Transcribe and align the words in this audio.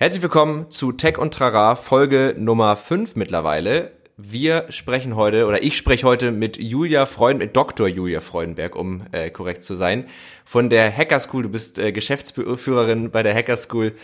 Herzlich 0.00 0.22
willkommen 0.22 0.70
zu 0.70 0.92
Tech 0.92 1.18
und 1.18 1.34
Trara, 1.34 1.74
Folge 1.74 2.36
Nummer 2.38 2.76
5 2.76 3.16
mittlerweile. 3.16 3.90
Wir 4.16 4.66
sprechen 4.68 5.16
heute, 5.16 5.44
oder 5.46 5.64
ich 5.64 5.76
spreche 5.76 6.06
heute 6.06 6.30
mit 6.30 6.56
Julia 6.56 7.04
Freund, 7.04 7.40
mit 7.40 7.56
Dr. 7.56 7.88
Julia 7.88 8.20
Freudenberg, 8.20 8.76
um 8.76 9.02
äh, 9.10 9.28
korrekt 9.30 9.64
zu 9.64 9.74
sein, 9.74 10.06
von 10.44 10.70
der 10.70 10.96
Hacker 10.96 11.18
School. 11.18 11.42
Du 11.42 11.48
bist 11.48 11.80
äh, 11.80 11.90
Geschäftsführerin 11.90 13.10
bei 13.10 13.24
der 13.24 13.34
Hacker 13.34 13.56
School. 13.56 13.96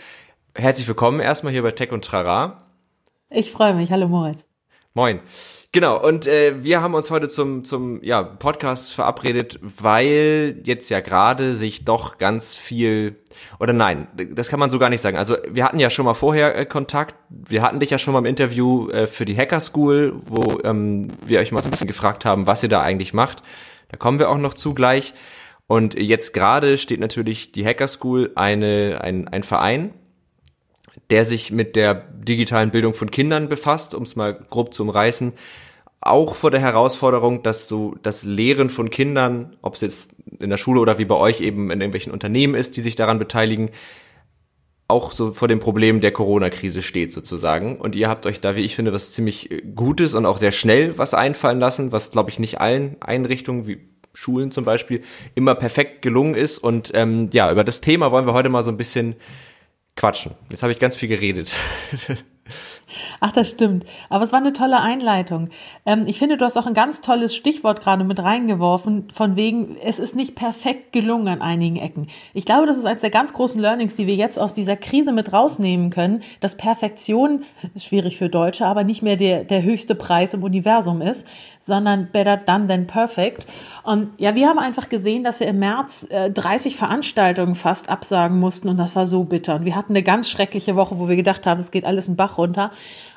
Herzlich 0.53 0.85
willkommen 0.85 1.21
erstmal 1.21 1.53
hier 1.53 1.63
bei 1.63 1.71
Tech 1.71 1.93
und 1.93 2.03
Trara. 2.03 2.57
Ich 3.29 3.51
freue 3.51 3.73
mich. 3.73 3.89
Hallo 3.89 4.09
Moritz. 4.09 4.43
Moin. 4.95 5.21
Genau, 5.75 6.01
und 6.01 6.25
äh, 6.25 6.63
wir 6.63 6.81
haben 6.81 6.93
uns 6.93 7.11
heute 7.11 7.27
zum, 7.27 7.65
zum 7.65 8.01
ja, 8.01 8.23
Podcast 8.23 8.93
verabredet, 8.93 9.59
weil 9.61 10.61
jetzt 10.63 10.89
ja 10.89 11.01
gerade 11.01 11.53
sich 11.53 11.83
doch 11.83 12.17
ganz 12.17 12.55
viel, 12.55 13.15
oder 13.59 13.73
nein, 13.73 14.07
das 14.31 14.47
kann 14.47 14.61
man 14.61 14.69
so 14.69 14.79
gar 14.79 14.89
nicht 14.89 15.01
sagen. 15.01 15.17
Also 15.17 15.35
wir 15.49 15.65
hatten 15.65 15.77
ja 15.77 15.89
schon 15.89 16.05
mal 16.05 16.13
vorher 16.13 16.57
äh, 16.57 16.65
Kontakt, 16.65 17.15
wir 17.27 17.61
hatten 17.61 17.81
dich 17.81 17.89
ja 17.89 17.97
schon 17.97 18.13
mal 18.13 18.19
im 18.19 18.25
Interview 18.25 18.87
äh, 18.87 19.05
für 19.05 19.25
die 19.25 19.35
Hacker 19.35 19.59
School, 19.59 20.21
wo 20.25 20.61
ähm, 20.63 21.09
wir 21.25 21.41
euch 21.41 21.51
mal 21.51 21.61
so 21.61 21.67
ein 21.67 21.71
bisschen 21.71 21.87
gefragt 21.87 22.23
haben, 22.23 22.47
was 22.47 22.63
ihr 22.63 22.69
da 22.69 22.81
eigentlich 22.81 23.13
macht. 23.13 23.43
Da 23.89 23.97
kommen 23.97 24.17
wir 24.17 24.29
auch 24.29 24.37
noch 24.37 24.53
zu 24.53 24.73
gleich. 24.75 25.13
Und 25.67 25.99
jetzt 25.99 26.33
gerade 26.33 26.77
steht 26.77 27.01
natürlich 27.01 27.51
die 27.51 27.65
Hacker 27.65 27.89
School 27.89 28.31
eine, 28.35 29.01
ein, 29.01 29.27
ein 29.27 29.43
Verein, 29.43 29.93
der 31.09 31.25
sich 31.25 31.51
mit 31.51 31.75
der 31.75 31.93
digitalen 31.93 32.71
Bildung 32.71 32.93
von 32.93 33.11
Kindern 33.11 33.49
befasst, 33.49 33.93
um 33.93 34.03
es 34.03 34.15
mal 34.15 34.33
grob 34.33 34.73
zu 34.73 34.83
umreißen, 34.83 35.33
auch 36.01 36.35
vor 36.35 36.51
der 36.51 36.61
Herausforderung, 36.61 37.41
dass 37.43 37.67
so 37.67 37.95
das 38.03 38.23
Lehren 38.23 38.69
von 38.69 38.89
Kindern, 38.89 39.55
ob 39.61 39.73
es 39.75 39.81
jetzt 39.81 40.11
in 40.39 40.49
der 40.49 40.57
Schule 40.57 40.79
oder 40.79 40.99
wie 40.99 41.05
bei 41.05 41.15
euch 41.15 41.41
eben 41.41 41.71
in 41.71 41.81
irgendwelchen 41.81 42.13
Unternehmen 42.13 42.53
ist, 42.53 42.77
die 42.77 42.81
sich 42.81 42.95
daran 42.95 43.17
beteiligen, 43.17 43.71
auch 44.87 45.13
so 45.13 45.33
vor 45.33 45.47
dem 45.47 45.59
Problem 45.59 45.99
der 45.99 46.11
Corona-Krise 46.11 46.83
steht 46.83 47.11
sozusagen. 47.11 47.77
Und 47.77 47.95
ihr 47.95 48.07
habt 48.07 48.27
euch 48.27 48.39
da, 48.39 48.55
wie 48.55 48.61
ich 48.61 48.75
finde, 48.75 48.93
was 48.93 49.13
ziemlich 49.13 49.49
Gutes 49.73 50.13
und 50.13 50.27
auch 50.27 50.37
sehr 50.37 50.51
schnell 50.51 50.97
was 50.97 51.15
einfallen 51.15 51.59
lassen, 51.59 51.91
was 51.91 52.11
glaube 52.11 52.29
ich 52.29 52.37
nicht 52.37 52.61
allen 52.61 52.97
Einrichtungen 53.01 53.65
wie 53.65 53.79
Schulen 54.13 54.51
zum 54.51 54.63
Beispiel 54.63 55.01
immer 55.33 55.55
perfekt 55.55 56.03
gelungen 56.03 56.35
ist. 56.35 56.59
Und 56.59 56.91
ähm, 56.93 57.29
ja, 57.33 57.51
über 57.51 57.63
das 57.63 57.81
Thema 57.81 58.11
wollen 58.11 58.27
wir 58.27 58.33
heute 58.33 58.49
mal 58.49 58.61
so 58.61 58.69
ein 58.69 58.77
bisschen 58.77 59.15
quatschen. 59.95 60.35
Jetzt 60.49 60.63
habe 60.63 60.71
ich 60.71 60.79
ganz 60.79 60.95
viel 60.95 61.09
geredet. 61.09 61.55
Ach, 63.19 63.31
das 63.31 63.49
stimmt. 63.49 63.85
Aber 64.09 64.23
es 64.23 64.31
war 64.31 64.39
eine 64.39 64.53
tolle 64.53 64.79
Einleitung. 64.79 65.49
Ähm, 65.85 66.03
ich 66.07 66.19
finde, 66.19 66.37
du 66.37 66.45
hast 66.45 66.57
auch 66.57 66.67
ein 66.67 66.73
ganz 66.73 67.01
tolles 67.01 67.35
Stichwort 67.35 67.81
gerade 67.81 68.03
mit 68.03 68.19
reingeworfen, 68.19 69.09
von 69.13 69.35
wegen, 69.35 69.77
es 69.83 69.99
ist 69.99 70.15
nicht 70.15 70.35
perfekt 70.35 70.91
gelungen 70.93 71.27
an 71.27 71.41
einigen 71.41 71.77
Ecken. 71.77 72.07
Ich 72.33 72.45
glaube, 72.45 72.67
das 72.67 72.77
ist 72.77 72.85
eines 72.85 73.01
der 73.01 73.09
ganz 73.09 73.33
großen 73.33 73.59
Learnings, 73.59 73.95
die 73.95 74.07
wir 74.07 74.15
jetzt 74.15 74.39
aus 74.39 74.53
dieser 74.53 74.75
Krise 74.75 75.11
mit 75.11 75.33
rausnehmen 75.33 75.89
können, 75.89 76.23
dass 76.39 76.57
Perfektion, 76.57 77.43
ist 77.73 77.85
schwierig 77.85 78.17
für 78.17 78.29
Deutsche, 78.29 78.65
aber 78.65 78.83
nicht 78.83 79.01
mehr 79.01 79.15
der, 79.15 79.43
der 79.43 79.63
höchste 79.63 79.95
Preis 79.95 80.33
im 80.33 80.43
Universum 80.43 81.01
ist, 81.01 81.25
sondern 81.59 82.09
better 82.11 82.37
done 82.37 82.67
than 82.67 82.87
perfect. 82.87 83.47
Und 83.83 84.09
ja, 84.17 84.35
wir 84.35 84.47
haben 84.47 84.59
einfach 84.59 84.89
gesehen, 84.89 85.23
dass 85.23 85.39
wir 85.39 85.47
im 85.47 85.59
März 85.59 86.07
äh, 86.09 86.29
30 86.29 86.75
Veranstaltungen 86.75 87.55
fast 87.55 87.89
absagen 87.89 88.39
mussten 88.39 88.69
und 88.69 88.77
das 88.77 88.95
war 88.95 89.07
so 89.07 89.23
bitter. 89.23 89.55
Und 89.55 89.65
wir 89.65 89.75
hatten 89.75 89.93
eine 89.93 90.03
ganz 90.03 90.29
schreckliche 90.29 90.75
Woche, 90.75 90.99
wo 90.99 91.07
wir 91.07 91.15
gedacht 91.15 91.45
haben, 91.45 91.59
es 91.59 91.71
geht 91.71 91.85
alles 91.85 92.07
einen 92.07 92.17
Bach 92.17 92.37
runter. 92.37 92.71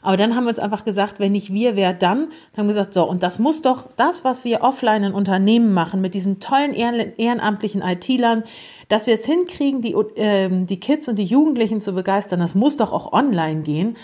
Aber 0.08 0.16
dann 0.16 0.34
haben 0.34 0.44
wir 0.44 0.48
uns 0.48 0.58
einfach 0.58 0.86
gesagt, 0.86 1.20
wenn 1.20 1.32
nicht 1.32 1.52
wir, 1.52 1.76
wer 1.76 1.92
dann? 1.92 2.30
Dann 2.52 2.62
haben 2.62 2.68
wir 2.68 2.72
gesagt, 2.72 2.94
so, 2.94 3.06
und 3.06 3.22
das 3.22 3.38
muss 3.38 3.60
doch 3.60 3.90
das, 3.96 4.24
was 4.24 4.42
wir 4.42 4.62
offline 4.62 5.04
in 5.04 5.12
Unternehmen 5.12 5.74
machen, 5.74 6.00
mit 6.00 6.14
diesen 6.14 6.40
tollen 6.40 6.72
ehrenamtlichen 6.72 7.82
IT-Lern, 7.82 8.44
dass 8.88 9.06
wir 9.06 9.12
es 9.12 9.26
hinkriegen, 9.26 9.82
die, 9.82 9.92
äh, 9.92 10.48
die 10.64 10.80
Kids 10.80 11.08
und 11.08 11.16
die 11.16 11.26
Jugendlichen 11.26 11.82
zu 11.82 11.92
begeistern, 11.92 12.40
das 12.40 12.54
muss 12.54 12.78
doch 12.78 12.90
auch 12.90 13.12
online 13.12 13.60
gehen 13.60 13.98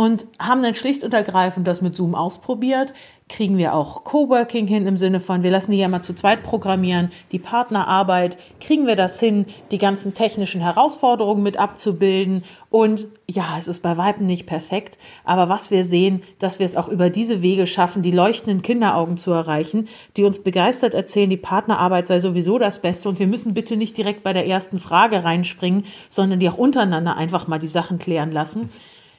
und 0.00 0.24
haben 0.38 0.62
dann 0.62 0.74
schlicht 0.74 1.04
und 1.04 1.12
ergreifend 1.12 1.66
das 1.66 1.82
mit 1.82 1.94
Zoom 1.94 2.14
ausprobiert. 2.14 2.94
Kriegen 3.28 3.58
wir 3.58 3.74
auch 3.74 4.02
Coworking 4.02 4.66
hin 4.66 4.86
im 4.86 4.96
Sinne 4.96 5.20
von, 5.20 5.42
wir 5.42 5.50
lassen 5.50 5.72
die 5.72 5.78
ja 5.78 5.88
mal 5.88 6.00
zu 6.00 6.14
zweit 6.14 6.42
programmieren, 6.42 7.12
die 7.32 7.38
Partnerarbeit, 7.38 8.38
kriegen 8.60 8.86
wir 8.86 8.96
das 8.96 9.20
hin, 9.20 9.46
die 9.70 9.78
ganzen 9.78 10.14
technischen 10.14 10.60
Herausforderungen 10.60 11.42
mit 11.42 11.58
abzubilden. 11.58 12.44
Und 12.70 13.08
ja, 13.28 13.56
es 13.58 13.66
ist 13.66 13.82
bei 13.82 13.96
Weitem 13.96 14.26
nicht 14.26 14.46
perfekt, 14.46 14.96
aber 15.24 15.48
was 15.48 15.72
wir 15.72 15.84
sehen, 15.84 16.22
dass 16.38 16.60
wir 16.60 16.66
es 16.66 16.76
auch 16.76 16.86
über 16.86 17.10
diese 17.10 17.42
Wege 17.42 17.66
schaffen, 17.66 18.00
die 18.00 18.12
leuchtenden 18.12 18.62
Kinderaugen 18.62 19.16
zu 19.16 19.32
erreichen, 19.32 19.88
die 20.16 20.22
uns 20.22 20.44
begeistert 20.44 20.94
erzählen, 20.94 21.28
die 21.28 21.36
Partnerarbeit 21.36 22.06
sei 22.06 22.20
sowieso 22.20 22.60
das 22.60 22.80
Beste 22.80 23.08
und 23.08 23.18
wir 23.18 23.26
müssen 23.26 23.54
bitte 23.54 23.76
nicht 23.76 23.98
direkt 23.98 24.22
bei 24.22 24.32
der 24.32 24.46
ersten 24.46 24.78
Frage 24.78 25.24
reinspringen, 25.24 25.84
sondern 26.08 26.38
die 26.38 26.48
auch 26.48 26.58
untereinander 26.58 27.16
einfach 27.16 27.48
mal 27.48 27.58
die 27.58 27.66
Sachen 27.66 27.98
klären 27.98 28.30
lassen. 28.30 28.70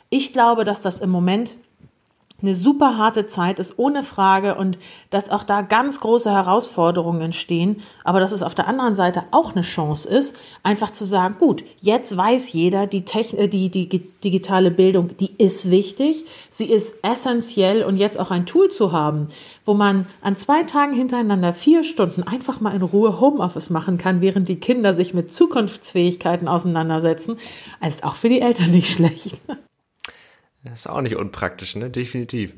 Ich 0.09 0.31
glaube, 0.31 0.63
dass 0.63 0.79
das 0.79 1.01
im 1.01 1.09
Moment 1.09 1.57
eine 2.41 2.55
super 2.55 2.97
harte 2.97 3.27
Zeit 3.27 3.59
ist, 3.59 3.77
ohne 3.77 4.03
Frage, 4.03 4.55
und 4.55 4.77
dass 5.09 5.29
auch 5.29 5.43
da 5.43 5.61
ganz 5.61 5.99
große 5.99 6.31
Herausforderungen 6.31 7.21
entstehen, 7.21 7.81
aber 8.03 8.19
dass 8.19 8.31
es 8.31 8.43
auf 8.43 8.55
der 8.55 8.67
anderen 8.67 8.95
Seite 8.95 9.23
auch 9.31 9.53
eine 9.53 9.61
Chance 9.61 10.09
ist, 10.09 10.35
einfach 10.63 10.91
zu 10.91 11.05
sagen, 11.05 11.35
gut, 11.39 11.63
jetzt 11.79 12.15
weiß 12.15 12.53
jeder, 12.53 12.87
die, 12.87 13.05
Techn 13.05 13.37
äh, 13.37 13.47
die, 13.47 13.69
die 13.69 13.87
digitale 14.23 14.71
Bildung, 14.71 15.15
die 15.17 15.31
ist 15.37 15.69
wichtig, 15.69 16.25
sie 16.49 16.65
ist 16.65 17.03
essentiell 17.03 17.83
und 17.83 17.97
jetzt 17.97 18.19
auch 18.19 18.31
ein 18.31 18.45
Tool 18.45 18.69
zu 18.69 18.91
haben, 18.91 19.27
wo 19.65 19.73
man 19.73 20.07
an 20.21 20.35
zwei 20.35 20.63
Tagen 20.63 20.93
hintereinander 20.93 21.53
vier 21.53 21.83
Stunden 21.83 22.23
einfach 22.23 22.59
mal 22.59 22.75
in 22.75 22.81
Ruhe 22.81 23.19
Homeoffice 23.19 23.69
machen 23.69 23.97
kann, 23.97 24.21
während 24.21 24.49
die 24.49 24.59
Kinder 24.59 24.93
sich 24.93 25.13
mit 25.13 25.33
Zukunftsfähigkeiten 25.33 26.47
auseinandersetzen, 26.47 27.37
ist 27.87 28.03
auch 28.03 28.15
für 28.15 28.29
die 28.29 28.41
Eltern 28.41 28.71
nicht 28.71 28.89
schlecht. 28.93 29.41
Ist 30.63 30.89
auch 30.89 31.01
nicht 31.01 31.15
unpraktisch, 31.15 31.75
ne? 31.75 31.89
Definitiv. 31.89 32.53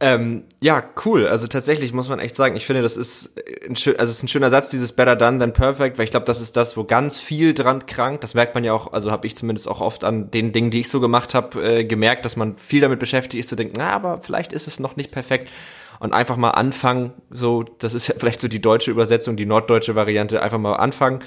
Ähm, 0.00 0.44
ja, 0.60 0.84
cool. 1.04 1.26
Also 1.26 1.48
tatsächlich 1.48 1.92
muss 1.92 2.08
man 2.08 2.20
echt 2.20 2.36
sagen, 2.36 2.54
ich 2.54 2.66
finde, 2.66 2.82
das 2.82 2.96
ist 2.96 3.34
ein, 3.68 3.74
schön, 3.74 3.98
also 3.98 4.10
ist 4.10 4.22
ein 4.22 4.28
schöner 4.28 4.50
Satz, 4.50 4.70
dieses 4.70 4.92
Better 4.92 5.16
Done 5.16 5.38
than 5.38 5.52
Perfect, 5.52 5.98
weil 5.98 6.04
ich 6.04 6.12
glaube, 6.12 6.26
das 6.26 6.40
ist 6.40 6.56
das, 6.56 6.76
wo 6.76 6.84
ganz 6.84 7.18
viel 7.18 7.52
dran 7.52 7.84
krankt. 7.86 8.22
Das 8.22 8.34
merkt 8.34 8.54
man 8.54 8.62
ja 8.62 8.72
auch, 8.72 8.92
also 8.92 9.10
habe 9.10 9.26
ich 9.26 9.36
zumindest 9.36 9.66
auch 9.66 9.80
oft 9.80 10.04
an 10.04 10.30
den 10.30 10.52
Dingen, 10.52 10.70
die 10.70 10.80
ich 10.80 10.88
so 10.88 11.00
gemacht 11.00 11.34
habe, 11.34 11.80
äh, 11.80 11.84
gemerkt, 11.84 12.24
dass 12.24 12.36
man 12.36 12.58
viel 12.58 12.80
damit 12.80 13.00
beschäftigt 13.00 13.40
ist, 13.40 13.48
zu 13.48 13.56
denken, 13.56 13.74
na, 13.76 13.90
aber 13.90 14.20
vielleicht 14.22 14.52
ist 14.52 14.68
es 14.68 14.78
noch 14.78 14.94
nicht 14.94 15.10
perfekt. 15.10 15.50
Und 15.98 16.12
einfach 16.12 16.36
mal 16.36 16.50
anfangen, 16.50 17.12
so, 17.30 17.64
das 17.64 17.94
ist 17.94 18.06
ja 18.06 18.14
vielleicht 18.18 18.38
so 18.38 18.46
die 18.46 18.60
deutsche 18.60 18.92
Übersetzung, 18.92 19.36
die 19.36 19.46
norddeutsche 19.46 19.96
Variante, 19.96 20.42
einfach 20.42 20.58
mal 20.58 20.74
anfangen. 20.74 21.24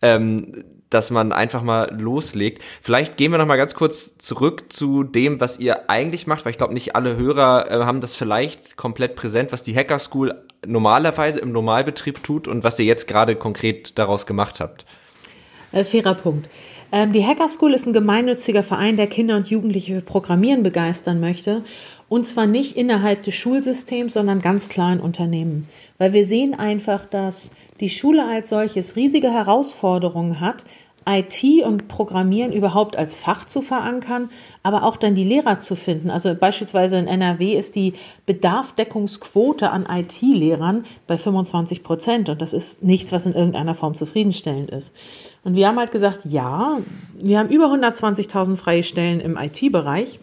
Ähm, 0.00 0.64
dass 0.90 1.10
man 1.10 1.32
einfach 1.32 1.62
mal 1.62 1.94
loslegt. 1.98 2.62
Vielleicht 2.82 3.16
gehen 3.16 3.32
wir 3.32 3.38
noch 3.38 3.46
mal 3.46 3.56
ganz 3.56 3.74
kurz 3.74 4.18
zurück 4.18 4.64
zu 4.68 5.02
dem, 5.02 5.40
was 5.40 5.58
ihr 5.58 5.90
eigentlich 5.90 6.26
macht, 6.26 6.44
weil 6.44 6.52
ich 6.52 6.58
glaube, 6.58 6.74
nicht 6.74 6.94
alle 6.94 7.16
Hörer 7.16 7.70
äh, 7.70 7.84
haben 7.84 8.00
das 8.00 8.14
vielleicht 8.14 8.76
komplett 8.76 9.16
präsent, 9.16 9.52
was 9.52 9.62
die 9.62 9.76
Hacker 9.76 9.98
School 9.98 10.34
normalerweise 10.66 11.40
im 11.40 11.52
Normalbetrieb 11.52 12.22
tut 12.22 12.48
und 12.48 12.64
was 12.64 12.78
ihr 12.78 12.84
jetzt 12.84 13.08
gerade 13.08 13.36
konkret 13.36 13.98
daraus 13.98 14.26
gemacht 14.26 14.60
habt. 14.60 14.86
Äh, 15.72 15.84
fairer 15.84 16.14
Punkt. 16.14 16.48
Ähm, 16.92 17.12
die 17.12 17.26
Hacker 17.26 17.48
School 17.48 17.74
ist 17.74 17.86
ein 17.86 17.92
gemeinnütziger 17.92 18.62
Verein, 18.62 18.96
der 18.96 19.08
Kinder 19.08 19.36
und 19.36 19.48
Jugendliche 19.48 19.96
für 19.96 20.02
Programmieren 20.02 20.62
begeistern 20.62 21.20
möchte. 21.20 21.64
Und 22.08 22.26
zwar 22.26 22.46
nicht 22.46 22.76
innerhalb 22.76 23.22
des 23.22 23.34
Schulsystems, 23.34 24.12
sondern 24.12 24.40
ganz 24.40 24.68
in 24.68 25.00
Unternehmen. 25.00 25.68
Weil 25.98 26.12
wir 26.12 26.24
sehen 26.24 26.54
einfach, 26.54 27.06
dass 27.06 27.50
die 27.80 27.90
Schule 27.90 28.24
als 28.24 28.50
solches 28.50 28.96
riesige 28.96 29.30
Herausforderungen 29.30 30.40
hat, 30.40 30.64
IT 31.08 31.44
und 31.64 31.86
Programmieren 31.86 32.52
überhaupt 32.52 32.96
als 32.96 33.16
Fach 33.16 33.44
zu 33.44 33.62
verankern, 33.62 34.28
aber 34.64 34.82
auch 34.82 34.96
dann 34.96 35.14
die 35.14 35.22
Lehrer 35.22 35.60
zu 35.60 35.76
finden. 35.76 36.10
Also 36.10 36.34
beispielsweise 36.34 36.98
in 36.98 37.06
NRW 37.06 37.56
ist 37.56 37.76
die 37.76 37.94
Bedarfdeckungsquote 38.26 39.70
an 39.70 39.86
IT-Lehrern 39.88 40.84
bei 41.06 41.16
25 41.16 41.84
Prozent 41.84 42.28
und 42.28 42.42
das 42.42 42.52
ist 42.52 42.82
nichts, 42.82 43.12
was 43.12 43.24
in 43.24 43.34
irgendeiner 43.34 43.76
Form 43.76 43.94
zufriedenstellend 43.94 44.70
ist. 44.70 44.92
Und 45.44 45.54
wir 45.54 45.68
haben 45.68 45.78
halt 45.78 45.92
gesagt, 45.92 46.22
ja, 46.24 46.78
wir 47.14 47.38
haben 47.38 47.50
über 47.50 47.66
120.000 47.66 48.56
freie 48.56 48.82
Stellen 48.82 49.20
im 49.20 49.36
IT-Bereich, 49.36 50.18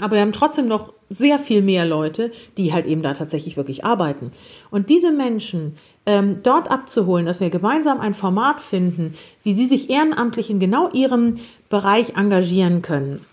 aber 0.00 0.12
wir 0.12 0.20
haben 0.20 0.32
trotzdem 0.32 0.66
noch 0.66 0.92
sehr 1.10 1.38
viel 1.38 1.62
mehr 1.62 1.84
Leute, 1.84 2.32
die 2.56 2.72
halt 2.72 2.86
eben 2.86 3.02
da 3.02 3.14
tatsächlich 3.14 3.56
wirklich 3.56 3.84
arbeiten. 3.84 4.30
Und 4.70 4.90
diese 4.90 5.10
Menschen 5.10 5.76
ähm, 6.06 6.40
dort 6.42 6.70
abzuholen, 6.70 7.26
dass 7.26 7.40
wir 7.40 7.50
gemeinsam 7.50 8.00
ein 8.00 8.14
Format 8.14 8.60
finden, 8.60 9.14
wie 9.42 9.54
sie 9.54 9.66
sich 9.66 9.90
ehrenamtlich 9.90 10.50
in 10.50 10.60
genau 10.60 10.90
ihrem 10.92 11.36
Bereich 11.68 12.16
engagieren 12.16 12.82
können. 12.82 13.24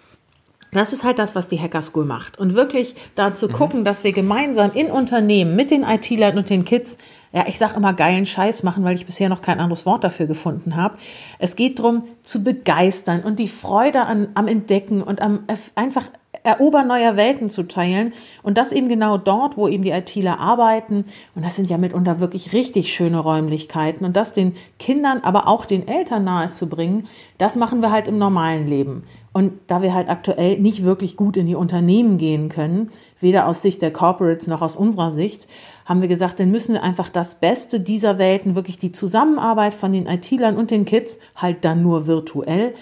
Das 0.75 0.91
ist 0.91 1.05
halt 1.05 1.19
das, 1.19 1.35
was 1.35 1.47
die 1.47 1.59
Hacker 1.59 1.81
School 1.81 2.03
macht. 2.03 2.37
Und 2.37 2.53
wirklich 2.53 2.95
da 3.15 3.33
zu 3.33 3.47
mhm. 3.47 3.53
gucken, 3.53 3.85
dass 3.85 4.03
wir 4.03 4.11
gemeinsam 4.11 4.71
in 4.73 4.87
Unternehmen 4.87 5.55
mit 5.55 5.71
den 5.71 5.83
IT-Lern 5.83 6.37
und 6.37 6.49
den 6.49 6.65
Kids, 6.65 6.97
ja, 7.31 7.45
ich 7.47 7.57
sage 7.57 7.75
immer 7.77 7.93
geilen 7.93 8.25
Scheiß 8.25 8.63
machen, 8.63 8.83
weil 8.83 8.95
ich 8.95 9.05
bisher 9.05 9.29
noch 9.29 9.41
kein 9.41 9.61
anderes 9.61 9.85
Wort 9.85 10.03
dafür 10.03 10.25
gefunden 10.25 10.75
habe. 10.75 10.97
Es 11.39 11.55
geht 11.55 11.79
darum, 11.79 12.03
zu 12.23 12.43
begeistern 12.43 13.23
und 13.23 13.39
die 13.39 13.47
Freude 13.47 14.01
an, 14.01 14.27
am 14.33 14.49
Entdecken 14.49 15.01
und 15.01 15.21
am 15.21 15.45
einfach 15.75 16.09
Erobern 16.45 16.87
neuer 16.87 17.17
Welten 17.17 17.49
zu 17.49 17.63
teilen. 17.63 18.13
Und 18.43 18.57
das 18.57 18.71
eben 18.71 18.87
genau 18.87 19.17
dort, 19.17 19.57
wo 19.57 19.67
eben 19.67 19.83
die 19.83 19.89
ITler 19.89 20.39
arbeiten. 20.39 21.05
Und 21.33 21.43
das 21.43 21.55
sind 21.55 21.69
ja 21.69 21.77
mitunter 21.77 22.19
wirklich 22.19 22.53
richtig 22.53 22.93
schöne 22.93 23.19
Räumlichkeiten. 23.19 24.05
Und 24.05 24.15
das 24.15 24.33
den 24.33 24.55
Kindern, 24.77 25.21
aber 25.23 25.47
auch 25.47 25.65
den 25.65 25.87
Eltern 25.87 26.23
nahezubringen, 26.23 27.07
das 27.39 27.55
machen 27.55 27.81
wir 27.81 27.91
halt 27.91 28.07
im 28.07 28.17
normalen 28.17 28.67
Leben. 28.67 29.03
Und 29.33 29.53
da 29.67 29.81
wir 29.81 29.93
halt 29.93 30.07
aktuell 30.07 30.59
nicht 30.59 30.83
wirklich 30.83 31.17
gut 31.17 31.35
in 31.35 31.47
die 31.47 31.55
Unternehmen 31.55 32.17
gehen 32.17 32.47
können, 32.47 32.91
weder 33.19 33.47
aus 33.47 33.61
Sicht 33.61 33.81
der 33.81 33.91
Corporates 33.91 34.47
noch 34.47 34.61
aus 34.61 34.77
unserer 34.77 35.11
Sicht, 35.11 35.47
haben 35.85 36.01
wir 36.01 36.07
gesagt, 36.07 36.39
dann 36.39 36.51
müssen 36.51 36.73
wir 36.73 36.83
einfach 36.83 37.09
das 37.09 37.35
Beste 37.35 37.79
dieser 37.79 38.17
Welten, 38.17 38.55
wirklich 38.55 38.77
die 38.77 38.91
Zusammenarbeit 38.91 39.73
von 39.73 39.91
den 39.91 40.07
IT-Lern 40.07 40.57
und 40.57 40.71
den 40.71 40.85
Kids, 40.85 41.19
halt 41.35 41.65
dann 41.65 41.81
nur 41.81 42.07
virtuell, 42.07 42.75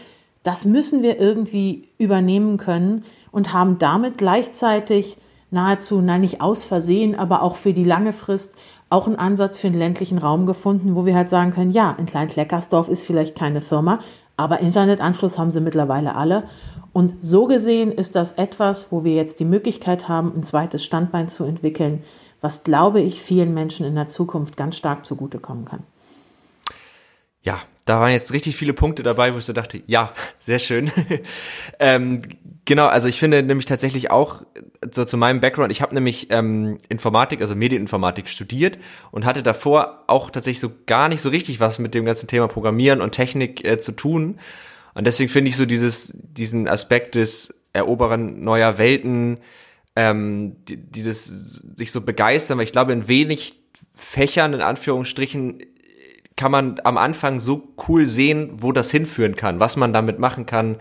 das 0.44 0.66
müssen 0.66 1.02
wir 1.02 1.20
irgendwie 1.20 1.88
übernehmen 1.98 2.58
können 2.58 3.04
und 3.34 3.52
haben 3.52 3.80
damit 3.80 4.18
gleichzeitig 4.18 5.18
nahezu, 5.52 6.00
nein, 6.02 6.22
nicht 6.22 6.40
aus 6.40 6.64
Versehen, 6.64 7.18
aber 7.18 7.42
auch 7.42 7.56
für 7.56 7.74
die 7.74 7.84
lange 7.84 8.14
Frist 8.14 8.56
auch 8.90 9.08
einen 9.08 9.16
Ansatz 9.18 9.58
für 9.58 9.72
den 9.72 9.80
ländlichen 9.80 10.20
Raum 10.20 10.46
gefunden, 10.46 10.96
wo 10.96 11.06
wir 11.06 11.16
halt 11.16 11.28
sagen 11.28 11.52
können, 11.52 11.72
ja, 11.72 11.92
in 11.98 12.06
Klein-Kleckersdorf 12.06 12.88
ist 12.90 13.06
vielleicht 13.06 13.36
keine 13.36 13.62
Firma, 13.62 14.00
aber 14.38 14.60
Internetanschluss 14.60 15.38
haben 15.38 15.52
sie 15.52 15.62
mittlerweile 15.62 16.16
alle. 16.16 16.44
Und 16.94 17.16
so 17.22 17.48
gesehen 17.48 17.92
ist 17.92 18.16
das 18.16 18.34
etwas, 18.34 18.92
wo 18.92 19.04
wir 19.04 19.16
jetzt 19.16 19.40
die 19.40 19.46
Möglichkeit 19.46 20.08
haben, 20.08 20.32
ein 20.36 20.44
zweites 20.44 20.84
Standbein 20.84 21.28
zu 21.28 21.44
entwickeln, 21.44 22.04
was, 22.40 22.64
glaube 22.64 23.02
ich, 23.02 23.22
vielen 23.24 23.54
Menschen 23.54 23.86
in 23.86 23.96
der 23.96 24.08
Zukunft 24.08 24.58
ganz 24.58 24.76
stark 24.76 25.08
zugutekommen 25.08 25.66
kann. 25.66 25.84
Ja, 27.42 27.58
da 27.86 28.00
waren 28.00 28.12
jetzt 28.12 28.32
richtig 28.32 28.56
viele 28.56 28.74
Punkte 28.74 29.04
dabei, 29.04 29.34
wo 29.34 29.38
ich 29.38 29.46
so 29.46 29.54
dachte, 29.54 29.82
ja, 29.88 30.14
sehr 30.40 30.60
schön. 30.60 30.92
ähm, 31.80 32.22
genau, 32.66 32.88
also 32.88 33.08
ich 33.08 33.20
finde 33.20 33.44
nämlich 33.44 33.66
tatsächlich 33.66 34.10
auch 34.10 34.44
so 34.92 35.04
zu 35.06 35.18
meinem 35.18 35.42
Background, 35.42 35.72
ich 35.72 35.82
habe 35.82 35.94
nämlich 35.94 36.28
ähm, 36.32 36.78
Informatik, 36.90 37.42
also 37.42 37.56
Medieninformatik 37.56 38.30
studiert 38.30 38.78
und 39.12 39.26
hatte 39.26 39.44
davor 39.44 40.04
auch 40.08 40.30
tatsächlich 40.30 40.62
so 40.62 40.72
gar 40.86 41.10
nicht 41.10 41.22
so 41.22 41.30
richtig 41.30 41.60
was 41.60 41.80
mit 41.80 41.94
dem 41.94 42.06
ganzen 42.06 42.28
Thema 42.28 42.48
Programmieren 42.48 43.02
und 43.02 43.12
Technik 43.12 43.66
äh, 43.66 43.78
zu 43.78 43.92
tun. 43.92 44.40
Und 44.94 45.06
deswegen 45.06 45.30
finde 45.30 45.50
ich 45.50 45.58
so 45.58 45.66
dieses, 45.66 46.14
diesen 46.16 46.68
Aspekt 46.68 47.16
des 47.16 47.54
Erobern 47.74 48.44
neuer 48.44 48.78
Welten, 48.78 49.40
ähm, 49.96 50.56
dieses 50.68 51.26
sich 51.76 51.92
so 51.92 52.02
begeistern, 52.02 52.58
weil 52.58 52.66
ich 52.66 52.72
glaube, 52.72 52.94
in 52.94 53.08
wenig 53.08 53.60
Fächern, 53.94 54.54
in 54.54 54.62
Anführungsstrichen, 54.62 55.64
kann 56.36 56.52
man 56.52 56.80
am 56.84 56.98
Anfang 56.98 57.40
so 57.40 57.74
cool 57.88 58.06
sehen, 58.06 58.52
wo 58.58 58.72
das 58.72 58.92
hinführen 58.92 59.36
kann, 59.36 59.60
was 59.60 59.76
man 59.76 59.94
damit 59.94 60.20
machen 60.20 60.46
kann, 60.46 60.78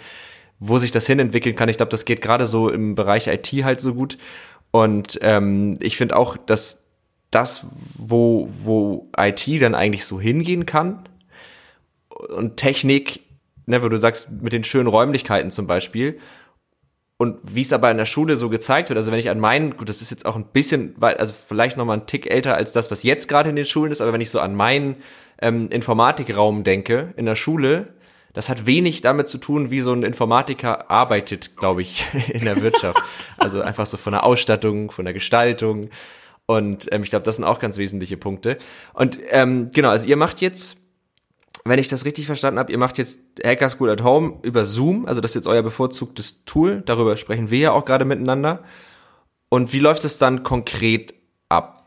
wo 0.59 0.79
sich 0.79 0.93
das 0.93 1.07
hinentwickeln 1.07 1.57
kann. 1.57 1.69
Ich 1.69 1.77
glaube, 1.77 1.91
das 1.91 2.05
geht 2.05 2.23
gerade 2.23 2.47
so 2.47 2.69
im 2.69 2.95
Bereich 2.95 3.27
IT 3.27 3.49
halt 3.65 3.81
so 3.81 3.95
gut. 3.95 4.19
Und 4.71 5.19
ähm, 5.23 5.77
ich 5.81 5.97
finde 5.97 6.17
auch, 6.17 6.37
dass 6.37 6.85
das, 7.31 7.67
wo, 7.97 8.49
wo 8.49 9.11
IT 9.19 9.47
dann 9.61 9.75
eigentlich 9.75 10.05
so 10.05 10.21
hingehen 10.21 10.67
kann 10.67 11.09
und 12.09 12.57
Technik, 12.57 13.21
ne, 13.67 13.83
wo 13.83 13.89
du 13.89 13.99
sagst, 13.99 14.31
mit 14.31 14.53
den 14.53 14.65
schönen 14.65 14.87
Räumlichkeiten 14.87 15.51
zum 15.51 15.67
Beispiel, 15.67 16.19
und 17.23 17.39
wie 17.45 17.61
es 17.61 17.73
aber 17.73 17.89
in 17.89 17.99
der 17.99 18.05
Schule 18.05 18.37
so 18.37 18.49
gezeigt 18.49 18.89
wird, 18.89 18.97
also 18.97 19.13
wenn 19.13 19.19
ich 19.21 19.31
an 19.31 19.39
meinen, 19.39 19.77
gut, 19.77 19.89
das 19.89 20.03
ist 20.03 20.11
jetzt 20.11 20.27
auch 20.27 20.35
ein 20.35 20.45
bisschen, 20.45 20.97
also 21.01 21.33
vielleicht 21.33 21.77
noch 21.77 21.85
mal 21.85 21.93
ein 21.93 22.07
Tick 22.09 22.29
älter 22.29 22.57
als 22.57 22.73
das, 22.73 22.91
was 22.91 23.05
jetzt 23.05 23.29
gerade 23.29 23.49
in 23.49 23.55
den 23.55 23.65
Schulen 23.65 23.93
ist, 23.93 24.01
aber 24.01 24.13
wenn 24.13 24.21
ich 24.21 24.31
so 24.31 24.41
an 24.41 24.57
meinen 24.57 24.97
ähm, 25.41 25.69
Informatikraum 25.69 26.65
denke 26.65 27.15
in 27.17 27.25
der 27.25 27.37
Schule, 27.37 27.95
das 28.33 28.49
hat 28.49 28.67
wenig 28.67 29.03
damit 29.03 29.29
zu 29.29 29.39
tun, 29.39 29.71
wie 29.71 29.79
so 29.79 29.93
ein 29.93 30.03
Informatiker 30.03 30.91
arbeitet, 30.91 31.57
glaube 31.57 31.83
ich, 31.83 32.05
in 32.33 32.45
der 32.45 32.61
Wirtschaft. 32.61 33.01
also 33.39 33.61
einfach 33.61 33.87
so 33.87 33.99
von 33.99 34.15
der 34.15 34.25
Ausstattung, 34.25 34.91
von 34.91 35.05
der 35.05 35.15
Gestaltung. 35.15 35.91
Und 36.47 36.89
ähm, 36.91 37.05
ich 37.05 37.11
glaube, 37.11 37.23
das 37.23 37.37
sind 37.37 37.45
auch 37.45 37.61
ganz 37.61 37.77
wesentliche 37.77 38.17
Punkte. 38.17 38.59
Und 38.95 39.21
ähm, 39.29 39.71
genau, 39.73 39.91
also 39.91 40.09
ihr 40.09 40.17
macht 40.17 40.41
jetzt, 40.41 40.77
wenn 41.65 41.79
ich 41.79 41.89
das 41.89 42.05
richtig 42.05 42.27
verstanden 42.27 42.59
habe, 42.59 42.73
ihr 42.73 42.79
macht 42.79 42.99
jetzt 42.99 43.21
Hacker 43.45 43.71
School 43.71 43.91
at 43.91 44.03
Home 44.03 44.39
über 44.43 44.65
Zoom, 44.67 45.07
also 45.07 45.21
das 45.21 45.33
ist 45.33 45.35
jetzt 45.37 45.47
euer 45.47 45.63
bevorzugtes 45.63 46.45
Tool. 46.45 46.83
Darüber 46.87 47.17
sprechen 47.17 47.51
wir 47.51 47.59
ja 47.59 47.73
auch 47.73 47.85
gerade 47.85 48.05
miteinander. 48.05 48.65
Und 49.49 49.73
wie 49.73 49.81
läuft 49.81 50.05
es 50.05 50.19
dann 50.19 50.43
konkret 50.43 51.15
ab? 51.49 51.87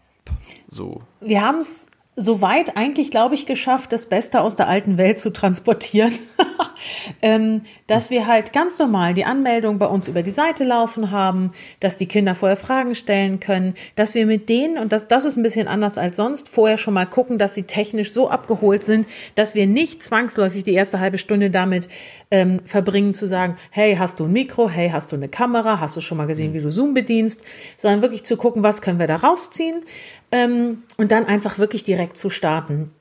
So. 0.70 1.02
Wir 1.20 1.42
haben 1.42 1.60
es 1.60 1.88
soweit 2.16 2.78
eigentlich, 2.78 3.12
glaube 3.12 3.36
ich, 3.36 3.46
geschafft, 3.46 3.92
das 3.92 4.06
Beste 4.06 4.42
aus 4.42 4.56
der 4.56 4.70
alten 4.70 4.98
Welt 4.98 5.20
zu 5.20 5.32
transportieren. 5.32 6.14
ähm, 7.22 7.64
dass 7.88 8.10
wir 8.10 8.26
halt 8.26 8.54
ganz 8.54 8.80
normal 8.80 9.14
die 9.14 9.26
Anmeldung 9.26 9.78
bei 9.80 9.86
uns 9.86 10.08
über 10.08 10.24
die 10.24 10.32
Seite 10.32 10.64
laufen 10.64 11.12
haben, 11.12 11.52
dass 11.80 11.98
die 11.98 12.08
Kinder 12.08 12.34
vorher 12.34 12.58
Fragen 12.58 12.96
stellen 12.96 13.40
können, 13.40 13.76
dass 13.96 14.16
wir 14.16 14.26
mit 14.26 14.50
denen, 14.50 14.78
und 14.78 14.92
das, 14.92 15.08
das 15.08 15.26
ist 15.26 15.36
ein 15.36 15.44
bisschen 15.44 15.68
anders 15.68 15.98
als 15.98 16.18
sonst, 16.18 16.50
vorher 16.50 16.78
schon 16.78 16.94
mal 16.94 17.06
gucken, 17.06 17.38
dass 17.38 17.54
sie 17.54 17.64
technisch 17.64 18.12
so 18.12 18.30
abgeholt 18.30 18.86
sind, 18.86 19.08
dass 19.36 19.54
wir 19.54 19.68
nicht 19.68 20.02
zwangsläufig 20.02 20.64
die 20.64 20.74
erste 20.74 21.00
halbe 21.00 21.18
Stunde 21.18 21.52
damit 21.52 21.88
ähm, 22.32 22.62
verbringen 22.66 23.14
zu 23.14 23.28
sagen, 23.28 23.58
hey, 23.72 23.96
hast 23.98 24.20
du 24.20 24.26
ein 24.26 24.32
Mikro, 24.32 24.70
hey, 24.70 24.90
hast 24.90 25.12
du 25.12 25.16
eine 25.16 25.30
Kamera, 25.30 25.80
hast 25.80 25.98
du 25.98 26.02
schon 26.02 26.18
mal 26.18 26.28
gesehen, 26.28 26.54
wie 26.54 26.62
du 26.62 26.72
Zoom 26.72 26.94
bedienst, 26.94 27.44
sondern 27.78 28.02
wirklich 28.02 28.24
zu 28.24 28.38
gucken, 28.38 28.64
was 28.64 28.82
können 28.82 29.00
wir 29.00 29.08
da 29.08 29.18
rausziehen 29.18 29.84
ähm, 30.32 30.84
und 30.98 31.12
dann 31.12 31.26
einfach 31.26 31.58
wirklich 31.58 31.84
direkt 31.84 32.18
zu 32.18 32.30
starten. 32.30 32.92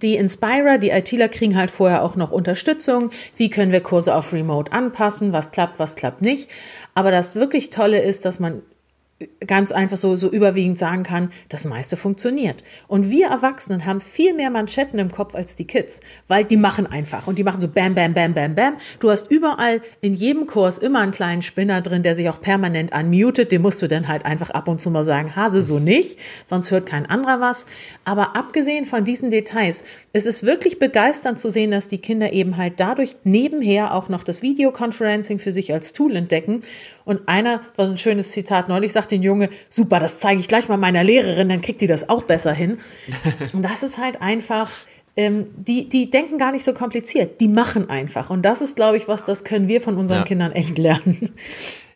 Die 0.00 0.16
Inspirer, 0.16 0.78
die 0.78 0.90
ITler 0.90 1.28
kriegen 1.28 1.56
halt 1.56 1.70
vorher 1.70 2.02
auch 2.02 2.16
noch 2.16 2.30
Unterstützung. 2.30 3.10
Wie 3.36 3.50
können 3.50 3.72
wir 3.72 3.82
Kurse 3.82 4.14
auf 4.14 4.32
Remote 4.32 4.72
anpassen? 4.72 5.34
Was 5.34 5.52
klappt, 5.52 5.78
was 5.78 5.96
klappt 5.96 6.22
nicht? 6.22 6.48
Aber 6.94 7.10
das 7.10 7.36
wirklich 7.36 7.68
Tolle 7.68 8.00
ist, 8.00 8.24
dass 8.24 8.40
man 8.40 8.62
ganz 9.46 9.72
einfach 9.72 9.96
so, 9.96 10.16
so 10.16 10.30
überwiegend 10.30 10.78
sagen 10.78 11.02
kann, 11.02 11.30
das 11.48 11.64
meiste 11.64 11.96
funktioniert. 11.96 12.62
Und 12.88 13.10
wir 13.10 13.28
Erwachsenen 13.28 13.84
haben 13.84 14.00
viel 14.00 14.34
mehr 14.34 14.50
Manschetten 14.50 14.98
im 14.98 15.10
Kopf 15.10 15.34
als 15.34 15.56
die 15.56 15.66
Kids, 15.66 16.00
weil 16.28 16.44
die 16.44 16.56
machen 16.56 16.86
einfach 16.86 17.26
und 17.26 17.38
die 17.38 17.44
machen 17.44 17.60
so 17.60 17.68
bam, 17.68 17.94
bam, 17.94 18.14
bam, 18.14 18.34
bam, 18.34 18.54
bam. 18.54 18.76
Du 19.00 19.10
hast 19.10 19.30
überall 19.30 19.80
in 20.00 20.14
jedem 20.14 20.46
Kurs 20.46 20.78
immer 20.78 21.00
einen 21.00 21.12
kleinen 21.12 21.42
Spinner 21.42 21.80
drin, 21.80 22.02
der 22.02 22.14
sich 22.14 22.28
auch 22.28 22.40
permanent 22.40 22.92
unmutet. 22.94 23.52
Dem 23.52 23.62
musst 23.62 23.82
du 23.82 23.88
dann 23.88 24.08
halt 24.08 24.24
einfach 24.24 24.50
ab 24.50 24.68
und 24.68 24.80
zu 24.80 24.90
mal 24.90 25.04
sagen, 25.04 25.34
Hase, 25.36 25.62
so 25.62 25.78
nicht, 25.78 26.18
sonst 26.46 26.70
hört 26.70 26.86
kein 26.86 27.06
anderer 27.06 27.40
was. 27.40 27.66
Aber 28.04 28.36
abgesehen 28.36 28.84
von 28.84 29.04
diesen 29.04 29.30
Details 29.30 29.84
ist 30.12 30.26
es 30.26 30.42
wirklich 30.42 30.78
begeisternd 30.78 31.38
zu 31.38 31.50
sehen, 31.50 31.70
dass 31.70 31.88
die 31.88 31.98
Kinder 31.98 32.32
eben 32.32 32.56
halt 32.56 32.74
dadurch 32.78 33.16
nebenher 33.24 33.94
auch 33.94 34.08
noch 34.08 34.24
das 34.24 34.42
Videoconferencing 34.42 35.38
für 35.38 35.52
sich 35.52 35.72
als 35.72 35.92
Tool 35.92 36.16
entdecken 36.16 36.62
und 37.04 37.28
einer, 37.28 37.60
was 37.76 37.88
ein 37.88 37.98
schönes 37.98 38.30
Zitat 38.30 38.68
neulich, 38.68 38.92
sagt 38.92 39.10
den 39.10 39.22
Junge, 39.22 39.50
super, 39.68 40.00
das 40.00 40.20
zeige 40.20 40.40
ich 40.40 40.48
gleich 40.48 40.68
mal 40.68 40.76
meiner 40.76 41.04
Lehrerin, 41.04 41.48
dann 41.48 41.60
kriegt 41.60 41.80
die 41.80 41.86
das 41.86 42.08
auch 42.08 42.22
besser 42.22 42.52
hin. 42.52 42.78
Und 43.52 43.62
das 43.62 43.82
ist 43.82 43.98
halt 43.98 44.20
einfach, 44.20 44.70
ähm, 45.16 45.46
die, 45.56 45.88
die 45.88 46.10
denken 46.10 46.38
gar 46.38 46.52
nicht 46.52 46.64
so 46.64 46.72
kompliziert, 46.72 47.40
die 47.40 47.48
machen 47.48 47.90
einfach. 47.90 48.30
Und 48.30 48.42
das 48.42 48.62
ist, 48.62 48.76
glaube 48.76 48.96
ich, 48.96 49.08
was, 49.08 49.24
das 49.24 49.44
können 49.44 49.68
wir 49.68 49.80
von 49.80 49.98
unseren 49.98 50.18
ja. 50.18 50.24
Kindern 50.24 50.52
echt 50.52 50.78
lernen. 50.78 51.32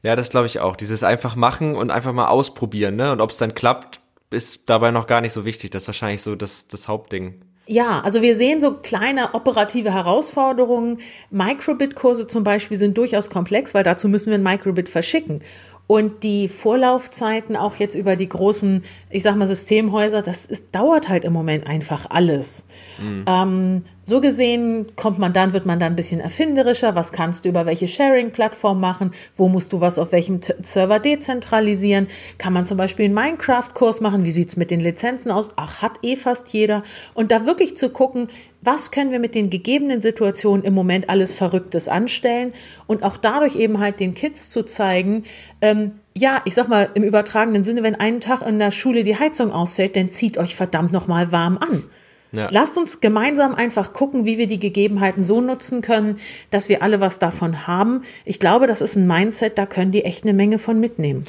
Ja, 0.02 0.14
das 0.14 0.30
glaube 0.30 0.46
ich 0.46 0.60
auch. 0.60 0.76
Dieses 0.76 1.02
einfach 1.02 1.34
machen 1.34 1.74
und 1.74 1.90
einfach 1.90 2.12
mal 2.12 2.28
ausprobieren, 2.28 2.94
ne? 2.94 3.10
Und 3.10 3.20
ob 3.20 3.30
es 3.30 3.38
dann 3.38 3.54
klappt, 3.54 3.98
ist 4.30 4.70
dabei 4.70 4.92
noch 4.92 5.08
gar 5.08 5.20
nicht 5.20 5.32
so 5.32 5.44
wichtig. 5.44 5.70
Das 5.72 5.82
ist 5.82 5.88
wahrscheinlich 5.88 6.22
so 6.22 6.36
das, 6.36 6.68
das 6.68 6.86
Hauptding. 6.86 7.40
Ja, 7.68 8.00
also 8.00 8.22
wir 8.22 8.36
sehen 8.36 8.60
so 8.60 8.74
kleine 8.74 9.34
operative 9.34 9.92
Herausforderungen. 9.92 11.00
Microbit-Kurse 11.30 12.28
zum 12.28 12.44
Beispiel 12.44 12.76
sind 12.76 12.96
durchaus 12.96 13.28
komplex, 13.28 13.74
weil 13.74 13.82
dazu 13.82 14.08
müssen 14.08 14.30
wir 14.30 14.38
ein 14.38 14.42
Microbit 14.42 14.88
verschicken. 14.88 15.42
Und 15.88 16.22
die 16.22 16.48
Vorlaufzeiten 16.48 17.56
auch 17.56 17.76
jetzt 17.76 17.94
über 17.94 18.16
die 18.16 18.28
großen, 18.28 18.84
ich 19.16 19.22
sag 19.22 19.34
mal, 19.34 19.48
Systemhäuser, 19.48 20.20
das 20.20 20.44
ist, 20.44 20.74
dauert 20.74 21.08
halt 21.08 21.24
im 21.24 21.32
Moment 21.32 21.66
einfach 21.66 22.04
alles. 22.10 22.64
Mhm. 22.98 23.24
Ähm, 23.26 23.84
so 24.04 24.20
gesehen 24.20 24.88
kommt 24.94 25.18
man 25.18 25.32
dann, 25.32 25.54
wird 25.54 25.64
man 25.64 25.80
dann 25.80 25.94
ein 25.94 25.96
bisschen 25.96 26.20
erfinderischer. 26.20 26.94
Was 26.94 27.12
kannst 27.12 27.44
du 27.44 27.48
über 27.48 27.64
welche 27.64 27.88
Sharing-Plattform 27.88 28.78
machen? 28.78 29.12
Wo 29.34 29.48
musst 29.48 29.72
du 29.72 29.80
was 29.80 29.98
auf 29.98 30.12
welchem 30.12 30.42
T 30.42 30.54
Server 30.60 30.98
dezentralisieren? 30.98 32.08
Kann 32.36 32.52
man 32.52 32.66
zum 32.66 32.76
Beispiel 32.76 33.06
einen 33.06 33.14
Minecraft-Kurs 33.14 34.02
machen? 34.02 34.24
Wie 34.24 34.30
sieht's 34.30 34.56
mit 34.56 34.70
den 34.70 34.80
Lizenzen 34.80 35.30
aus? 35.30 35.54
Ach, 35.56 35.80
hat 35.80 35.98
eh 36.02 36.16
fast 36.16 36.48
jeder. 36.50 36.82
Und 37.14 37.32
da 37.32 37.46
wirklich 37.46 37.74
zu 37.74 37.88
gucken, 37.88 38.28
was 38.60 38.90
können 38.90 39.12
wir 39.12 39.18
mit 39.18 39.34
den 39.34 39.48
gegebenen 39.48 40.02
Situationen 40.02 40.62
im 40.62 40.74
Moment 40.74 41.08
alles 41.08 41.32
Verrücktes 41.32 41.88
anstellen? 41.88 42.52
Und 42.86 43.02
auch 43.02 43.16
dadurch 43.16 43.56
eben 43.56 43.80
halt 43.80 43.98
den 43.98 44.12
Kids 44.12 44.50
zu 44.50 44.62
zeigen, 44.62 45.24
ähm, 45.62 45.92
ja, 46.16 46.40
ich 46.46 46.54
sag 46.54 46.68
mal 46.68 46.88
im 46.94 47.02
übertragenen 47.02 47.62
Sinne, 47.62 47.82
wenn 47.82 47.94
einen 47.94 48.20
Tag 48.20 48.40
in 48.40 48.58
der 48.58 48.70
Schule 48.70 49.04
die 49.04 49.18
Heizung 49.18 49.52
ausfällt, 49.52 49.96
dann 49.96 50.10
zieht 50.10 50.38
euch 50.38 50.56
verdammt 50.56 50.90
nochmal 50.90 51.30
warm 51.30 51.58
an. 51.58 51.84
Ja. 52.32 52.48
Lasst 52.50 52.78
uns 52.78 53.00
gemeinsam 53.00 53.54
einfach 53.54 53.92
gucken, 53.92 54.24
wie 54.24 54.38
wir 54.38 54.46
die 54.46 54.58
Gegebenheiten 54.58 55.22
so 55.22 55.40
nutzen 55.42 55.82
können, 55.82 56.18
dass 56.50 56.68
wir 56.70 56.82
alle 56.82 57.00
was 57.00 57.18
davon 57.18 57.66
haben. 57.66 58.02
Ich 58.24 58.40
glaube, 58.40 58.66
das 58.66 58.80
ist 58.80 58.96
ein 58.96 59.06
Mindset, 59.06 59.58
da 59.58 59.66
können 59.66 59.92
die 59.92 60.04
echt 60.04 60.24
eine 60.24 60.32
Menge 60.32 60.58
von 60.58 60.80
mitnehmen. 60.80 61.24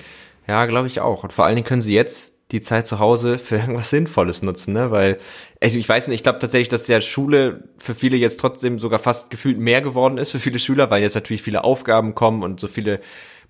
Ja, 0.47 0.65
glaube 0.65 0.87
ich 0.87 1.01
auch. 1.01 1.23
Und 1.23 1.33
vor 1.33 1.45
allen 1.45 1.55
Dingen 1.55 1.67
können 1.67 1.81
sie 1.81 1.93
jetzt 1.93 2.37
die 2.51 2.61
Zeit 2.61 2.87
zu 2.87 2.99
Hause 2.99 3.39
für 3.39 3.57
irgendwas 3.57 3.89
Sinnvolles 3.89 4.41
nutzen, 4.41 4.73
ne? 4.73 4.89
Weil, 4.89 5.17
also 5.61 5.77
ich 5.77 5.87
weiß 5.87 6.07
nicht, 6.07 6.15
ich 6.15 6.23
glaube 6.23 6.39
tatsächlich, 6.39 6.69
dass 6.69 6.85
der 6.85 7.01
Schule 7.01 7.65
für 7.77 7.93
viele 7.93 8.15
jetzt 8.15 8.39
trotzdem 8.39 8.79
sogar 8.79 8.99
fast 8.99 9.29
gefühlt 9.29 9.59
mehr 9.59 9.81
geworden 9.81 10.17
ist 10.17 10.31
für 10.31 10.39
viele 10.39 10.59
Schüler, 10.59 10.89
weil 10.89 11.01
jetzt 11.01 11.15
natürlich 11.15 11.41
viele 11.41 11.65
Aufgaben 11.65 12.15
kommen 12.15 12.43
und 12.43 12.61
so 12.61 12.69
viele 12.69 13.01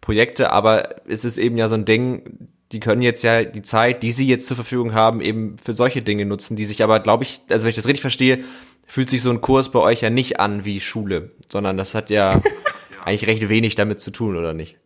Projekte, 0.01 0.51
aber 0.51 1.07
es 1.07 1.25
ist 1.25 1.37
eben 1.37 1.57
ja 1.57 1.67
so 1.67 1.75
ein 1.75 1.85
Ding, 1.85 2.49
die 2.71 2.79
können 2.79 3.01
jetzt 3.01 3.23
ja 3.23 3.43
die 3.43 3.61
Zeit, 3.61 4.03
die 4.03 4.11
sie 4.11 4.27
jetzt 4.27 4.47
zur 4.47 4.55
Verfügung 4.55 4.93
haben, 4.93 5.21
eben 5.21 5.57
für 5.57 5.73
solche 5.73 6.01
Dinge 6.01 6.25
nutzen, 6.25 6.55
die 6.55 6.65
sich 6.65 6.83
aber, 6.83 6.99
glaube 6.99 7.23
ich, 7.23 7.41
also 7.49 7.63
wenn 7.63 7.69
ich 7.69 7.75
das 7.75 7.87
richtig 7.87 8.01
verstehe, 8.01 8.43
fühlt 8.85 9.09
sich 9.09 9.21
so 9.21 9.29
ein 9.29 9.41
Kurs 9.41 9.69
bei 9.71 9.79
euch 9.79 10.01
ja 10.01 10.09
nicht 10.09 10.39
an 10.39 10.65
wie 10.65 10.79
Schule, 10.79 11.31
sondern 11.49 11.77
das 11.77 11.93
hat 11.93 12.09
ja 12.09 12.41
eigentlich 13.05 13.27
recht 13.27 13.49
wenig 13.49 13.75
damit 13.75 13.99
zu 13.99 14.11
tun, 14.11 14.35
oder 14.35 14.53
nicht? 14.53 14.77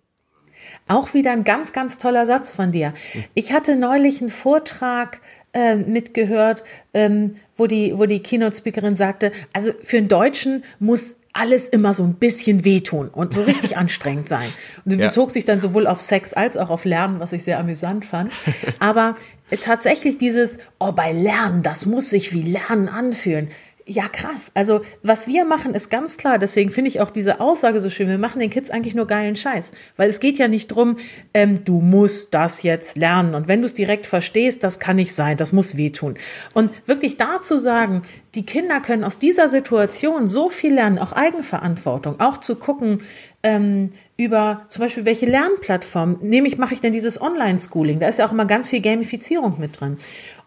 Auch 0.87 1.13
wieder 1.13 1.31
ein 1.31 1.43
ganz, 1.43 1.73
ganz 1.73 1.97
toller 1.97 2.25
Satz 2.25 2.51
von 2.51 2.71
dir. 2.71 2.93
Ich 3.33 3.53
hatte 3.53 3.75
neulich 3.75 4.19
einen 4.19 4.29
Vortrag 4.29 5.21
äh, 5.53 5.75
mitgehört, 5.75 6.63
ähm, 6.93 7.37
wo 7.61 7.67
die, 7.67 7.93
wo 7.95 8.07
die 8.07 8.19
Keynote-Speakerin 8.19 8.95
sagte, 8.95 9.31
also 9.53 9.71
für 9.83 9.97
einen 9.97 10.07
Deutschen 10.07 10.63
muss 10.79 11.15
alles 11.31 11.69
immer 11.69 11.93
so 11.93 12.03
ein 12.03 12.15
bisschen 12.15 12.65
wehtun 12.65 13.07
und 13.07 13.33
so 13.33 13.43
richtig 13.43 13.77
anstrengend 13.77 14.27
sein. 14.27 14.49
Und 14.83 14.99
ja. 14.99 15.07
bezog 15.07 15.29
sich 15.31 15.45
dann 15.45 15.59
sowohl 15.61 15.85
auf 15.85 16.01
Sex 16.01 16.33
als 16.33 16.57
auch 16.57 16.69
auf 16.69 16.85
Lernen, 16.85 17.19
was 17.19 17.33
ich 17.33 17.43
sehr 17.43 17.59
amüsant 17.59 18.03
fand. 18.03 18.31
Aber 18.79 19.15
tatsächlich 19.61 20.17
dieses, 20.17 20.57
oh, 20.79 20.91
bei 20.91 21.13
Lernen, 21.13 21.61
das 21.61 21.85
muss 21.85 22.09
sich 22.09 22.33
wie 22.33 22.41
Lernen 22.41 22.89
anfühlen. 22.89 23.49
Ja, 23.93 24.07
krass. 24.07 24.51
Also, 24.53 24.83
was 25.03 25.27
wir 25.27 25.43
machen, 25.43 25.75
ist 25.75 25.89
ganz 25.89 26.15
klar. 26.15 26.39
Deswegen 26.39 26.69
finde 26.69 26.87
ich 26.87 27.01
auch 27.01 27.11
diese 27.11 27.41
Aussage 27.41 27.81
so 27.81 27.89
schön. 27.89 28.07
Wir 28.07 28.17
machen 28.17 28.39
den 28.39 28.49
Kids 28.49 28.69
eigentlich 28.69 28.95
nur 28.95 29.05
geilen 29.05 29.35
Scheiß. 29.35 29.73
Weil 29.97 30.07
es 30.07 30.21
geht 30.21 30.37
ja 30.37 30.47
nicht 30.47 30.69
drum, 30.69 30.95
ähm, 31.33 31.65
du 31.65 31.81
musst 31.81 32.33
das 32.33 32.63
jetzt 32.63 32.95
lernen. 32.95 33.35
Und 33.35 33.49
wenn 33.49 33.59
du 33.59 33.65
es 33.65 33.73
direkt 33.73 34.07
verstehst, 34.07 34.63
das 34.63 34.79
kann 34.79 34.95
nicht 34.95 35.13
sein. 35.13 35.35
Das 35.35 35.51
muss 35.51 35.75
wehtun. 35.75 36.15
Und 36.53 36.71
wirklich 36.87 37.17
dazu 37.17 37.59
sagen, 37.59 38.03
die 38.33 38.45
Kinder 38.45 38.79
können 38.79 39.03
aus 39.03 39.19
dieser 39.19 39.49
Situation 39.49 40.29
so 40.29 40.49
viel 40.49 40.73
lernen, 40.73 40.97
auch 40.97 41.11
Eigenverantwortung, 41.11 42.21
auch 42.21 42.37
zu 42.37 42.55
gucken, 42.55 43.01
ähm, 43.43 43.89
über 44.23 44.61
zum 44.67 44.83
Beispiel, 44.83 45.05
welche 45.05 45.25
Lernplattform 45.25 46.19
nehme 46.21 46.47
ich, 46.47 46.57
mache 46.57 46.73
ich 46.73 46.81
denn 46.81 46.93
dieses 46.93 47.21
Online-Schooling? 47.21 47.99
Da 47.99 48.07
ist 48.07 48.19
ja 48.19 48.27
auch 48.27 48.31
immer 48.31 48.45
ganz 48.45 48.69
viel 48.69 48.81
Gamifizierung 48.81 49.59
mit 49.59 49.79
drin. 49.79 49.97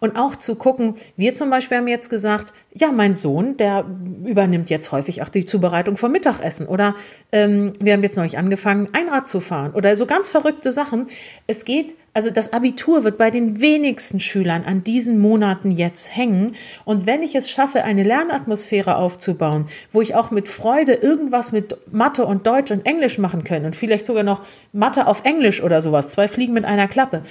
Und 0.04 0.16
auch 0.16 0.36
zu 0.36 0.56
gucken, 0.56 0.96
wir 1.16 1.34
zum 1.34 1.48
Beispiel 1.48 1.78
haben 1.78 1.88
jetzt 1.88 2.10
gesagt, 2.10 2.52
ja, 2.74 2.92
mein 2.92 3.14
Sohn, 3.14 3.56
der 3.56 3.86
übernimmt 4.26 4.68
jetzt 4.68 4.92
häufig 4.92 5.22
auch 5.22 5.30
die 5.30 5.46
Zubereitung 5.46 5.96
vom 5.96 6.12
Mittagessen. 6.12 6.66
Oder 6.66 6.94
ähm, 7.32 7.72
wir 7.80 7.94
haben 7.94 8.02
jetzt 8.02 8.16
neulich 8.16 8.36
angefangen, 8.36 8.90
Einrad 8.92 9.28
zu 9.28 9.40
fahren. 9.40 9.72
Oder 9.72 9.96
so 9.96 10.04
ganz 10.04 10.28
verrückte 10.28 10.72
Sachen. 10.72 11.06
Es 11.46 11.64
geht, 11.64 11.94
also 12.12 12.30
das 12.30 12.52
Abitur 12.52 13.04
wird 13.04 13.16
bei 13.16 13.30
den 13.30 13.62
wenigsten 13.62 14.20
Schülern 14.20 14.64
an 14.64 14.84
diesen 14.84 15.18
Monaten 15.18 15.70
jetzt 15.70 16.14
hängen. 16.14 16.54
Und 16.84 17.06
wenn 17.06 17.22
ich 17.22 17.34
es 17.34 17.48
schaffe, 17.48 17.84
eine 17.84 18.02
Lernatmosphäre 18.02 18.96
aufzubauen, 18.96 19.66
wo 19.90 20.02
ich 20.02 20.14
auch 20.14 20.30
mit 20.30 20.50
Freude 20.50 20.92
irgendwas 20.92 21.50
mit 21.50 21.78
Mathe 21.90 22.26
und 22.26 22.46
Deutsch 22.46 22.70
und 22.70 22.84
Englisch 22.84 23.16
machen 23.16 23.42
kann 23.64 23.72
und 23.72 23.76
vielleicht 23.76 24.06
sogar 24.06 24.22
noch 24.22 24.44
Mathe 24.72 25.06
auf 25.06 25.24
Englisch 25.24 25.62
oder 25.62 25.80
sowas, 25.80 26.08
zwei 26.08 26.28
Fliegen 26.28 26.52
mit 26.52 26.64
einer 26.64 26.88
Klappe, 26.88 27.22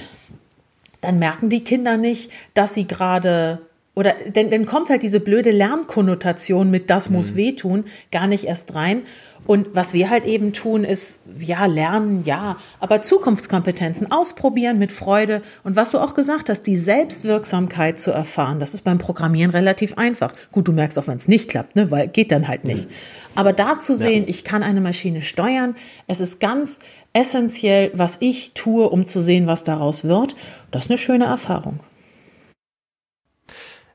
dann 1.01 1.19
merken 1.19 1.49
die 1.49 1.63
Kinder 1.63 1.97
nicht, 1.97 2.31
dass 2.53 2.73
sie 2.73 2.87
gerade 2.87 3.61
oder 3.95 4.13
denn 4.27 4.49
dann 4.49 4.65
kommt 4.65 4.89
halt 4.89 5.03
diese 5.03 5.19
blöde 5.19 5.51
Lernkonnotation 5.51 6.71
mit 6.71 6.89
das 6.89 7.09
muss 7.09 7.33
mhm. 7.33 7.37
wehtun 7.37 7.85
gar 8.11 8.27
nicht 8.27 8.45
erst 8.45 8.73
rein. 8.73 9.03
Und 9.45 9.75
was 9.75 9.93
wir 9.93 10.09
halt 10.09 10.23
eben 10.23 10.53
tun, 10.53 10.85
ist, 10.85 11.19
ja, 11.37 11.65
lernen, 11.65 12.23
ja, 12.23 12.57
aber 12.79 13.01
Zukunftskompetenzen 13.01 14.09
ausprobieren 14.09 14.79
mit 14.79 14.93
Freude. 14.93 15.41
Und 15.65 15.75
was 15.75 15.91
du 15.91 15.99
auch 15.99 16.13
gesagt 16.13 16.49
hast, 16.49 16.63
die 16.63 16.77
Selbstwirksamkeit 16.77 17.99
zu 17.99 18.11
erfahren, 18.11 18.59
das 18.59 18.73
ist 18.73 18.83
beim 18.83 18.99
Programmieren 18.99 19.51
relativ 19.51 19.97
einfach. 19.97 20.33
Gut, 20.53 20.67
du 20.69 20.71
merkst 20.71 20.97
auch, 20.97 21.07
wenn 21.07 21.17
es 21.17 21.27
nicht 21.27 21.49
klappt, 21.49 21.75
ne, 21.75 21.91
weil 21.91 22.07
geht 22.07 22.31
dann 22.31 22.47
halt 22.47 22.63
nicht. 22.63 22.89
Mhm. 22.89 22.93
Aber 23.35 23.51
da 23.51 23.79
zu 23.79 23.97
sehen, 23.97 24.23
ja. 24.23 24.29
ich 24.29 24.45
kann 24.45 24.63
eine 24.63 24.79
Maschine 24.79 25.21
steuern, 25.21 25.75
es 26.07 26.21
ist 26.21 26.39
ganz 26.39 26.79
essentiell, 27.11 27.91
was 27.93 28.17
ich 28.21 28.53
tue, 28.53 28.89
um 28.89 29.05
zu 29.05 29.21
sehen, 29.21 29.45
was 29.45 29.65
daraus 29.65 30.05
wird. 30.05 30.37
Das 30.71 30.85
ist 30.85 30.89
eine 30.89 30.97
schöne 30.97 31.25
Erfahrung. 31.25 31.81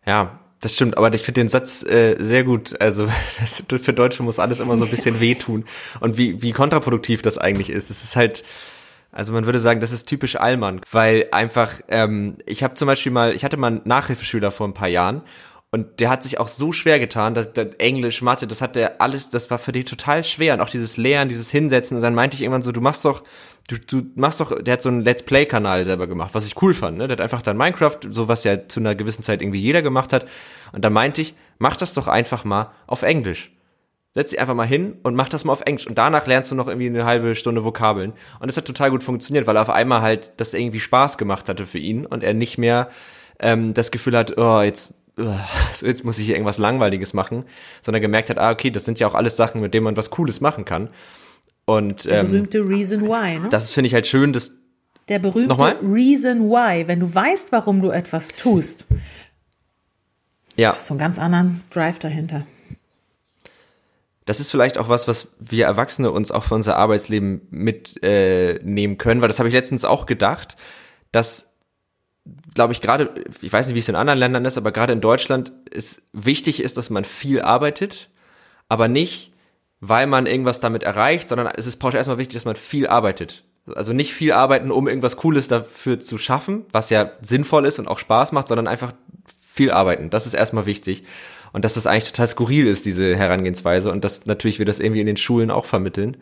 Ja, 0.09 0.39
das 0.63 0.75
stimmt, 0.75 0.97
aber 0.97 1.13
ich 1.13 1.23
finde 1.23 1.43
den 1.43 1.49
Satz 1.49 1.83
äh, 1.85 2.17
sehr 2.19 2.43
gut. 2.43 2.81
Also 2.81 3.09
das, 3.41 3.63
für 3.69 3.93
Deutsche 3.93 4.23
muss 4.23 4.39
alles 4.39 4.59
immer 4.59 4.77
so 4.79 4.85
ein 4.85 4.91
bisschen 4.91 5.21
wehtun. 5.21 5.67
Und 6.01 6.17
wie, 6.17 6.43
wie 6.43 6.53
kontraproduktiv 6.53 7.21
das 7.21 7.37
eigentlich 7.37 7.69
ist. 7.69 7.91
Es 7.91 8.03
ist 8.03 8.17
halt, 8.17 8.43
also 9.13 9.35
man 9.35 9.45
würde 9.45 9.61
sagen, 9.61 9.81
das 9.81 9.93
ist 9.93 10.09
typisch 10.09 10.37
Allmann, 10.37 10.81
weil 10.91 11.29
einfach, 11.31 11.81
ähm, 11.89 12.39
ich 12.47 12.63
habe 12.63 12.75
zum 12.75 12.87
Beispiel 12.87 13.13
mal, 13.13 13.35
ich 13.35 13.45
hatte 13.45 13.59
mal 13.59 13.69
einen 13.69 13.83
Nachhilfeschüler 13.85 14.51
vor 14.51 14.67
ein 14.67 14.75
paar 14.75 14.89
Jahren 14.89 15.23
und 15.71 16.01
der 16.01 16.09
hat 16.09 16.23
sich 16.23 16.41
auch 16.41 16.49
so 16.49 16.73
schwer 16.73 16.99
getan, 16.99 17.35
dass, 17.35 17.53
dass 17.53 17.75
Englisch, 17.75 18.23
Mathe, 18.23 18.47
das 18.47 18.63
hat 18.63 18.75
der 18.75 19.03
alles, 19.03 19.29
das 19.29 19.51
war 19.51 19.59
für 19.59 19.73
den 19.73 19.85
total 19.85 20.25
schwer 20.25 20.55
und 20.55 20.63
auch 20.63 20.71
dieses 20.71 20.97
Lehren, 20.97 21.29
dieses 21.29 21.51
Hinsetzen. 21.51 21.99
Und 21.99 22.03
dann 22.03 22.15
meinte 22.15 22.37
ich 22.37 22.43
irgendwann 22.43 22.63
so, 22.63 22.73
du 22.73 22.81
machst 22.81 23.05
doch, 23.05 23.23
du, 23.69 23.77
du 23.77 24.07
machst 24.17 24.41
doch, 24.41 24.61
der 24.61 24.73
hat 24.73 24.83
so 24.83 24.89
einen 24.89 25.03
Let's 25.03 25.23
Play-Kanal 25.23 25.85
selber 25.85 26.07
gemacht, 26.07 26.31
was 26.33 26.47
ich 26.47 26.61
cool 26.61 26.75
fand. 26.75 26.99
Ne? 26.99 27.07
Der 27.07 27.17
hat 27.17 27.21
einfach 27.21 27.43
dann 27.43 27.57
Minecraft, 27.57 27.99
so 28.11 28.27
was 28.27 28.45
ja 28.45 28.67
zu 28.67 28.81
einer 28.81 28.95
gewissen 28.95 29.23
Zeit 29.23 29.43
irgendwie 29.43 29.61
jeder 29.61 29.83
gemacht 29.83 30.13
hat. 30.13 30.27
Und 30.73 30.85
da 30.85 30.91
meinte 30.91 31.21
ich, 31.21 31.35
mach 31.59 31.77
das 31.77 31.95
doch 31.95 32.09
einfach 32.09 32.45
mal 32.45 32.73
auf 32.87 33.03
Englisch. 33.03 33.53
Setz 34.15 34.31
dich 34.31 34.41
einfach 34.41 34.55
mal 34.55 34.67
hin 34.67 34.97
und 35.03 35.15
mach 35.15 35.29
das 35.29 35.45
mal 35.45 35.53
auf 35.53 35.61
Englisch. 35.61 35.87
Und 35.87 35.99
danach 35.99 36.27
lernst 36.27 36.51
du 36.51 36.55
noch 36.55 36.67
irgendwie 36.67 36.89
eine 36.89 37.05
halbe 37.05 37.35
Stunde 37.35 37.63
Vokabeln. 37.63 38.15
Und 38.41 38.47
das 38.49 38.57
hat 38.57 38.65
total 38.65 38.91
gut 38.91 39.03
funktioniert, 39.03 39.47
weil 39.47 39.57
er 39.57 39.63
auf 39.63 39.71
einmal 39.71 40.01
halt 40.01 40.33
das 40.39 40.55
irgendwie 40.55 40.81
Spaß 40.81 41.19
gemacht 41.19 41.49
hatte 41.49 41.67
für 41.67 41.79
ihn 41.79 42.07
und 42.07 42.25
er 42.25 42.35
nicht 42.35 42.59
mehr 42.59 42.89
ähm, 43.39 43.75
das 43.75 43.91
Gefühl 43.91 44.17
hat, 44.17 44.37
oh, 44.39 44.63
jetzt 44.63 44.95
jetzt 45.81 46.05
muss 46.05 46.19
ich 46.19 46.27
hier 46.27 46.37
irgendwas 46.37 46.59
Langweiliges 46.59 47.13
machen, 47.13 47.45
sondern 47.83 48.01
gemerkt 48.01 48.31
hat, 48.31 48.39
ah, 48.39 48.51
okay, 48.53 48.71
das 48.71 48.85
sind 48.85 49.01
ja 49.01 49.09
auch 49.09 49.17
alles 49.17 49.37
Sachen, 49.37 49.61
mit 49.61 49.75
denen 49.75 49.85
man 49.85 49.97
was 49.97 50.11
Cooles 50.11 50.41
machen 50.41 50.65
kann. 50.65 50.91
Und 51.69 52.07
der 52.07 52.21
ähm, 52.21 52.29
berühmte 52.29 52.67
Reason 52.67 53.03
Why, 53.03 53.41
ne? 53.41 53.49
Das 53.51 53.71
finde 53.71 53.89
ich 53.89 53.95
halt 53.95 54.07
schön, 54.07 54.33
dass 54.33 54.57
der 55.09 55.19
berühmte 55.19 55.51
Nochmal? 55.51 55.77
Reason 55.83 56.49
Why, 56.49 56.89
wenn 56.89 57.01
du 57.01 57.15
weißt, 57.15 57.53
warum 57.53 57.83
du 57.83 57.91
etwas 57.91 58.29
tust. 58.29 58.87
Ja. 60.57 60.75
Hast 60.75 60.87
so 60.87 60.95
einen 60.95 60.99
ganz 60.99 61.19
anderen 61.19 61.63
Drive 61.69 61.99
dahinter. 61.99 62.47
Das 64.25 64.41
ist 64.41 64.51
vielleicht 64.51 64.79
auch 64.79 64.89
was, 64.89 65.09
was 65.09 65.29
wir 65.41 65.67
Erwachsene 65.67 66.11
uns 66.11 66.31
auch 66.31 66.45
für 66.45 66.55
unser 66.55 66.77
Arbeitsleben 66.77 67.43
mitnehmen 67.51 68.93
äh, 68.93 68.97
können, 68.97 69.21
weil 69.21 69.29
das 69.29 69.39
habe 69.39 69.51
ich 69.51 69.55
letztens 69.55 69.85
auch 69.85 70.07
gedacht, 70.07 70.57
dass 71.13 71.53
glaube 72.55 72.73
ich, 72.73 72.81
gerade, 72.81 73.25
ich 73.43 73.53
weiß 73.53 73.67
nicht, 73.67 73.75
wie 73.75 73.81
es 73.81 73.91
in 73.91 73.95
anderen 73.95 74.19
Ländern 74.19 74.47
ist, 74.47 74.57
aber 74.57 74.73
gerade 74.73 74.95
in 74.95 75.03
Deutschland 75.03 75.53
ist 75.71 76.01
wichtig 76.15 76.61
ist, 76.61 76.79
dass 76.79 76.89
man 76.89 77.05
viel 77.05 77.43
arbeitet, 77.43 78.09
aber 78.71 78.89
nicht, 78.89 79.33
weil 79.81 80.07
man 80.07 80.27
irgendwas 80.27 80.61
damit 80.61 80.83
erreicht, 80.83 81.29
sondern 81.29 81.49
es 81.49 81.67
ist 81.67 81.77
pauschal 81.77 81.99
erstmal 81.99 82.19
wichtig, 82.19 82.35
dass 82.35 82.45
man 82.45 82.57
viel 82.57 82.87
arbeitet. 82.87 83.45
Also 83.75 83.93
nicht 83.93 84.15
viel 84.15 84.33
arbeiten, 84.33 84.71
um 84.71 84.89
irgendwas 84.89 85.17
Cooles 85.17 85.49
dafür 85.49 86.01
zu 86.01 86.19
schaffen, 86.19 86.65
was 86.73 86.91
ja 86.91 87.13
sinnvoll 87.21 87.67
ist 87.67 87.79
und 87.79 87.87
auch 87.87 87.99
Spaß 87.99 88.33
macht, 88.33 88.49
sondern 88.49 88.67
einfach 88.67 88.95
viel 89.39 89.71
arbeiten. 89.71 90.11
Das 90.11 90.27
ist 90.27 90.35
erstmal 90.35 90.67
wichtig. 90.67 91.05
Und 91.53 91.65
dass 91.65 91.75
das 91.75 91.87
eigentlich 91.87 92.11
total 92.13 92.27
skurril 92.27 92.67
ist, 92.67 92.87
diese 92.87 93.17
Herangehensweise. 93.17 93.91
Und 93.91 94.05
dass 94.05 94.27
natürlich 94.27 94.59
wir 94.59 94.67
das 94.67 94.81
irgendwie 94.81 95.01
in 95.01 95.07
den 95.07 95.17
Schulen 95.17 95.51
auch 95.51 95.67
vermitteln. 95.67 96.17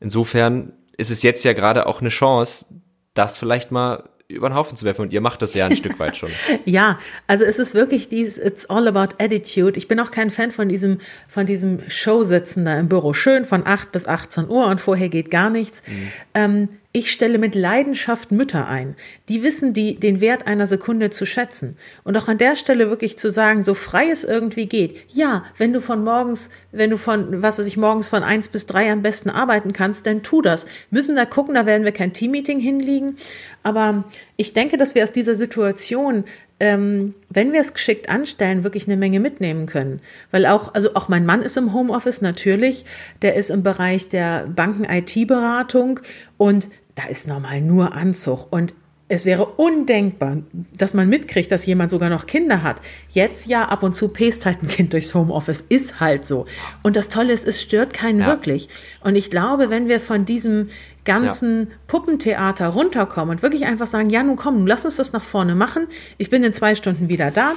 Insofern 0.00 0.72
ist 0.96 1.10
es 1.10 1.22
jetzt 1.22 1.44
ja 1.44 1.54
gerade 1.54 1.86
auch 1.86 2.00
eine 2.00 2.10
Chance, 2.10 2.66
das 3.14 3.38
vielleicht 3.38 3.70
mal 3.70 4.09
über 4.30 4.48
den 4.48 4.54
Haufen 4.54 4.76
zu 4.76 4.84
werfen. 4.84 5.02
Und 5.02 5.12
ihr 5.12 5.20
macht 5.20 5.42
das 5.42 5.54
ja 5.54 5.66
ein 5.66 5.76
Stück 5.76 5.98
weit 5.98 6.16
schon. 6.16 6.30
Ja, 6.64 6.98
also 7.26 7.44
es 7.44 7.58
ist 7.58 7.74
wirklich 7.74 8.08
dieses 8.08 8.38
It's 8.38 8.66
all 8.66 8.86
about 8.86 9.14
attitude. 9.18 9.78
Ich 9.78 9.88
bin 9.88 9.98
auch 9.98 10.10
kein 10.10 10.30
Fan 10.30 10.50
von 10.50 10.68
diesem, 10.68 10.98
von 11.28 11.46
diesem 11.46 11.80
Showsitzen 11.88 12.64
da 12.64 12.78
im 12.78 12.88
Büro. 12.88 13.12
Schön 13.12 13.44
von 13.44 13.66
8 13.66 13.92
bis 13.92 14.06
18 14.06 14.48
Uhr 14.48 14.66
und 14.66 14.80
vorher 14.80 15.08
geht 15.08 15.30
gar 15.30 15.50
nichts. 15.50 15.82
Mhm. 15.86 16.12
Ähm, 16.34 16.68
ich 16.92 17.12
stelle 17.12 17.38
mit 17.38 17.54
Leidenschaft 17.54 18.32
Mütter 18.32 18.66
ein. 18.66 18.96
Die 19.28 19.44
wissen 19.44 19.72
die, 19.72 19.94
den 19.94 20.20
Wert 20.20 20.48
einer 20.48 20.66
Sekunde 20.66 21.10
zu 21.10 21.24
schätzen. 21.24 21.76
Und 22.02 22.16
auch 22.16 22.26
an 22.26 22.38
der 22.38 22.56
Stelle 22.56 22.90
wirklich 22.90 23.16
zu 23.16 23.30
sagen, 23.30 23.62
so 23.62 23.74
frei 23.74 24.10
es 24.10 24.24
irgendwie 24.24 24.66
geht. 24.66 24.96
Ja, 25.08 25.44
wenn 25.56 25.72
du 25.72 25.80
von 25.80 26.02
morgens, 26.02 26.50
wenn 26.72 26.90
du 26.90 26.96
von, 26.96 27.42
was 27.42 27.60
weiß 27.60 27.66
ich, 27.66 27.76
morgens 27.76 28.08
von 28.08 28.24
eins 28.24 28.48
bis 28.48 28.66
drei 28.66 28.90
am 28.90 29.02
besten 29.02 29.30
arbeiten 29.30 29.72
kannst, 29.72 30.04
dann 30.04 30.24
tu 30.24 30.42
das. 30.42 30.66
Müssen 30.90 31.14
da 31.14 31.26
gucken, 31.26 31.54
da 31.54 31.64
werden 31.64 31.84
wir 31.84 31.92
kein 31.92 32.12
Teammeeting 32.12 32.58
hinliegen. 32.58 33.18
Aber 33.62 34.04
ich 34.36 34.52
denke, 34.52 34.76
dass 34.76 34.96
wir 34.96 35.04
aus 35.04 35.12
dieser 35.12 35.36
Situation 35.36 36.24
ähm, 36.60 37.14
wenn 37.30 37.52
wir 37.52 37.60
es 37.60 37.72
geschickt 37.72 38.08
anstellen, 38.08 38.62
wirklich 38.64 38.86
eine 38.86 38.96
Menge 38.96 39.18
mitnehmen 39.18 39.66
können. 39.66 40.00
Weil 40.30 40.46
auch, 40.46 40.74
also 40.74 40.94
auch 40.94 41.08
mein 41.08 41.26
Mann 41.26 41.42
ist 41.42 41.56
im 41.56 41.72
Homeoffice 41.72 42.20
natürlich, 42.20 42.84
der 43.22 43.34
ist 43.34 43.50
im 43.50 43.62
Bereich 43.62 44.08
der 44.08 44.46
Banken-IT-Beratung 44.46 46.00
und 46.36 46.68
da 46.94 47.04
ist 47.08 47.26
normal 47.26 47.62
nur 47.62 47.94
Anzug. 47.94 48.52
Und 48.52 48.74
es 49.12 49.24
wäre 49.24 49.44
undenkbar, 49.44 50.36
dass 50.52 50.94
man 50.94 51.08
mitkriegt, 51.08 51.50
dass 51.50 51.66
jemand 51.66 51.90
sogar 51.90 52.10
noch 52.10 52.26
Kinder 52.26 52.62
hat. 52.62 52.76
Jetzt 53.08 53.48
ja, 53.48 53.64
ab 53.64 53.82
und 53.82 53.96
zu 53.96 54.08
pest 54.08 54.46
halt 54.46 54.62
ein 54.62 54.68
Kind 54.68 54.92
durchs 54.92 55.14
Homeoffice, 55.14 55.64
ist 55.68 55.98
halt 55.98 56.26
so. 56.26 56.46
Und 56.84 56.94
das 56.94 57.08
Tolle 57.08 57.32
ist, 57.32 57.44
es 57.44 57.60
stört 57.60 57.92
keinen 57.92 58.20
ja. 58.20 58.26
wirklich. 58.26 58.68
Und 59.00 59.16
ich 59.16 59.28
glaube, 59.28 59.68
wenn 59.68 59.88
wir 59.88 59.98
von 59.98 60.26
diesem 60.26 60.68
ganzen 61.04 61.68
ja. 61.68 61.76
Puppentheater 61.86 62.68
runterkommen 62.68 63.36
und 63.36 63.42
wirklich 63.42 63.64
einfach 63.64 63.86
sagen, 63.86 64.10
ja, 64.10 64.22
nun 64.22 64.36
komm, 64.36 64.66
lass 64.66 64.84
uns 64.84 64.96
das 64.96 65.12
nach 65.12 65.22
vorne 65.22 65.54
machen. 65.54 65.86
Ich 66.18 66.30
bin 66.30 66.44
in 66.44 66.52
zwei 66.52 66.74
Stunden 66.74 67.08
wieder 67.08 67.30
da. 67.30 67.54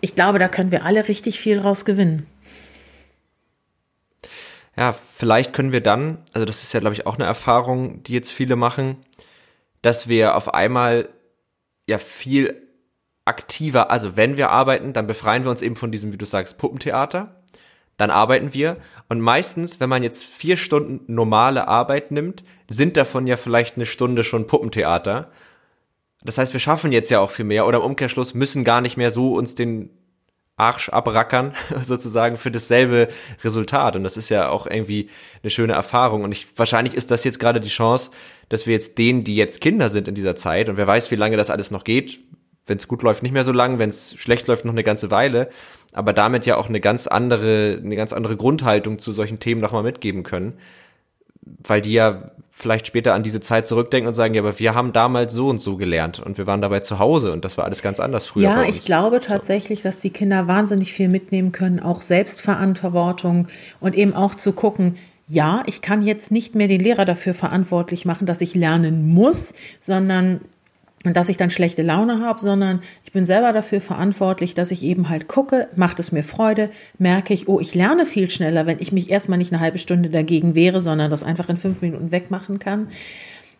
Ich 0.00 0.14
glaube, 0.14 0.38
da 0.38 0.48
können 0.48 0.70
wir 0.70 0.84
alle 0.84 1.08
richtig 1.08 1.40
viel 1.40 1.58
raus 1.58 1.84
gewinnen. 1.84 2.26
ja, 4.76 4.92
vielleicht 4.92 5.52
können 5.52 5.72
wir 5.72 5.80
dann, 5.80 6.18
also 6.32 6.44
das 6.44 6.62
ist 6.62 6.72
ja, 6.72 6.80
glaube 6.80 6.94
ich, 6.94 7.06
auch 7.06 7.14
eine 7.14 7.24
Erfahrung, 7.24 8.02
die 8.02 8.12
jetzt 8.12 8.32
viele 8.32 8.56
machen, 8.56 8.96
dass 9.82 10.08
wir 10.08 10.36
auf 10.36 10.52
einmal 10.52 11.08
ja 11.86 11.98
viel 11.98 12.62
aktiver, 13.24 13.90
also 13.90 14.16
wenn 14.16 14.36
wir 14.36 14.50
arbeiten, 14.50 14.92
dann 14.92 15.06
befreien 15.06 15.44
wir 15.44 15.50
uns 15.50 15.62
eben 15.62 15.76
von 15.76 15.92
diesem, 15.92 16.12
wie 16.12 16.18
du 16.18 16.26
sagst, 16.26 16.58
Puppentheater. 16.58 17.43
Dann 17.96 18.10
arbeiten 18.10 18.54
wir. 18.54 18.78
Und 19.08 19.20
meistens, 19.20 19.80
wenn 19.80 19.88
man 19.88 20.02
jetzt 20.02 20.24
vier 20.24 20.56
Stunden 20.56 21.12
normale 21.12 21.68
Arbeit 21.68 22.10
nimmt, 22.10 22.44
sind 22.68 22.96
davon 22.96 23.26
ja 23.26 23.36
vielleicht 23.36 23.76
eine 23.76 23.86
Stunde 23.86 24.24
schon 24.24 24.46
Puppentheater. 24.46 25.30
Das 26.24 26.38
heißt, 26.38 26.52
wir 26.52 26.60
schaffen 26.60 26.90
jetzt 26.90 27.10
ja 27.10 27.20
auch 27.20 27.30
viel 27.30 27.44
mehr 27.44 27.66
oder 27.66 27.78
im 27.78 27.84
Umkehrschluss 27.84 28.34
müssen 28.34 28.64
gar 28.64 28.80
nicht 28.80 28.96
mehr 28.96 29.10
so 29.10 29.34
uns 29.34 29.54
den 29.54 29.90
Arsch 30.56 30.88
abrackern, 30.88 31.54
sozusagen, 31.82 32.36
für 32.36 32.50
dasselbe 32.50 33.08
Resultat. 33.42 33.96
Und 33.96 34.04
das 34.04 34.16
ist 34.16 34.28
ja 34.28 34.48
auch 34.48 34.66
irgendwie 34.66 35.10
eine 35.42 35.50
schöne 35.50 35.72
Erfahrung. 35.72 36.22
Und 36.22 36.32
ich, 36.32 36.46
wahrscheinlich 36.56 36.94
ist 36.94 37.10
das 37.10 37.24
jetzt 37.24 37.40
gerade 37.40 37.60
die 37.60 37.68
Chance, 37.68 38.10
dass 38.48 38.66
wir 38.66 38.74
jetzt 38.74 38.98
denen, 38.98 39.24
die 39.24 39.36
jetzt 39.36 39.60
Kinder 39.60 39.90
sind 39.90 40.08
in 40.08 40.14
dieser 40.14 40.36
Zeit, 40.36 40.68
und 40.68 40.76
wer 40.76 40.86
weiß, 40.86 41.10
wie 41.10 41.16
lange 41.16 41.36
das 41.36 41.50
alles 41.50 41.70
noch 41.70 41.84
geht, 41.84 42.20
wenn 42.66 42.78
es 42.78 42.88
gut 42.88 43.02
läuft, 43.02 43.22
nicht 43.22 43.32
mehr 43.32 43.44
so 43.44 43.52
lang, 43.52 43.78
wenn 43.78 43.90
es 43.90 44.14
schlecht 44.16 44.46
läuft, 44.46 44.64
noch 44.64 44.72
eine 44.72 44.84
ganze 44.84 45.10
Weile, 45.10 45.50
aber 45.94 46.12
damit 46.12 46.44
ja 46.44 46.56
auch 46.56 46.68
eine 46.68 46.80
ganz 46.80 47.06
andere, 47.06 47.80
eine 47.82 47.96
ganz 47.96 48.12
andere 48.12 48.36
Grundhaltung 48.36 48.98
zu 48.98 49.12
solchen 49.12 49.40
Themen 49.40 49.60
nochmal 49.60 49.84
mitgeben 49.84 50.24
können, 50.24 50.54
weil 51.42 51.80
die 51.80 51.92
ja 51.92 52.32
vielleicht 52.50 52.86
später 52.86 53.14
an 53.14 53.22
diese 53.22 53.40
Zeit 53.40 53.66
zurückdenken 53.66 54.08
und 54.08 54.14
sagen, 54.14 54.34
ja, 54.34 54.42
aber 54.42 54.58
wir 54.58 54.74
haben 54.74 54.92
damals 54.92 55.32
so 55.32 55.48
und 55.48 55.58
so 55.58 55.76
gelernt 55.76 56.20
und 56.20 56.36
wir 56.36 56.46
waren 56.46 56.60
dabei 56.60 56.80
zu 56.80 56.98
Hause 56.98 57.32
und 57.32 57.44
das 57.44 57.58
war 57.58 57.64
alles 57.64 57.82
ganz 57.82 58.00
anders 58.00 58.26
früher. 58.26 58.44
Ja, 58.44 58.62
ich 58.64 58.84
glaube 58.84 59.20
tatsächlich, 59.20 59.82
dass 59.82 59.98
die 59.98 60.10
Kinder 60.10 60.46
wahnsinnig 60.46 60.92
viel 60.92 61.08
mitnehmen 61.08 61.52
können, 61.52 61.80
auch 61.80 62.02
Selbstverantwortung 62.02 63.48
und 63.80 63.94
eben 63.94 64.14
auch 64.14 64.34
zu 64.34 64.52
gucken, 64.52 64.96
ja, 65.26 65.62
ich 65.66 65.80
kann 65.80 66.02
jetzt 66.02 66.30
nicht 66.30 66.54
mehr 66.54 66.68
den 66.68 66.80
Lehrer 66.80 67.04
dafür 67.04 67.34
verantwortlich 67.34 68.04
machen, 68.04 68.26
dass 68.26 68.40
ich 68.40 68.54
lernen 68.54 69.08
muss, 69.12 69.54
sondern 69.80 70.40
dass 71.12 71.28
ich 71.28 71.36
dann 71.36 71.50
schlechte 71.50 71.82
Laune 71.82 72.20
habe, 72.20 72.40
sondern 72.40 72.80
ich 73.04 73.12
bin 73.12 73.26
selber 73.26 73.52
dafür 73.52 73.80
verantwortlich, 73.80 74.54
dass 74.54 74.70
ich 74.70 74.82
eben 74.82 75.10
halt 75.10 75.28
gucke, 75.28 75.68
macht 75.76 76.00
es 76.00 76.12
mir 76.12 76.22
Freude, 76.22 76.70
merke 76.98 77.34
ich, 77.34 77.46
oh, 77.46 77.60
ich 77.60 77.74
lerne 77.74 78.06
viel 78.06 78.30
schneller, 78.30 78.66
wenn 78.66 78.80
ich 78.80 78.92
mich 78.92 79.10
erstmal 79.10 79.38
nicht 79.38 79.52
eine 79.52 79.60
halbe 79.60 79.78
Stunde 79.78 80.08
dagegen 80.08 80.54
wehre, 80.54 80.80
sondern 80.80 81.10
das 81.10 81.22
einfach 81.22 81.48
in 81.50 81.58
fünf 81.58 81.82
Minuten 81.82 82.10
wegmachen 82.10 82.58
kann. 82.58 82.88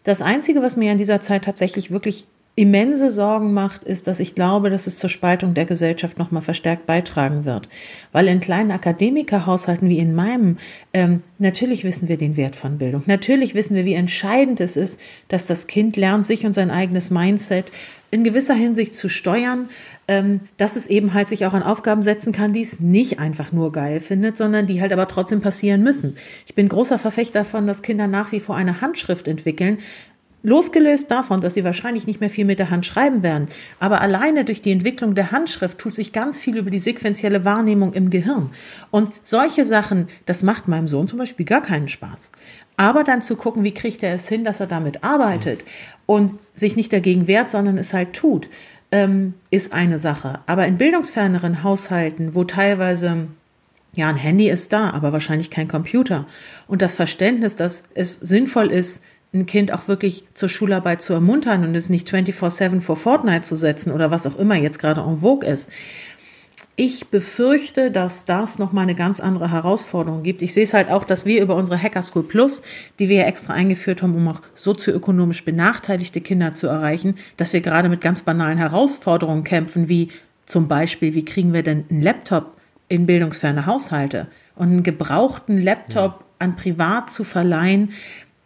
Das 0.05 0.23
Einzige, 0.23 0.63
was 0.63 0.77
mir 0.77 0.93
in 0.93 0.99
dieser 0.99 1.21
Zeit 1.21 1.45
tatsächlich 1.45 1.91
wirklich 1.91 2.27
immense 2.57 3.11
Sorgen 3.11 3.53
macht, 3.53 3.83
ist, 3.83 4.07
dass 4.07 4.21
ich 4.21 4.37
glaube, 4.37 4.71
dass 4.71 4.87
es 4.87 4.97
zur 4.97 5.11
Spaltung 5.11 5.55
der 5.55 5.65
Gesellschaft 5.65 6.19
nochmal 6.19 6.43
verstärkt 6.43 6.87
beitragen 6.87 7.45
wird. 7.45 7.69
Weil 8.13 8.29
in 8.29 8.39
kleinen 8.39 8.71
Akademikerhaushalten 8.71 9.89
wie 9.89 9.99
in 9.99 10.15
meinem, 10.15 10.59
ähm, 10.93 11.23
natürlich 11.39 11.83
wissen 11.83 12.09
wir 12.09 12.17
den 12.17 12.37
Wert 12.37 12.55
von 12.55 12.79
Bildung. 12.79 13.03
Natürlich 13.07 13.55
wissen 13.55 13.75
wir, 13.75 13.85
wie 13.85 13.95
entscheidend 13.95 14.61
es 14.61 14.77
ist, 14.77 15.01
dass 15.27 15.47
das 15.47 15.67
Kind 15.67 15.97
lernt, 15.97 16.27
sich 16.27 16.47
und 16.47 16.53
sein 16.53 16.71
eigenes 16.71 17.11
Mindset 17.11 17.73
in 18.13 18.23
gewisser 18.23 18.55
Hinsicht 18.55 18.95
zu 18.95 19.09
steuern, 19.09 19.69
ähm, 20.07 20.43
dass 20.57 20.77
es 20.77 20.87
eben 20.87 21.15
halt 21.15 21.29
sich 21.29 21.47
auch 21.47 21.55
an 21.55 21.65
Aufgaben 21.65 22.05
setzen 22.05 22.33
kann, 22.33 22.53
die 22.53 22.61
es 22.61 22.79
nicht 22.79 23.19
einfach 23.19 23.51
nur 23.51 23.73
geil 23.73 23.99
findet, 23.99 24.37
sondern 24.37 24.69
die 24.69 24.81
halt 24.81 24.93
aber 24.93 25.09
trotzdem 25.09 25.41
passieren 25.41 25.83
müssen. 25.83 26.15
Ich 26.47 26.55
bin 26.55 26.69
großer 26.69 27.01
Verfechter 27.01 27.41
davon, 27.41 27.67
dass 27.67 27.83
Kinder 27.83 28.07
nach 28.07 28.31
wie 28.31 28.39
vor 28.39 28.55
eine 28.55 28.81
Handschrift 28.81 29.27
entwickeln, 29.27 29.79
Losgelöst 30.45 31.11
davon, 31.11 31.41
dass 31.41 31.55
sie 31.55 31.65
wahrscheinlich 31.65 32.07
nicht 32.07 32.21
mehr 32.21 32.29
viel 32.29 32.45
mit 32.45 32.59
der 32.59 32.69
Hand 32.69 32.85
schreiben 32.85 33.23
werden, 33.23 33.47
aber 33.81 34.03
alleine 34.03 34.45
durch 34.45 34.61
die 34.61 34.73
Entwicklung 34.73 35.15
der 35.15 35.33
Handschrift 35.33 35.79
tut 35.79 35.95
sich 35.95 36.13
ganz 36.13 36.39
viel 36.39 36.59
über 36.59 36.71
die 36.71 36.81
sequentielle 36.81 37.47
Wahrnehmung 37.47 37.95
im 37.95 38.11
Gehirn. 38.11 38.51
Und 38.91 39.11
solche 39.23 39.65
Sachen, 39.65 40.09
das 40.27 40.43
macht 40.43 40.69
meinem 40.69 40.87
Sohn 40.87 41.09
zum 41.09 41.19
Beispiel 41.19 41.47
gar 41.47 41.63
keinen 41.63 41.89
Spaß. 41.89 42.31
Aber 42.77 43.05
dann 43.05 43.23
zu 43.23 43.37
gucken, 43.37 43.65
wie 43.65 43.73
kriegt 43.73 44.03
er 44.03 44.15
es 44.15 44.29
hin, 44.29 44.45
dass 44.45 44.61
er 44.61 44.67
damit 44.67 45.03
arbeitet 45.03 45.65
und 46.05 46.35
sich 46.55 46.77
nicht 46.77 46.93
dagegen 46.93 47.27
wehrt, 47.27 47.49
sondern 47.49 47.79
es 47.79 47.95
halt 47.95 48.13
tut, 48.13 48.51
ähm, 48.93 49.33
ist 49.51 49.73
eine 49.73 49.99
Sache. 49.99 50.41
Aber 50.47 50.67
in 50.67 50.77
bildungsferneren 50.77 51.63
Haushalten, 51.63 52.35
wo 52.35 52.45
teilweise 52.45 53.29
ja, 53.95 54.09
ein 54.09 54.17
Handy 54.17 54.51
ist 54.51 54.73
da, 54.73 54.91
aber 54.91 55.13
wahrscheinlich 55.13 55.51
kein 55.51 55.69
Computer. 55.69 56.27
Und 56.67 56.83
das 56.83 56.95
Verständnis, 56.95 57.57
dass 57.57 57.89
es 57.95 58.15
sinnvoll 58.15 58.71
ist, 58.71 59.03
ein 59.35 59.47
Kind 59.47 59.73
auch 59.73 59.89
wirklich 59.89 60.25
zur 60.35 60.49
Schularbeit 60.49 61.03
zu 61.03 61.13
ermuntern 61.13 61.65
und 61.65 61.75
es 61.75 61.91
nicht 61.91 62.09
24-7 62.09 62.81
vor 62.81 62.97
Fortnite 62.97 63.43
zu 63.43 63.57
setzen 63.57 63.93
oder 63.93 64.11
was 64.11 64.27
auch 64.27 64.37
immer 64.37 64.55
jetzt 64.55 64.79
gerade 64.79 65.01
en 65.01 65.19
vogue 65.19 65.47
ist. 65.47 65.71
Ich 66.77 67.07
befürchte, 67.09 67.93
dass 67.93 68.25
das 68.25 68.59
nochmal 68.59 68.83
eine 68.83 68.97
ganz 68.97 69.21
andere 69.21 69.51
Herausforderung 69.53 70.25
gibt. 70.25 70.43
Ich 70.43 70.55
sehe 70.55 70.65
es 70.65 70.75
halt 70.75 70.91
auch, 70.91 71.05
dass 71.05 71.25
wir 71.25 71.41
über 71.41 71.55
unsere 71.55 71.81
Hacker 71.81 72.03
School 72.03 72.25
Plus, 72.25 72.63
die 72.99 73.09
wir 73.09 73.19
ja 73.19 73.25
extra 73.25 73.53
eingeführt 73.53 74.03
haben, 74.03 74.17
um 74.17 74.27
auch 74.27 74.41
sozioökonomisch 74.55 75.45
benachteiligte 75.45 76.21
Kinder 76.21 76.53
zu 76.53 76.67
erreichen, 76.67 77.15
dass 77.37 77.53
wir 77.53 77.61
gerade 77.61 77.89
mit 77.89 78.01
ganz 78.01 78.23
banalen 78.23 78.59
Herausforderungen 78.59 79.45
kämpfen, 79.45 79.89
wie 79.89 80.09
zum 80.47 80.67
Beispiel, 80.67 81.15
wie 81.15 81.25
kriegen 81.25 81.53
wir 81.53 81.63
denn 81.63 81.85
einen 81.91 82.03
Laptop 82.03 82.57
in 82.89 83.07
bildungsferne 83.07 83.67
Haushalte 83.67 84.27
und 84.57 84.69
einen 84.69 84.83
gebrauchten 84.83 85.61
Laptop 85.61 86.25
an 86.41 86.57
Privat 86.57 87.11
zu 87.11 87.25
verleihen, 87.25 87.93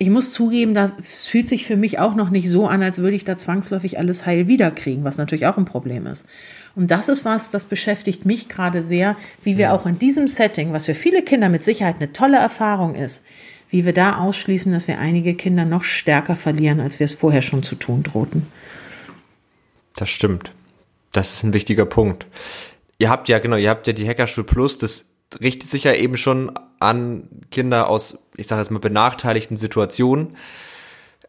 ich 0.01 0.11
muss 0.11 0.33
zugeben, 0.33 0.75
das 0.75 1.27
fühlt 1.27 1.49
sich 1.49 1.67
für 1.67 1.77
mich 1.77 1.99
auch 1.99 2.15
noch 2.15 2.31
nicht 2.31 2.49
so 2.49 2.69
an, 2.69 2.85
als 2.85 2.99
würde 2.99 3.17
ich 3.17 3.25
da 3.25 3.37
zwangsläufig 3.37 3.99
alles 3.99 4.27
heil 4.27 4.47
wiederkriegen, 4.47 5.03
was 5.03 5.19
natürlich 5.19 5.47
auch 5.47 5.57
ein 5.57 5.65
Problem 5.65 6.07
ist. 6.07 6.25
Und 6.77 6.93
das 6.93 7.09
ist 7.09 7.25
was, 7.25 7.51
das 7.51 7.65
beschäftigt 7.65 8.25
mich 8.25 8.49
gerade 8.49 8.83
sehr, 8.83 9.17
wie 9.43 9.59
wir 9.59 9.67
ja. 9.67 9.73
auch 9.73 9.87
in 9.87 9.99
diesem 9.99 10.29
Setting, 10.29 10.73
was 10.73 10.87
für 10.87 10.95
viele 10.95 11.23
Kinder 11.23 11.49
mit 11.49 11.65
Sicherheit 11.65 11.97
eine 11.97 12.13
tolle 12.13 12.37
Erfahrung 12.37 12.95
ist, 12.95 13.25
wie 13.71 13.85
wir 13.85 13.93
da 13.93 14.19
ausschließen, 14.19 14.71
dass 14.73 14.87
wir 14.87 15.01
einige 15.01 15.35
Kinder 15.35 15.65
noch 15.65 15.83
stärker 15.83 16.37
verlieren, 16.37 16.79
als 16.79 17.01
wir 17.01 17.05
es 17.05 17.15
vorher 17.15 17.43
schon 17.43 17.65
zu 17.65 17.75
tun 17.75 18.05
drohten. 18.05 18.47
Das 19.97 20.11
stimmt. 20.11 20.53
Das 21.13 21.33
ist 21.33 21.43
ein 21.43 21.53
wichtiger 21.53 21.87
Punkt. 21.87 22.27
Ihr 23.01 23.11
habt 23.11 23.29
ja, 23.29 23.41
genau, 23.41 23.57
ihr 23.57 23.71
habt 23.71 23.89
ja 23.89 23.93
die 23.93 24.09
Hackerschule 24.09 24.45
Plus, 24.45 24.79
das 24.79 25.07
richtet 25.43 25.69
sich 25.69 25.85
ja 25.85 25.93
eben 25.93 26.17
schon 26.17 26.53
an 26.79 27.29
Kinder 27.51 27.89
aus, 27.89 28.19
ich 28.39 28.47
sage 28.47 28.63
jetzt 28.63 28.71
mal, 28.71 28.79
benachteiligten 28.79 29.57
Situationen. 29.57 30.37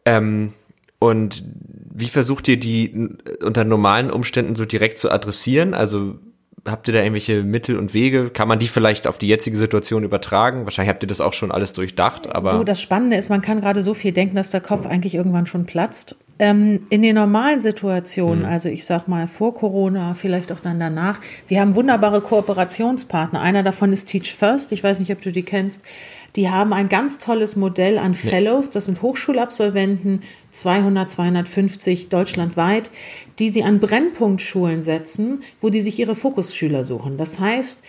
Ähm, 0.04 0.54
und 0.98 1.44
wie 1.92 2.08
versucht 2.08 2.48
ihr 2.48 2.58
die 2.58 3.08
unter 3.42 3.64
normalen 3.64 4.10
Umständen 4.10 4.54
so 4.54 4.64
direkt 4.64 4.98
zu 4.98 5.10
adressieren? 5.10 5.74
Also 5.74 6.18
habt 6.66 6.88
ihr 6.88 6.94
da 6.94 7.00
irgendwelche 7.00 7.42
Mittel 7.42 7.78
und 7.78 7.94
Wege? 7.94 8.30
Kann 8.30 8.48
man 8.48 8.58
die 8.58 8.68
vielleicht 8.68 9.06
auf 9.06 9.18
die 9.18 9.28
jetzige 9.28 9.56
Situation 9.56 10.04
übertragen? 10.04 10.64
Wahrscheinlich 10.64 10.90
habt 10.90 11.02
ihr 11.02 11.08
das 11.08 11.20
auch 11.20 11.32
schon 11.32 11.50
alles 11.50 11.72
durchdacht, 11.72 12.34
aber. 12.34 12.52
Du, 12.52 12.64
das 12.64 12.80
Spannende 12.80 13.16
ist, 13.16 13.30
man 13.30 13.40
kann 13.40 13.60
gerade 13.60 13.82
so 13.82 13.94
viel 13.94 14.12
denken, 14.12 14.36
dass 14.36 14.50
der 14.50 14.60
Kopf 14.60 14.86
eigentlich 14.86 15.14
irgendwann 15.14 15.46
schon 15.46 15.66
platzt. 15.66 16.16
Ähm, 16.38 16.86
in 16.88 17.02
den 17.02 17.16
normalen 17.16 17.60
Situationen, 17.60 18.40
mhm. 18.40 18.48
also 18.50 18.70
ich 18.70 18.86
sag 18.86 19.08
mal 19.08 19.28
vor 19.28 19.54
Corona, 19.54 20.14
vielleicht 20.14 20.52
auch 20.52 20.60
dann 20.60 20.80
danach, 20.80 21.20
wir 21.48 21.60
haben 21.60 21.74
wunderbare 21.74 22.22
Kooperationspartner. 22.22 23.40
Einer 23.40 23.62
davon 23.62 23.92
ist 23.92 24.06
Teach 24.06 24.34
First. 24.34 24.72
Ich 24.72 24.82
weiß 24.82 25.00
nicht, 25.00 25.12
ob 25.12 25.20
du 25.20 25.32
die 25.32 25.42
kennst. 25.42 25.84
Die 26.36 26.48
haben 26.48 26.72
ein 26.72 26.88
ganz 26.88 27.18
tolles 27.18 27.56
Modell 27.56 27.98
an 27.98 28.14
Fellows, 28.14 28.70
das 28.70 28.86
sind 28.86 29.02
Hochschulabsolventen, 29.02 30.22
200, 30.50 31.10
250 31.10 32.08
deutschlandweit, 32.08 32.90
die 33.38 33.50
sie 33.50 33.64
an 33.64 33.80
Brennpunktschulen 33.80 34.82
setzen, 34.82 35.42
wo 35.60 35.70
die 35.70 35.80
sich 35.80 35.98
ihre 35.98 36.14
Fokusschüler 36.14 36.84
suchen. 36.84 37.16
Das 37.16 37.40
heißt, 37.40 37.82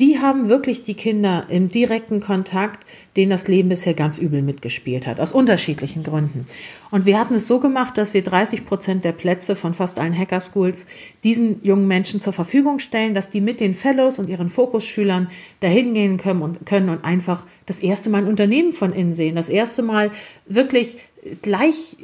die 0.00 0.20
haben 0.20 0.48
wirklich 0.48 0.82
die 0.82 0.94
Kinder 0.94 1.46
im 1.48 1.68
direkten 1.68 2.20
Kontakt, 2.20 2.86
denen 3.18 3.30
das 3.30 3.48
Leben 3.48 3.68
bisher 3.68 3.94
ganz 3.94 4.16
übel 4.18 4.42
mitgespielt 4.42 5.08
hat, 5.08 5.18
aus 5.18 5.32
unterschiedlichen 5.32 6.04
Gründen. 6.04 6.46
Und 6.92 7.04
wir 7.04 7.18
hatten 7.18 7.34
es 7.34 7.48
so 7.48 7.58
gemacht, 7.58 7.98
dass 7.98 8.14
wir 8.14 8.22
30 8.22 8.64
Prozent 8.64 9.04
der 9.04 9.10
Plätze 9.10 9.56
von 9.56 9.74
fast 9.74 9.98
allen 9.98 10.16
Hacker 10.16 10.40
Schools 10.40 10.86
diesen 11.24 11.62
jungen 11.64 11.88
Menschen 11.88 12.20
zur 12.20 12.32
Verfügung 12.32 12.78
stellen, 12.78 13.14
dass 13.14 13.28
die 13.28 13.40
mit 13.40 13.58
den 13.58 13.74
Fellows 13.74 14.20
und 14.20 14.30
ihren 14.30 14.48
Fokusschülern 14.48 15.30
dahin 15.58 15.94
gehen 15.94 16.16
können 16.16 16.42
und, 16.42 16.64
können 16.64 16.90
und 16.90 17.04
einfach 17.04 17.44
das 17.66 17.80
erste 17.80 18.08
Mal 18.08 18.18
ein 18.18 18.28
Unternehmen 18.28 18.72
von 18.72 18.92
innen 18.92 19.12
sehen, 19.12 19.34
das 19.34 19.48
erste 19.48 19.82
Mal 19.82 20.12
wirklich 20.46 20.96
gleich, 21.42 21.96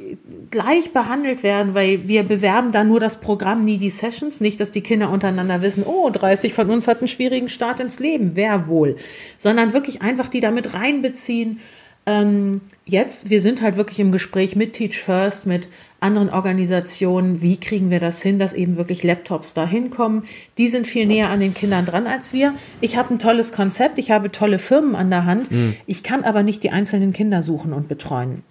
gleich 0.51 0.91
behandelt 0.91 1.43
werden, 1.43 1.73
weil 1.73 2.07
wir 2.07 2.23
bewerben 2.23 2.71
da 2.71 2.83
nur 2.83 2.99
das 2.99 3.21
Programm, 3.21 3.61
nie 3.61 3.77
die 3.77 3.89
Sessions. 3.89 4.41
Nicht, 4.41 4.59
dass 4.59 4.71
die 4.71 4.81
Kinder 4.81 5.09
untereinander 5.09 5.61
wissen, 5.61 5.83
oh, 5.85 6.09
30 6.09 6.53
von 6.53 6.69
uns 6.69 6.87
hat 6.87 6.99
einen 6.99 7.07
schwierigen 7.07 7.49
Start 7.49 7.79
ins 7.79 7.99
Leben, 7.99 8.31
wer 8.35 8.67
wohl. 8.67 8.97
Sondern 9.37 9.73
wirklich 9.73 10.01
einfach 10.01 10.27
die 10.27 10.39
damit 10.39 10.73
reinbeziehen. 11.05 11.59
Ähm, 12.07 12.61
jetzt, 12.85 13.31
wir 13.31 13.41
sind 13.41 13.63
halt 13.63 13.77
wirklich 13.77 13.99
im 13.99 14.11
Gespräch 14.11 14.55
mit 14.55 14.73
Teach 14.73 14.99
First, 14.99 15.47
mit 15.47 15.67
anderen 15.99 16.29
Organisationen. 16.29 17.41
Wie 17.41 17.57
kriegen 17.57 17.89
wir 17.89 17.99
das 17.99 18.21
hin, 18.21 18.37
dass 18.37 18.53
eben 18.53 18.77
wirklich 18.77 19.01
Laptops 19.01 19.55
da 19.55 19.65
hinkommen? 19.65 20.23
Die 20.59 20.67
sind 20.67 20.85
viel 20.85 21.07
näher 21.07 21.31
an 21.31 21.39
den 21.39 21.55
Kindern 21.55 21.87
dran 21.87 22.05
als 22.05 22.31
wir. 22.31 22.53
Ich 22.79 22.95
habe 22.95 23.13
ein 23.13 23.17
tolles 23.17 23.53
Konzept, 23.53 23.97
ich 23.97 24.11
habe 24.11 24.31
tolle 24.31 24.59
Firmen 24.59 24.95
an 24.95 25.09
der 25.09 25.25
Hand. 25.25 25.49
Mhm. 25.51 25.75
Ich 25.87 26.03
kann 26.03 26.23
aber 26.23 26.43
nicht 26.43 26.61
die 26.61 26.69
einzelnen 26.69 27.11
Kinder 27.11 27.41
suchen 27.41 27.73
und 27.73 27.87
betreuen. 27.87 28.43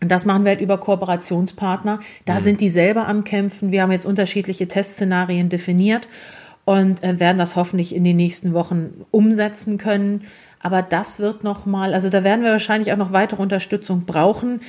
Und 0.00 0.10
das 0.10 0.24
machen 0.24 0.44
wir 0.44 0.50
halt 0.50 0.60
über 0.60 0.78
Kooperationspartner. 0.78 2.00
Da 2.24 2.34
mhm. 2.34 2.40
sind 2.40 2.60
die 2.60 2.68
selber 2.68 3.08
am 3.08 3.24
Kämpfen. 3.24 3.72
Wir 3.72 3.82
haben 3.82 3.92
jetzt 3.92 4.06
unterschiedliche 4.06 4.68
Testszenarien 4.68 5.48
definiert 5.48 6.08
und 6.64 7.02
äh, 7.02 7.18
werden 7.18 7.38
das 7.38 7.56
hoffentlich 7.56 7.94
in 7.94 8.04
den 8.04 8.16
nächsten 8.16 8.52
Wochen 8.52 9.04
umsetzen 9.10 9.78
können. 9.78 10.22
Aber 10.62 10.80
das 10.80 11.18
wird 11.18 11.44
nochmal, 11.44 11.92
also 11.92 12.08
da 12.08 12.24
werden 12.24 12.44
wir 12.44 12.52
wahrscheinlich 12.52 12.92
auch 12.92 12.96
noch 12.96 13.12
weitere 13.12 13.42
Unterstützung 13.42 14.04
brauchen. 14.04 14.60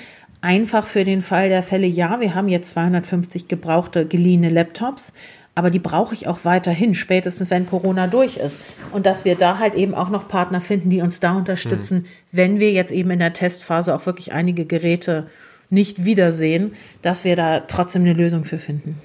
Einfach 0.42 0.88
für 0.88 1.06
den 1.06 1.22
Fall 1.22 1.50
der 1.50 1.64
Fälle, 1.64 1.88
ja, 1.88 2.20
wir 2.20 2.36
haben 2.36 2.50
jetzt 2.50 2.72
250 2.72 3.48
gebrauchte, 3.48 4.06
geliehene 4.06 4.50
Laptops, 4.50 5.14
aber 5.56 5.70
die 5.70 5.80
brauche 5.80 6.16
ich 6.16 6.28
auch 6.28 6.40
weiterhin, 6.44 6.96
spätestens 6.96 7.52
wenn 7.52 7.68
Corona 7.68 8.08
durch 8.08 8.38
ist. 8.38 8.60
Und 8.92 9.06
dass 9.06 9.24
wir 9.24 9.36
da 9.36 9.60
halt 9.60 9.76
eben 9.76 9.94
auch 9.94 10.10
noch 10.10 10.28
Partner 10.28 10.62
finden, 10.62 10.90
die 10.90 11.02
uns 11.02 11.20
da 11.20 11.34
unterstützen, 11.34 12.00
mhm. 12.00 12.06
wenn 12.32 12.60
wir 12.60 12.72
jetzt 12.72 12.92
eben 12.92 13.12
in 13.12 13.20
der 13.20 13.34
Testphase 13.34 13.94
auch 13.94 14.08
wirklich 14.08 14.34
einige 14.34 14.66
Geräte 14.66 15.28
nicht 15.70 16.06
wiedersehen, 16.06 16.74
dass 17.04 17.24
wir 17.24 17.36
da 17.36 17.62
trotzdem 17.62 18.02
eine 18.02 18.14
Lösung 18.14 18.46
für 18.46 18.60
finden. 18.60 19.00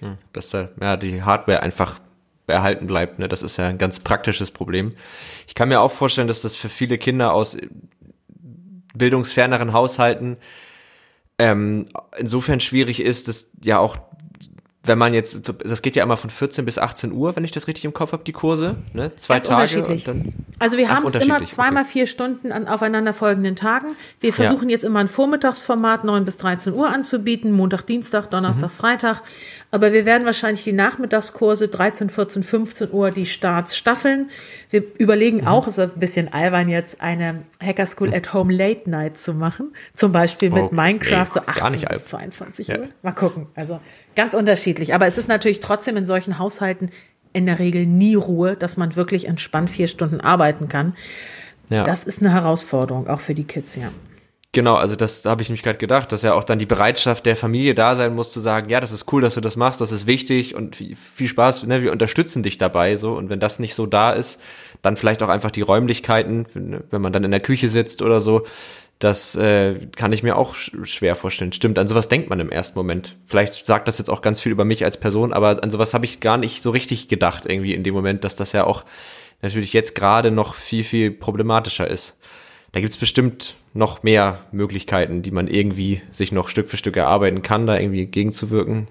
Hm, 0.00 0.18
dass 0.32 0.50
da 0.50 0.68
ja, 0.80 0.96
die 0.96 1.22
Hardware 1.22 1.62
einfach 1.62 2.00
erhalten 2.52 2.86
bleibt. 2.86 3.18
Ne? 3.18 3.28
Das 3.28 3.42
ist 3.42 3.56
ja 3.56 3.66
ein 3.66 3.78
ganz 3.78 4.00
praktisches 4.00 4.50
Problem. 4.50 4.94
Ich 5.46 5.54
kann 5.54 5.68
mir 5.68 5.80
auch 5.80 5.90
vorstellen, 5.90 6.28
dass 6.28 6.42
das 6.42 6.56
für 6.56 6.68
viele 6.68 6.98
Kinder 6.98 7.32
aus 7.32 7.56
bildungsferneren 8.94 9.72
Haushalten 9.72 10.36
ähm, 11.38 11.86
insofern 12.16 12.60
schwierig 12.60 13.00
ist, 13.00 13.26
dass 13.28 13.52
ja 13.62 13.78
auch 13.78 13.98
wenn 14.84 14.98
man 14.98 15.14
jetzt, 15.14 15.52
das 15.64 15.80
geht 15.80 15.94
ja 15.94 16.02
immer 16.02 16.16
von 16.16 16.28
14 16.28 16.64
bis 16.64 16.76
18 16.76 17.12
Uhr, 17.12 17.36
wenn 17.36 17.44
ich 17.44 17.52
das 17.52 17.68
richtig 17.68 17.84
im 17.84 17.92
Kopf 17.92 18.10
habe, 18.10 18.24
die 18.24 18.32
Kurse, 18.32 18.78
ne? 18.92 19.14
Zwei 19.14 19.34
Ganz 19.34 19.46
Tage. 19.46 19.84
Und 19.84 20.08
dann, 20.08 20.32
also 20.58 20.76
wir 20.76 20.88
haben 20.88 21.04
es 21.04 21.14
immer 21.14 21.44
zweimal 21.46 21.84
vier 21.84 22.08
Stunden 22.08 22.50
an 22.50 22.66
aufeinanderfolgenden 22.66 23.54
Tagen. 23.54 23.94
Wir 24.18 24.32
versuchen 24.32 24.68
ja. 24.68 24.74
jetzt 24.74 24.82
immer 24.82 24.98
ein 24.98 25.06
Vormittagsformat 25.06 26.02
9 26.02 26.24
bis 26.24 26.36
13 26.38 26.72
Uhr 26.72 26.88
anzubieten, 26.88 27.52
Montag, 27.52 27.82
Dienstag, 27.82 28.28
Donnerstag, 28.30 28.70
mhm. 28.70 28.74
Freitag. 28.74 29.22
Aber 29.70 29.92
wir 29.92 30.04
werden 30.04 30.26
wahrscheinlich 30.26 30.64
die 30.64 30.72
Nachmittagskurse 30.72 31.68
13, 31.68 32.10
14, 32.10 32.42
15 32.42 32.90
Uhr 32.90 33.10
die 33.10 33.26
Starts 33.26 33.76
staffeln. 33.76 34.30
Wir 34.70 34.82
überlegen 34.98 35.42
mhm. 35.42 35.46
auch, 35.46 35.68
es 35.68 35.78
ist 35.78 35.94
ein 35.94 36.00
bisschen 36.00 36.32
albern 36.32 36.68
jetzt, 36.68 37.00
eine 37.00 37.44
Hacker 37.62 37.86
School 37.86 38.08
mhm. 38.08 38.14
at 38.14 38.34
Home 38.34 38.52
Late 38.52 38.90
Night 38.90 39.16
zu 39.16 39.32
machen. 39.32 39.72
Zum 39.94 40.10
Beispiel 40.10 40.50
mit 40.50 40.64
okay. 40.64 40.74
Minecraft 40.74 41.28
so 41.30 41.40
18 41.40 41.88
bis 41.88 42.04
22 42.06 42.68
Uhr. 42.68 42.74
Ja. 42.74 42.82
Mal 43.02 43.12
gucken. 43.12 43.46
Also 43.54 43.80
ganz 44.14 44.34
unterschiedlich. 44.34 44.94
Aber 44.94 45.06
es 45.06 45.18
ist 45.18 45.28
natürlich 45.28 45.60
trotzdem 45.60 45.96
in 45.96 46.06
solchen 46.06 46.38
Haushalten 46.38 46.90
in 47.32 47.46
der 47.46 47.58
Regel 47.58 47.86
nie 47.86 48.14
Ruhe, 48.14 48.56
dass 48.56 48.76
man 48.76 48.96
wirklich 48.96 49.26
entspannt 49.26 49.70
vier 49.70 49.86
Stunden 49.86 50.20
arbeiten 50.20 50.68
kann. 50.68 50.94
Ja. 51.70 51.84
Das 51.84 52.04
ist 52.04 52.20
eine 52.20 52.32
Herausforderung, 52.32 53.08
auch 53.08 53.20
für 53.20 53.34
die 53.34 53.44
Kids, 53.44 53.76
ja. 53.76 53.90
Genau, 54.54 54.74
also 54.74 54.96
das 54.96 55.24
habe 55.24 55.40
ich 55.40 55.48
mich 55.48 55.62
gerade 55.62 55.78
gedacht, 55.78 56.12
dass 56.12 56.20
ja 56.20 56.34
auch 56.34 56.44
dann 56.44 56.58
die 56.58 56.66
Bereitschaft 56.66 57.24
der 57.24 57.36
Familie 57.36 57.74
da 57.74 57.94
sein 57.94 58.14
muss, 58.14 58.34
zu 58.34 58.40
sagen, 58.40 58.68
ja, 58.68 58.80
das 58.80 58.92
ist 58.92 59.10
cool, 59.10 59.22
dass 59.22 59.34
du 59.34 59.40
das 59.40 59.56
machst, 59.56 59.80
das 59.80 59.92
ist 59.92 60.06
wichtig 60.06 60.54
und 60.54 60.76
viel 60.76 61.26
Spaß, 61.26 61.62
ne, 61.62 61.82
wir 61.82 61.90
unterstützen 61.90 62.42
dich 62.42 62.58
dabei 62.58 62.96
so 62.96 63.14
und 63.14 63.30
wenn 63.30 63.40
das 63.40 63.58
nicht 63.58 63.74
so 63.74 63.86
da 63.86 64.12
ist, 64.12 64.38
dann 64.82 64.98
vielleicht 64.98 65.22
auch 65.22 65.30
einfach 65.30 65.50
die 65.50 65.62
Räumlichkeiten, 65.62 66.44
wenn 66.90 67.00
man 67.00 67.14
dann 67.14 67.24
in 67.24 67.30
der 67.30 67.40
Küche 67.40 67.70
sitzt 67.70 68.02
oder 68.02 68.20
so, 68.20 68.44
das 69.02 69.34
äh, 69.34 69.74
kann 69.96 70.12
ich 70.12 70.22
mir 70.22 70.36
auch 70.36 70.54
schwer 70.54 71.16
vorstellen. 71.16 71.52
Stimmt, 71.52 71.78
an 71.78 71.88
sowas 71.88 72.08
denkt 72.08 72.30
man 72.30 72.40
im 72.40 72.50
ersten 72.50 72.78
Moment. 72.78 73.16
Vielleicht 73.26 73.66
sagt 73.66 73.88
das 73.88 73.98
jetzt 73.98 74.10
auch 74.10 74.22
ganz 74.22 74.40
viel 74.40 74.52
über 74.52 74.64
mich 74.64 74.84
als 74.84 74.98
Person, 74.98 75.32
aber 75.32 75.62
an 75.62 75.70
sowas 75.70 75.94
habe 75.94 76.04
ich 76.04 76.20
gar 76.20 76.36
nicht 76.36 76.62
so 76.62 76.70
richtig 76.70 77.08
gedacht 77.08 77.46
irgendwie 77.46 77.74
in 77.74 77.82
dem 77.82 77.94
Moment, 77.94 78.24
dass 78.24 78.36
das 78.36 78.52
ja 78.52 78.64
auch 78.64 78.84
natürlich 79.40 79.72
jetzt 79.72 79.94
gerade 79.94 80.30
noch 80.30 80.54
viel, 80.54 80.84
viel 80.84 81.10
problematischer 81.10 81.88
ist 81.88 82.16
da 82.72 82.80
gibt's 82.80 82.96
bestimmt 82.96 83.54
noch 83.74 84.02
mehr 84.02 84.40
Möglichkeiten, 84.50 85.22
die 85.22 85.30
man 85.30 85.46
irgendwie 85.46 86.02
sich 86.10 86.32
noch 86.32 86.48
Stück 86.48 86.68
für 86.68 86.78
Stück 86.78 86.96
erarbeiten 86.96 87.42
kann, 87.42 87.66
da 87.66 87.78
irgendwie 87.78 88.06
gegenzuwirken. 88.06 88.88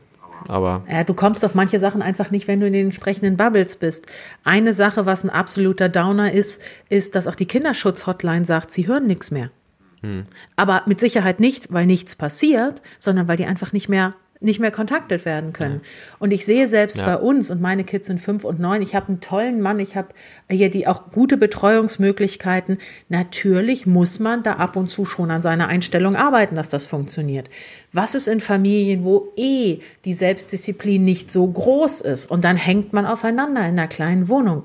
Aber 0.48 0.84
ja, 0.90 1.04
du 1.04 1.14
kommst 1.14 1.46
auf 1.46 1.54
manche 1.54 1.80
Sachen 1.80 2.02
einfach 2.02 2.32
nicht, 2.32 2.48
wenn 2.48 2.60
du 2.60 2.68
in 2.68 2.74
den 2.74 2.86
entsprechenden 2.86 3.38
Bubbles 3.38 3.76
bist. 3.76 4.08
Eine 4.44 4.74
Sache, 4.74 5.06
was 5.06 5.24
ein 5.24 5.30
absoluter 5.30 5.90
Downer 5.90 6.32
ist, 6.32 6.62
ist, 6.90 7.16
dass 7.16 7.28
auch 7.28 7.36
die 7.36 7.46
Kinderschutz-Hotline 7.46 8.46
sagt, 8.46 8.72
sie 8.72 8.88
hören 8.88 9.06
nichts 9.06 9.30
mehr. 9.30 9.52
Hm. 10.02 10.24
Aber 10.56 10.84
mit 10.86 11.00
Sicherheit 11.00 11.40
nicht, 11.40 11.72
weil 11.72 11.86
nichts 11.86 12.16
passiert, 12.16 12.82
sondern 13.00 13.28
weil 13.28 13.38
die 13.38 13.46
einfach 13.46 13.72
nicht 13.74 13.90
mehr 13.90 14.14
nicht 14.44 14.60
mehr 14.60 14.72
kontaktet 14.72 15.24
werden 15.24 15.54
können. 15.54 15.82
Ja. 15.84 16.16
Und 16.18 16.34
ich 16.34 16.46
sehe 16.46 16.68
selbst 16.68 16.98
ja. 16.98 17.06
bei 17.06 17.18
uns, 17.18 17.52
und 17.52 17.62
meine 17.62 17.84
Kids 17.84 18.08
sind 18.08 18.20
fünf 18.20 18.44
und 18.44 18.60
neun, 18.60 18.82
ich 18.82 18.96
habe 18.96 19.10
einen 19.10 19.20
tollen 19.20 19.62
Mann, 19.62 19.80
ich 19.80 19.96
habe 19.96 20.10
hier 20.50 20.72
die 20.72 20.88
auch 20.88 21.12
gute 21.12 21.38
Betreuungsmöglichkeiten. 21.38 22.80
Natürlich 23.08 23.86
muss 23.86 24.20
man 24.20 24.42
da 24.42 24.54
ab 24.54 24.76
und 24.76 24.90
zu 24.90 25.06
schon 25.06 25.30
an 25.30 25.44
seiner 25.44 25.68
Einstellung 25.68 26.16
arbeiten, 26.16 26.56
dass 26.56 26.70
das 26.70 26.88
funktioniert. 26.88 27.50
Was 27.94 28.16
ist 28.16 28.28
in 28.28 28.40
Familien, 28.40 29.04
wo 29.04 29.32
eh 29.36 29.80
die 30.06 30.14
Selbstdisziplin 30.16 31.04
nicht 31.06 31.32
so 31.32 31.46
groß 31.46 32.02
ist 32.02 32.26
und 32.32 32.44
dann 32.44 32.58
hängt 32.58 32.94
man 32.94 33.06
aufeinander 33.06 33.62
in 33.62 33.78
einer 33.78 33.88
kleinen 33.88 34.28
Wohnung. 34.28 34.64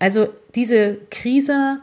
Also 0.00 0.30
diese 0.56 0.98
Krise 1.12 1.78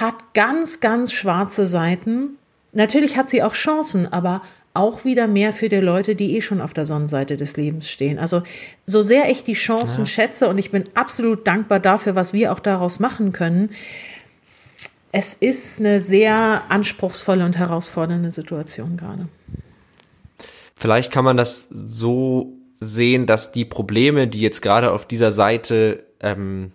hat 0.00 0.34
ganz, 0.34 0.80
ganz 0.80 1.12
schwarze 1.12 1.66
Seiten. 1.66 2.36
Natürlich 2.72 3.16
hat 3.16 3.28
sie 3.28 3.42
auch 3.42 3.54
Chancen, 3.54 4.12
aber 4.12 4.42
auch 4.74 5.04
wieder 5.04 5.28
mehr 5.28 5.52
für 5.52 5.68
die 5.68 5.76
Leute, 5.76 6.16
die 6.16 6.36
eh 6.36 6.42
schon 6.42 6.60
auf 6.60 6.74
der 6.74 6.84
Sonnenseite 6.84 7.36
des 7.36 7.56
Lebens 7.56 7.88
stehen. 7.88 8.18
Also 8.18 8.42
so 8.86 9.02
sehr 9.02 9.30
ich 9.30 9.44
die 9.44 9.52
Chancen 9.52 10.04
ja. 10.04 10.06
schätze 10.06 10.48
und 10.48 10.58
ich 10.58 10.72
bin 10.72 10.84
absolut 10.94 11.46
dankbar 11.46 11.78
dafür, 11.78 12.16
was 12.16 12.32
wir 12.32 12.50
auch 12.52 12.58
daraus 12.58 12.98
machen 12.98 13.32
können, 13.32 13.70
es 15.12 15.32
ist 15.32 15.78
eine 15.78 16.00
sehr 16.00 16.62
anspruchsvolle 16.70 17.44
und 17.44 17.56
herausfordernde 17.56 18.32
Situation 18.32 18.96
gerade. 18.96 19.28
Vielleicht 20.74 21.12
kann 21.12 21.24
man 21.24 21.36
das 21.36 21.68
so 21.70 22.52
sehen, 22.80 23.26
dass 23.26 23.52
die 23.52 23.64
Probleme, 23.64 24.26
die 24.26 24.40
jetzt 24.40 24.60
gerade 24.60 24.90
auf 24.90 25.06
dieser 25.06 25.30
Seite 25.30 26.02
ähm, 26.18 26.72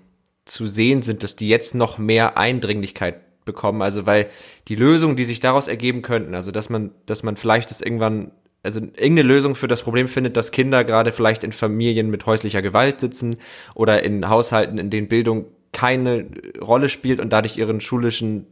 zu 0.50 0.68
sehen 0.68 1.02
sind, 1.02 1.24
dass 1.24 1.36
die 1.36 1.48
jetzt 1.48 1.76
noch 1.76 1.98
mehr 1.98 2.38
Eindringlichkeit 2.38 3.46
bekommen. 3.46 3.82
Also 3.82 4.06
weil 4.06 4.30
die 4.68 4.76
Lösungen, 4.76 5.16
die 5.16 5.26
sich 5.26 5.40
daraus 5.40 5.68
ergeben 5.68 6.02
könnten, 6.02 6.36
also 6.36 6.52
dass 6.52 6.70
man, 6.70 6.92
dass 7.06 7.24
man 7.24 7.38
vielleicht 7.38 7.72
das 7.72 7.82
irgendwann, 7.82 8.32
also 8.64 8.80
irgendeine 8.80 9.24
Lösung 9.24 9.56
für 9.56 9.68
das 9.68 9.82
Problem 9.82 10.08
findet, 10.08 10.38
dass 10.38 10.52
Kinder 10.52 10.84
gerade 10.84 11.12
vielleicht 11.12 11.44
in 11.44 11.52
Familien 11.52 12.10
mit 12.10 12.26
häuslicher 12.26 12.62
Gewalt 12.62 13.00
sitzen 13.00 13.38
oder 13.74 14.04
in 14.04 14.28
Haushalten, 14.30 14.78
in 14.78 14.90
denen 14.90 15.08
Bildung 15.08 15.46
keine 15.72 16.28
Rolle 16.60 16.90
spielt 16.90 17.20
und 17.20 17.32
dadurch 17.32 17.58
ihren 17.58 17.80
schulischen 17.80 18.48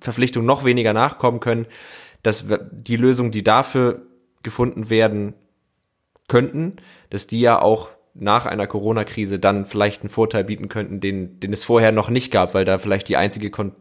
Verpflichtungen 0.00 0.46
noch 0.46 0.64
weniger 0.64 0.92
nachkommen 0.92 1.40
können, 1.40 1.66
dass 2.22 2.46
die 2.70 2.96
Lösungen, 2.96 3.30
die 3.30 3.44
dafür 3.44 4.02
gefunden 4.42 4.90
werden 4.90 5.34
könnten, 6.28 6.76
dass 7.10 7.26
die 7.26 7.40
ja 7.40 7.60
auch 7.60 7.90
nach 8.14 8.46
einer 8.46 8.66
Corona-Krise 8.66 9.38
dann 9.38 9.66
vielleicht 9.66 10.02
einen 10.02 10.10
Vorteil 10.10 10.44
bieten 10.44 10.68
könnten, 10.68 11.00
den, 11.00 11.40
den 11.40 11.52
es 11.52 11.64
vorher 11.64 11.92
noch 11.92 12.10
nicht 12.10 12.30
gab, 12.30 12.54
weil 12.54 12.64
da 12.64 12.78
vielleicht 12.78 13.08
die 13.08 13.16
einzige 13.16 13.50
Kon 13.50 13.72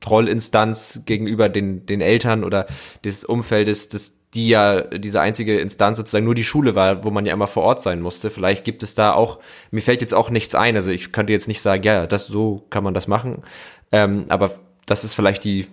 Trollinstanz 0.00 1.02
gegenüber 1.06 1.48
den, 1.48 1.84
den 1.84 2.00
Eltern 2.00 2.44
oder 2.44 2.66
des 3.04 3.24
Umfeldes, 3.24 3.88
dass 3.88 4.18
die 4.34 4.48
ja 4.48 4.82
diese 4.82 5.20
einzige 5.20 5.58
Instanz 5.58 5.96
sozusagen 5.96 6.24
nur 6.24 6.36
die 6.36 6.44
Schule 6.44 6.74
war, 6.74 7.02
wo 7.02 7.10
man 7.10 7.26
ja 7.26 7.32
immer 7.32 7.48
vor 7.48 7.64
Ort 7.64 7.82
sein 7.82 8.00
musste. 8.00 8.30
Vielleicht 8.30 8.64
gibt 8.64 8.84
es 8.84 8.94
da 8.94 9.12
auch, 9.12 9.40
mir 9.70 9.80
fällt 9.80 10.00
jetzt 10.00 10.14
auch 10.14 10.30
nichts 10.30 10.54
ein, 10.54 10.76
also 10.76 10.90
ich 10.92 11.12
könnte 11.12 11.32
jetzt 11.32 11.48
nicht 11.48 11.62
sagen, 11.62 11.82
ja, 11.82 12.06
das 12.06 12.26
so 12.28 12.64
kann 12.70 12.84
man 12.84 12.94
das 12.94 13.08
machen, 13.08 13.42
ähm, 13.90 14.26
aber 14.28 14.52
das 14.86 15.02
ist 15.02 15.14
vielleicht 15.14 15.44
die 15.44 15.66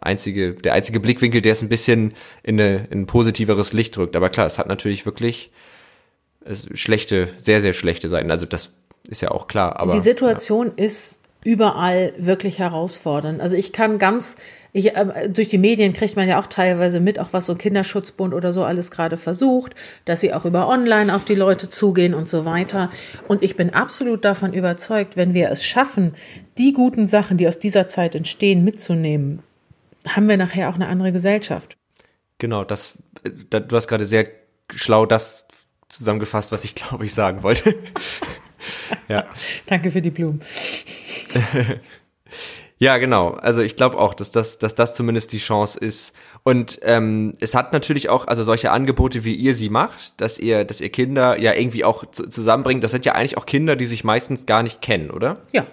einzige, 0.00 0.54
der 0.54 0.72
einzige 0.72 1.00
Blickwinkel, 1.00 1.40
der 1.40 1.52
es 1.52 1.62
ein 1.62 1.68
bisschen 1.68 2.14
in, 2.42 2.60
eine, 2.60 2.86
in 2.90 3.02
ein 3.02 3.06
positiveres 3.06 3.72
Licht 3.72 3.96
drückt. 3.96 4.16
Aber 4.16 4.28
klar, 4.28 4.46
es 4.46 4.58
hat 4.58 4.68
natürlich 4.68 5.06
wirklich 5.06 5.50
schlechte, 6.74 7.28
sehr, 7.38 7.60
sehr 7.60 7.72
schlechte 7.72 8.08
Seiten. 8.08 8.30
Also 8.30 8.46
das 8.46 8.72
ist 9.08 9.22
ja 9.22 9.30
auch 9.30 9.46
klar. 9.46 9.78
Aber 9.78 9.92
die 9.92 10.00
Situation 10.00 10.72
ja. 10.76 10.84
ist 10.84 11.20
überall 11.44 12.12
wirklich 12.18 12.58
herausfordern. 12.58 13.40
Also 13.40 13.54
ich 13.54 13.72
kann 13.72 14.00
ganz, 14.00 14.34
ich, 14.72 14.96
äh, 14.96 15.28
durch 15.28 15.48
die 15.48 15.58
Medien 15.58 15.92
kriegt 15.92 16.16
man 16.16 16.28
ja 16.28 16.40
auch 16.40 16.48
teilweise 16.48 16.98
mit, 16.98 17.20
auch 17.20 17.28
was 17.30 17.46
so 17.46 17.52
ein 17.52 17.58
Kinderschutzbund 17.58 18.34
oder 18.34 18.52
so 18.52 18.64
alles 18.64 18.90
gerade 18.90 19.16
versucht, 19.16 19.74
dass 20.06 20.20
sie 20.20 20.34
auch 20.34 20.44
über 20.44 20.68
Online 20.68 21.14
auf 21.14 21.24
die 21.24 21.36
Leute 21.36 21.70
zugehen 21.70 22.14
und 22.14 22.28
so 22.28 22.44
weiter. 22.44 22.90
Und 23.28 23.42
ich 23.44 23.56
bin 23.56 23.72
absolut 23.72 24.24
davon 24.24 24.52
überzeugt, 24.54 25.16
wenn 25.16 25.34
wir 25.34 25.50
es 25.50 25.64
schaffen, 25.64 26.16
die 26.58 26.72
guten 26.72 27.06
Sachen, 27.06 27.36
die 27.36 27.46
aus 27.46 27.60
dieser 27.60 27.86
Zeit 27.88 28.16
entstehen, 28.16 28.64
mitzunehmen, 28.64 29.40
haben 30.04 30.28
wir 30.28 30.36
nachher 30.36 30.68
auch 30.68 30.74
eine 30.74 30.88
andere 30.88 31.12
Gesellschaft. 31.12 31.76
Genau, 32.38 32.64
das, 32.64 32.98
äh, 33.22 33.60
du 33.60 33.76
hast 33.76 33.86
gerade 33.86 34.04
sehr 34.04 34.26
schlau 34.74 35.06
das 35.06 35.46
zusammengefasst, 35.88 36.52
was 36.52 36.64
ich 36.64 36.74
glaube 36.74 37.04
ich 37.04 37.14
sagen 37.14 37.42
wollte. 37.42 37.74
ja. 39.08 39.26
Danke 39.66 39.90
für 39.90 40.02
die 40.02 40.10
Blumen. 40.10 40.42
Ja, 42.78 42.98
genau. 42.98 43.30
Also 43.30 43.62
ich 43.62 43.76
glaube 43.76 43.96
auch, 43.96 44.12
dass 44.12 44.30
das, 44.30 44.58
dass 44.58 44.74
das 44.74 44.94
zumindest 44.94 45.32
die 45.32 45.38
Chance 45.38 45.78
ist. 45.78 46.12
Und 46.42 46.78
ähm, 46.82 47.32
es 47.40 47.54
hat 47.54 47.72
natürlich 47.72 48.10
auch, 48.10 48.26
also 48.26 48.44
solche 48.44 48.70
Angebote, 48.70 49.24
wie 49.24 49.34
ihr 49.34 49.54
sie 49.54 49.70
macht, 49.70 50.20
dass 50.20 50.38
ihr, 50.38 50.64
dass 50.64 50.82
ihr 50.82 50.90
Kinder 50.90 51.40
ja 51.40 51.54
irgendwie 51.54 51.84
auch 51.84 52.04
zusammenbringt. 52.10 52.84
Das 52.84 52.90
sind 52.90 53.06
ja 53.06 53.14
eigentlich 53.14 53.38
auch 53.38 53.46
Kinder, 53.46 53.76
die 53.76 53.86
sich 53.86 54.04
meistens 54.04 54.44
gar 54.44 54.62
nicht 54.62 54.82
kennen, 54.82 55.10
oder? 55.10 55.38
Ja. 55.52 55.66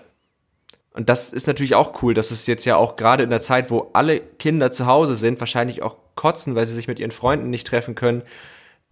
Und 0.93 1.10
das 1.10 1.34
ist 1.34 1.47
natürlich 1.47 1.76
auch 1.76 2.02
cool, 2.04 2.13
dass 2.13 2.32
es 2.32 2.47
jetzt 2.47 2.63
ja 2.65 2.78
auch 2.78 2.95
gerade 2.95 3.23
in 3.23 3.32
der 3.32 3.41
Zeit, 3.41 3.69
wo 3.69 3.89
alle 3.93 4.21
Kinder 4.21 4.71
zu 4.71 4.86
Hause 4.86 5.15
sind, 5.15 5.41
wahrscheinlich 5.41 5.82
auch 5.82 5.97
kotzen, 6.15 6.56
weil 6.56 6.67
sie 6.67 6.76
sich 6.76 6.88
mit 6.88 6.99
ihren 6.99 7.12
Freunden 7.12 7.49
nicht 7.49 7.67
treffen 7.67 7.95
können, 7.95 8.23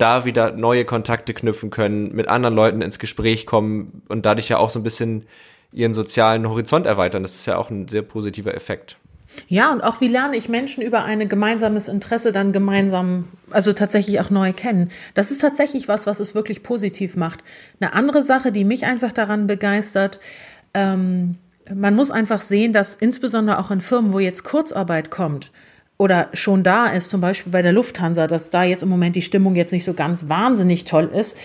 da 0.02 0.26
wieder 0.26 0.52
neue 0.52 0.86
Kontakte 0.86 1.34
knüpfen 1.34 1.70
können, 1.70 2.14
mit 2.16 2.28
anderen 2.28 2.56
Leuten 2.56 2.82
ins 2.82 3.00
Gespräch 3.00 3.46
kommen 3.46 4.02
und 4.10 4.26
dadurch 4.26 4.50
ja 4.50 4.58
auch 4.58 4.70
so 4.70 4.80
ein 4.80 4.84
bisschen 4.84 5.26
ihren 5.72 5.94
sozialen 5.94 6.48
Horizont 6.50 6.86
erweitern. 6.86 7.24
Das 7.24 7.36
ist 7.36 7.46
ja 7.46 7.58
auch 7.58 7.70
ein 7.70 7.88
sehr 7.88 8.02
positiver 8.02 8.54
Effekt. 8.54 8.98
Ja, 9.48 9.72
und 9.72 9.82
auch 9.82 10.02
wie 10.02 10.08
lerne 10.08 10.36
ich 10.36 10.50
Menschen 10.50 10.84
über 10.84 11.04
ein 11.06 11.30
gemeinsames 11.30 11.88
Interesse 11.88 12.32
dann 12.32 12.52
gemeinsam, 12.52 13.30
also 13.50 13.72
tatsächlich 13.72 14.20
auch 14.20 14.30
neu 14.30 14.52
kennen. 14.52 14.92
Das 15.14 15.32
ist 15.32 15.40
tatsächlich 15.40 15.88
was, 15.88 16.06
was 16.06 16.20
es 16.20 16.36
wirklich 16.36 16.64
positiv 16.64 17.16
macht. 17.16 17.42
Eine 17.80 17.94
andere 17.94 18.24
Sache, 18.24 18.52
die 18.52 18.66
mich 18.66 18.86
einfach 18.86 19.14
daran 19.14 19.48
begeistert, 19.48 20.20
ähm, 20.74 21.38
man 21.74 21.96
muss 21.96 22.12
einfach 22.12 22.42
sehen, 22.42 22.74
dass 22.74 22.96
insbesondere 22.96 23.60
auch 23.60 23.72
in 23.72 23.82
Firmen, 23.82 24.12
wo 24.12 24.20
jetzt 24.20 24.44
Kurzarbeit 24.44 25.12
kommt, 25.12 25.52
oder 26.02 26.30
schon 26.34 26.64
da 26.64 26.88
ist, 26.88 27.12
zum 27.12 27.22
Beispiel 27.22 27.52
bei 27.52 27.62
der 27.62 27.74
Lufthansa, 27.74 28.26
dass 28.26 28.50
da 28.50 28.64
jetzt 28.64 28.82
im 28.82 28.90
Moment 28.90 29.16
die 29.16 29.22
Stimmung 29.22 29.54
jetzt 29.54 29.72
nicht 29.72 29.84
so 29.84 29.94
ganz 29.94 30.28
wahnsinnig 30.28 30.86
toll 30.86 31.08
ist, 31.14 31.38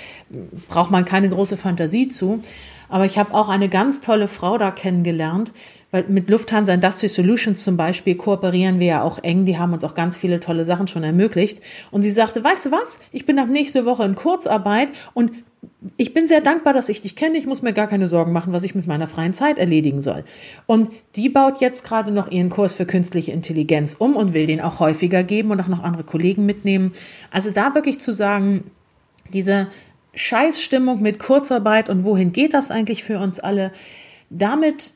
braucht 0.71 0.91
man 0.91 1.05
keine 1.05 1.29
große 1.29 1.59
Fantasie 1.59 2.09
zu. 2.09 2.41
Aber 2.89 3.05
ich 3.05 3.19
habe 3.19 3.35
auch 3.35 3.51
eine 3.51 3.69
ganz 3.69 4.01
tolle 4.01 4.29
Frau 4.29 4.57
da 4.57 4.71
kennengelernt, 4.71 5.53
weil 5.91 6.05
mit 6.09 6.31
Lufthansa 6.31 6.73
Industry 6.73 7.09
Solutions 7.09 7.65
zum 7.65 7.77
Beispiel 7.77 8.15
kooperieren 8.15 8.81
wir 8.81 8.87
ja 8.87 9.03
auch 9.03 9.19
eng. 9.23 9.45
Die 9.45 9.59
haben 9.59 9.75
uns 9.75 9.85
auch 9.85 9.95
ganz 9.95 10.17
viele 10.17 10.41
tolle 10.41 10.65
Sachen 10.65 10.89
schon 10.89 11.05
ermöglicht. 11.05 11.61
Und 11.91 12.01
sie 12.01 12.11
sagte, 12.11 12.43
weißt 12.43 12.65
du 12.65 12.71
was? 12.73 12.97
Ich 13.13 13.27
bin 13.27 13.39
ab 13.39 13.49
nächste 13.51 13.85
Woche 13.85 14.05
in 14.05 14.15
Kurzarbeit 14.15 14.89
und 15.13 15.33
ich 15.97 16.15
bin 16.15 16.27
sehr 16.27 16.41
dankbar, 16.41 16.73
dass 16.73 16.89
ich 16.89 17.01
dich 17.01 17.17
kenne. 17.17 17.39
Ich 17.39 17.47
muss 17.47 17.63
mir 17.63 17.73
gar 17.73 17.87
keine 17.87 18.09
Sorgen 18.09 18.33
machen, 18.33 18.53
was 18.53 18.63
ich 18.63 18.75
mit 18.75 18.87
meiner 18.87 19.07
freien 19.07 19.33
Zeit 19.33 19.59
erledigen 19.59 20.01
soll. 20.01 20.25
Und 20.67 20.91
die 21.15 21.29
baut 21.29 21.61
jetzt 21.61 21.85
gerade 21.85 22.11
noch 22.11 22.31
ihren 22.31 22.51
Kurs 22.51 22.75
für 22.75 22.87
künstliche 22.87 23.33
Intelligenz 23.33 23.95
um 23.95 24.17
und 24.17 24.35
will 24.35 24.47
den 24.47 24.61
auch 24.61 24.81
häufiger 24.81 25.23
geben 25.23 25.51
und 25.51 25.61
auch 25.61 25.69
noch 25.69 25.83
andere 25.83 26.05
Kollegen 26.05 26.47
mitnehmen. 26.47 26.93
Also 27.31 27.51
da 27.51 27.75
wirklich 27.75 28.01
zu 28.01 28.13
sagen, 28.13 28.71
diese 29.33 29.69
Scheißstimmung 30.15 31.03
mit 31.03 31.19
Kurzarbeit 31.19 31.89
und 31.89 32.05
wohin 32.05 32.33
geht 32.33 32.55
das 32.55 32.71
eigentlich 32.71 33.05
für 33.05 33.19
uns 33.19 33.39
alle, 33.39 33.73
damit 34.31 34.93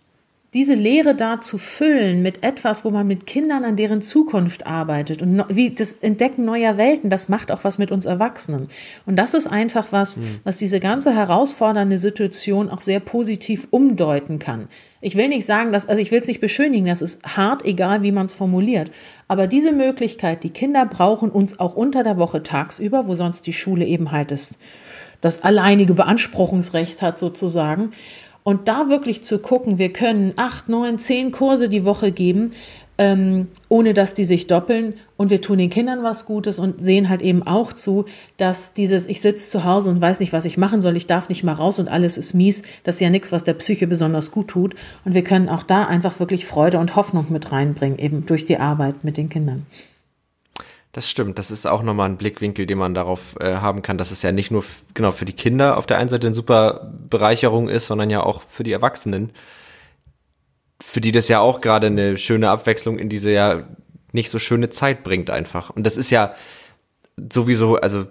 diese 0.52 0.74
Lehre 0.74 1.14
da 1.14 1.40
zu 1.40 1.58
füllen 1.58 2.22
mit 2.22 2.42
etwas, 2.42 2.84
wo 2.84 2.90
man 2.90 3.06
mit 3.06 3.24
Kindern 3.26 3.64
an 3.64 3.76
deren 3.76 4.00
Zukunft 4.00 4.66
arbeitet 4.66 5.22
und 5.22 5.44
wie 5.48 5.70
das 5.70 5.92
Entdecken 5.92 6.44
neuer 6.44 6.76
Welten, 6.76 7.08
das 7.08 7.28
macht 7.28 7.52
auch 7.52 7.62
was 7.62 7.78
mit 7.78 7.92
uns 7.92 8.04
Erwachsenen. 8.04 8.66
Und 9.06 9.16
das 9.16 9.34
ist 9.34 9.46
einfach 9.46 9.88
was, 9.92 10.16
mhm. 10.16 10.40
was 10.42 10.56
diese 10.56 10.80
ganze 10.80 11.14
herausfordernde 11.14 11.98
Situation 11.98 12.68
auch 12.68 12.80
sehr 12.80 12.98
positiv 12.98 13.68
umdeuten 13.70 14.40
kann. 14.40 14.68
Ich 15.00 15.16
will 15.16 15.28
nicht 15.28 15.46
sagen, 15.46 15.72
dass, 15.72 15.88
also 15.88 16.02
ich 16.02 16.10
will 16.10 16.18
es 16.18 16.26
nicht 16.26 16.40
beschönigen, 16.40 16.86
das 16.86 17.00
ist 17.00 17.22
hart, 17.24 17.64
egal 17.64 18.02
wie 18.02 18.12
man 18.12 18.26
es 18.26 18.34
formuliert. 18.34 18.90
Aber 19.28 19.46
diese 19.46 19.72
Möglichkeit, 19.72 20.42
die 20.42 20.50
Kinder 20.50 20.84
brauchen 20.84 21.30
uns 21.30 21.60
auch 21.60 21.76
unter 21.76 22.02
der 22.02 22.18
Woche 22.18 22.42
tagsüber, 22.42 23.06
wo 23.06 23.14
sonst 23.14 23.46
die 23.46 23.52
Schule 23.52 23.86
eben 23.86 24.10
halt 24.10 24.32
das, 24.32 24.58
das 25.20 25.42
alleinige 25.44 25.94
Beanspruchungsrecht 25.94 27.02
hat 27.02 27.20
sozusagen, 27.20 27.92
und 28.50 28.66
da 28.66 28.88
wirklich 28.88 29.22
zu 29.22 29.38
gucken, 29.38 29.78
wir 29.78 29.92
können 29.92 30.32
acht, 30.34 30.68
neun, 30.68 30.98
zehn 30.98 31.30
Kurse 31.30 31.68
die 31.68 31.84
Woche 31.84 32.10
geben, 32.10 32.50
ähm, 32.98 33.46
ohne 33.68 33.94
dass 33.94 34.12
die 34.12 34.24
sich 34.24 34.48
doppeln. 34.48 34.94
Und 35.16 35.30
wir 35.30 35.40
tun 35.40 35.58
den 35.58 35.70
Kindern 35.70 36.02
was 36.02 36.26
Gutes 36.26 36.58
und 36.58 36.82
sehen 36.82 37.08
halt 37.08 37.22
eben 37.22 37.44
auch 37.44 37.72
zu, 37.72 38.06
dass 38.38 38.74
dieses, 38.74 39.06
ich 39.06 39.20
sitze 39.20 39.48
zu 39.52 39.62
Hause 39.62 39.88
und 39.90 40.00
weiß 40.00 40.18
nicht, 40.18 40.32
was 40.32 40.46
ich 40.46 40.58
machen 40.58 40.80
soll, 40.80 40.96
ich 40.96 41.06
darf 41.06 41.28
nicht 41.28 41.44
mal 41.44 41.52
raus 41.52 41.78
und 41.78 41.86
alles 41.86 42.18
ist 42.18 42.34
mies, 42.34 42.64
das 42.82 42.96
ist 42.96 43.02
ja 43.02 43.10
nichts, 43.10 43.30
was 43.30 43.44
der 43.44 43.54
Psyche 43.54 43.86
besonders 43.86 44.32
gut 44.32 44.48
tut. 44.48 44.74
Und 45.04 45.14
wir 45.14 45.22
können 45.22 45.48
auch 45.48 45.62
da 45.62 45.86
einfach 45.86 46.18
wirklich 46.18 46.44
Freude 46.44 46.80
und 46.80 46.96
Hoffnung 46.96 47.26
mit 47.28 47.52
reinbringen, 47.52 48.00
eben 48.00 48.26
durch 48.26 48.46
die 48.46 48.58
Arbeit 48.58 49.04
mit 49.04 49.16
den 49.16 49.28
Kindern. 49.28 49.64
Das 50.92 51.08
stimmt, 51.08 51.38
das 51.38 51.52
ist 51.52 51.66
auch 51.66 51.82
nochmal 51.82 52.08
ein 52.08 52.16
Blickwinkel, 52.16 52.66
den 52.66 52.78
man 52.78 52.94
darauf 52.94 53.36
äh, 53.38 53.54
haben 53.56 53.82
kann, 53.82 53.96
dass 53.96 54.10
es 54.10 54.22
ja 54.22 54.32
nicht 54.32 54.50
nur 54.50 54.64
genau 54.92 55.12
für 55.12 55.24
die 55.24 55.32
Kinder 55.32 55.76
auf 55.76 55.86
der 55.86 55.98
einen 55.98 56.08
Seite 56.08 56.26
eine 56.26 56.34
super 56.34 56.92
Bereicherung 57.08 57.68
ist, 57.68 57.86
sondern 57.86 58.10
ja 58.10 58.24
auch 58.24 58.42
für 58.42 58.64
die 58.64 58.72
Erwachsenen, 58.72 59.30
für 60.82 61.00
die 61.00 61.12
das 61.12 61.28
ja 61.28 61.38
auch 61.38 61.60
gerade 61.60 61.86
eine 61.86 62.18
schöne 62.18 62.50
Abwechslung 62.50 62.98
in 62.98 63.08
diese 63.08 63.30
ja 63.30 63.68
nicht 64.12 64.30
so 64.30 64.40
schöne 64.40 64.70
Zeit 64.70 65.04
bringt 65.04 65.30
einfach. 65.30 65.70
Und 65.70 65.84
das 65.84 65.96
ist 65.96 66.10
ja 66.10 66.34
sowieso, 67.32 67.76
also 67.76 68.06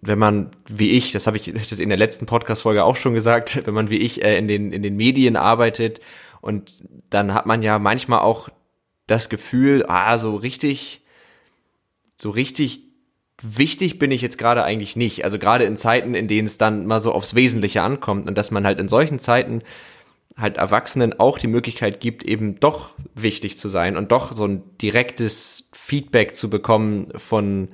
wenn 0.00 0.18
man 0.18 0.50
wie 0.68 0.92
ich, 0.92 1.12
das 1.12 1.28
habe 1.28 1.36
ich 1.36 1.52
das 1.70 1.78
in 1.78 1.90
der 1.90 1.98
letzten 1.98 2.26
Podcast-Folge 2.26 2.82
auch 2.82 2.96
schon 2.96 3.14
gesagt, 3.14 3.66
wenn 3.66 3.74
man 3.74 3.88
wie 3.88 3.98
ich 3.98 4.24
äh, 4.24 4.36
in 4.36 4.48
den 4.48 4.72
in 4.72 4.82
den 4.82 4.96
Medien 4.96 5.36
arbeitet 5.36 6.00
und 6.40 6.76
dann 7.08 7.34
hat 7.34 7.46
man 7.46 7.62
ja 7.62 7.78
manchmal 7.78 8.20
auch 8.20 8.48
das 9.06 9.28
Gefühl, 9.28 9.84
ah, 9.86 10.18
so 10.18 10.34
richtig 10.34 11.02
so 12.16 12.30
richtig 12.30 12.82
wichtig 13.42 13.98
bin 13.98 14.10
ich 14.10 14.22
jetzt 14.22 14.38
gerade 14.38 14.64
eigentlich 14.64 14.96
nicht. 14.96 15.24
Also 15.24 15.38
gerade 15.38 15.64
in 15.64 15.76
Zeiten, 15.76 16.14
in 16.14 16.28
denen 16.28 16.46
es 16.46 16.58
dann 16.58 16.86
mal 16.86 17.00
so 17.00 17.12
aufs 17.12 17.34
Wesentliche 17.34 17.82
ankommt 17.82 18.28
und 18.28 18.36
dass 18.36 18.50
man 18.50 18.66
halt 18.66 18.80
in 18.80 18.88
solchen 18.88 19.18
Zeiten 19.18 19.62
halt 20.36 20.58
Erwachsenen 20.58 21.18
auch 21.18 21.38
die 21.38 21.46
Möglichkeit 21.46 22.00
gibt, 22.00 22.22
eben 22.24 22.60
doch 22.60 22.90
wichtig 23.14 23.56
zu 23.58 23.68
sein 23.68 23.96
und 23.96 24.12
doch 24.12 24.32
so 24.32 24.46
ein 24.46 24.62
direktes 24.78 25.68
Feedback 25.72 26.34
zu 26.34 26.50
bekommen 26.50 27.08
von, 27.16 27.68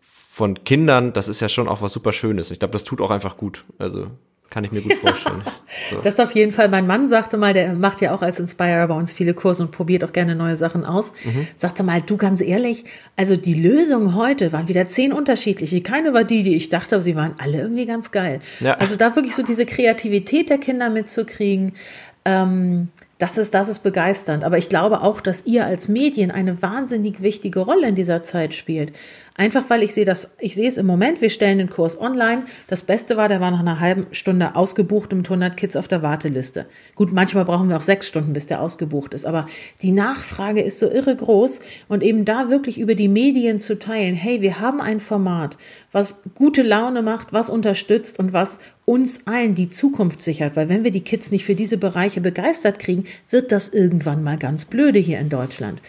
von 0.00 0.64
Kindern, 0.64 1.12
das 1.12 1.28
ist 1.28 1.40
ja 1.40 1.48
schon 1.48 1.68
auch 1.68 1.82
was 1.82 1.92
super 1.92 2.12
Schönes. 2.12 2.50
Ich 2.50 2.58
glaube, 2.58 2.72
das 2.72 2.84
tut 2.84 3.00
auch 3.00 3.10
einfach 3.10 3.36
gut. 3.36 3.64
Also 3.78 4.10
kann 4.50 4.64
ich 4.64 4.72
mir 4.72 4.80
gut 4.80 4.94
vorstellen. 5.00 5.42
So. 5.90 6.00
Das 6.00 6.18
auf 6.20 6.32
jeden 6.32 6.52
Fall. 6.52 6.68
Mein 6.68 6.86
Mann 6.86 7.08
sagte 7.08 7.36
mal, 7.36 7.52
der 7.52 7.74
macht 7.74 8.00
ja 8.00 8.14
auch 8.14 8.22
als 8.22 8.38
Inspirer 8.38 8.86
bei 8.86 8.94
uns 8.94 9.12
viele 9.12 9.34
Kurse 9.34 9.62
und 9.62 9.70
probiert 9.70 10.04
auch 10.04 10.12
gerne 10.12 10.34
neue 10.34 10.56
Sachen 10.56 10.84
aus. 10.84 11.12
Mhm. 11.24 11.48
Sagte 11.56 11.82
mal, 11.82 12.00
du 12.02 12.16
ganz 12.16 12.40
ehrlich, 12.40 12.84
also 13.16 13.36
die 13.36 13.54
Lösungen 13.54 14.14
heute 14.14 14.52
waren 14.52 14.68
wieder 14.68 14.86
zehn 14.88 15.12
unterschiedliche. 15.12 15.80
Keine 15.80 16.14
war 16.14 16.24
die, 16.24 16.42
die 16.42 16.54
ich 16.54 16.68
dachte, 16.68 16.96
aber 16.96 17.02
sie 17.02 17.16
waren 17.16 17.34
alle 17.38 17.58
irgendwie 17.60 17.86
ganz 17.86 18.10
geil. 18.10 18.40
Ja. 18.60 18.74
Also 18.74 18.96
da 18.96 19.16
wirklich 19.16 19.34
so 19.34 19.42
diese 19.42 19.66
Kreativität 19.66 20.50
der 20.50 20.58
Kinder 20.58 20.90
mitzukriegen. 20.90 21.74
Ähm, 22.24 22.88
das 23.18 23.38
ist, 23.38 23.54
das 23.54 23.68
ist 23.68 23.78
begeisternd. 23.78 24.44
Aber 24.44 24.58
ich 24.58 24.68
glaube 24.68 25.00
auch, 25.00 25.20
dass 25.20 25.46
ihr 25.46 25.64
als 25.64 25.88
Medien 25.88 26.30
eine 26.30 26.60
wahnsinnig 26.60 27.22
wichtige 27.22 27.60
Rolle 27.60 27.88
in 27.88 27.94
dieser 27.94 28.22
Zeit 28.22 28.54
spielt. 28.54 28.92
Einfach 29.38 29.68
weil 29.68 29.82
ich 29.82 29.92
sehe 29.92 30.06
das, 30.06 30.30
ich 30.38 30.54
sehe 30.54 30.68
es 30.68 30.78
im 30.78 30.86
Moment, 30.86 31.20
wir 31.20 31.28
stellen 31.28 31.58
den 31.58 31.68
Kurs 31.68 32.00
online. 32.00 32.44
Das 32.68 32.82
Beste 32.82 33.18
war, 33.18 33.28
der 33.28 33.40
war 33.40 33.50
nach 33.50 33.60
einer 33.60 33.80
halben 33.80 34.06
Stunde 34.12 34.56
ausgebucht 34.56 35.12
mit 35.12 35.26
100 35.26 35.56
Kids 35.56 35.76
auf 35.76 35.88
der 35.88 36.02
Warteliste. 36.02 36.64
Gut, 36.94 37.12
manchmal 37.12 37.44
brauchen 37.44 37.68
wir 37.68 37.76
auch 37.76 37.82
sechs 37.82 38.08
Stunden, 38.08 38.32
bis 38.32 38.46
der 38.46 38.62
ausgebucht 38.62 39.12
ist. 39.12 39.26
Aber 39.26 39.46
die 39.82 39.92
Nachfrage 39.92 40.62
ist 40.62 40.78
so 40.78 40.90
irre 40.90 41.14
groß 41.14 41.60
und 41.88 42.02
eben 42.02 42.24
da 42.24 42.48
wirklich 42.48 42.78
über 42.78 42.94
die 42.94 43.08
Medien 43.08 43.60
zu 43.60 43.78
teilen. 43.78 44.14
Hey, 44.14 44.40
wir 44.40 44.58
haben 44.60 44.80
ein 44.80 45.00
Format, 45.00 45.58
was 45.92 46.22
gute 46.34 46.62
Laune 46.62 47.02
macht, 47.02 47.34
was 47.34 47.50
unterstützt 47.50 48.18
und 48.18 48.32
was 48.32 48.58
uns 48.86 49.26
allen 49.26 49.54
die 49.54 49.68
Zukunft 49.68 50.22
sichert. 50.22 50.56
Weil 50.56 50.70
wenn 50.70 50.84
wir 50.84 50.92
die 50.92 51.02
Kids 51.02 51.30
nicht 51.30 51.44
für 51.44 51.54
diese 51.54 51.76
Bereiche 51.76 52.22
begeistert 52.22 52.78
kriegen, 52.78 53.04
wird 53.28 53.52
das 53.52 53.68
irgendwann 53.68 54.22
mal 54.22 54.38
ganz 54.38 54.64
blöde 54.64 54.98
hier 54.98 55.18
in 55.18 55.28
Deutschland. 55.28 55.82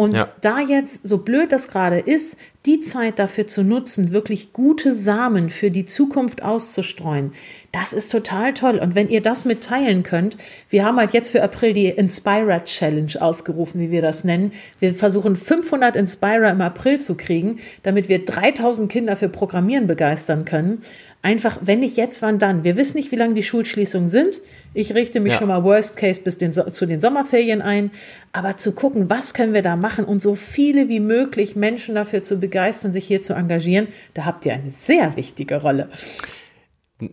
Und 0.00 0.14
ja. 0.14 0.30
da 0.40 0.60
jetzt, 0.60 1.06
so 1.06 1.18
blöd 1.18 1.52
das 1.52 1.68
gerade 1.68 1.98
ist, 1.98 2.38
die 2.64 2.80
Zeit 2.80 3.18
dafür 3.18 3.46
zu 3.46 3.62
nutzen, 3.62 4.12
wirklich 4.12 4.54
gute 4.54 4.94
Samen 4.94 5.50
für 5.50 5.70
die 5.70 5.84
Zukunft 5.84 6.42
auszustreuen, 6.42 7.32
das 7.70 7.92
ist 7.92 8.10
total 8.10 8.54
toll. 8.54 8.78
Und 8.78 8.94
wenn 8.94 9.10
ihr 9.10 9.20
das 9.20 9.44
mitteilen 9.44 10.02
könnt, 10.02 10.38
wir 10.70 10.86
haben 10.86 10.96
halt 10.96 11.12
jetzt 11.12 11.28
für 11.28 11.42
April 11.42 11.74
die 11.74 11.88
Inspira 11.88 12.60
Challenge 12.60 13.12
ausgerufen, 13.20 13.78
wie 13.78 13.90
wir 13.90 14.00
das 14.00 14.24
nennen. 14.24 14.52
Wir 14.78 14.94
versuchen 14.94 15.36
500 15.36 15.96
Inspira 15.96 16.48
im 16.48 16.62
April 16.62 17.02
zu 17.02 17.14
kriegen, 17.14 17.58
damit 17.82 18.08
wir 18.08 18.24
3000 18.24 18.90
Kinder 18.90 19.16
für 19.16 19.28
Programmieren 19.28 19.86
begeistern 19.86 20.46
können. 20.46 20.80
Einfach, 21.22 21.58
wenn 21.60 21.80
nicht 21.80 21.98
jetzt, 21.98 22.22
wann 22.22 22.38
dann? 22.38 22.64
Wir 22.64 22.78
wissen 22.78 22.96
nicht, 22.96 23.12
wie 23.12 23.16
lange 23.16 23.34
die 23.34 23.42
Schulschließungen 23.42 24.08
sind. 24.08 24.40
Ich 24.72 24.94
richte 24.94 25.20
mich 25.20 25.34
ja. 25.34 25.38
schon 25.38 25.48
mal 25.48 25.62
Worst 25.64 25.98
Case 25.98 26.18
bis 26.20 26.38
den, 26.38 26.52
zu 26.52 26.86
den 26.86 27.00
Sommerferien 27.00 27.60
ein. 27.60 27.90
Aber 28.32 28.56
zu 28.56 28.72
gucken, 28.72 29.10
was 29.10 29.34
können 29.34 29.52
wir 29.52 29.60
da 29.60 29.76
machen 29.76 30.06
und 30.06 30.22
so 30.22 30.34
viele 30.34 30.88
wie 30.88 31.00
möglich 31.00 31.56
Menschen 31.56 31.94
dafür 31.94 32.22
zu 32.22 32.40
begeistern, 32.40 32.94
sich 32.94 33.06
hier 33.06 33.20
zu 33.20 33.34
engagieren, 33.34 33.88
da 34.14 34.24
habt 34.24 34.46
ihr 34.46 34.54
eine 34.54 34.70
sehr 34.70 35.14
wichtige 35.16 35.60
Rolle. 35.60 35.90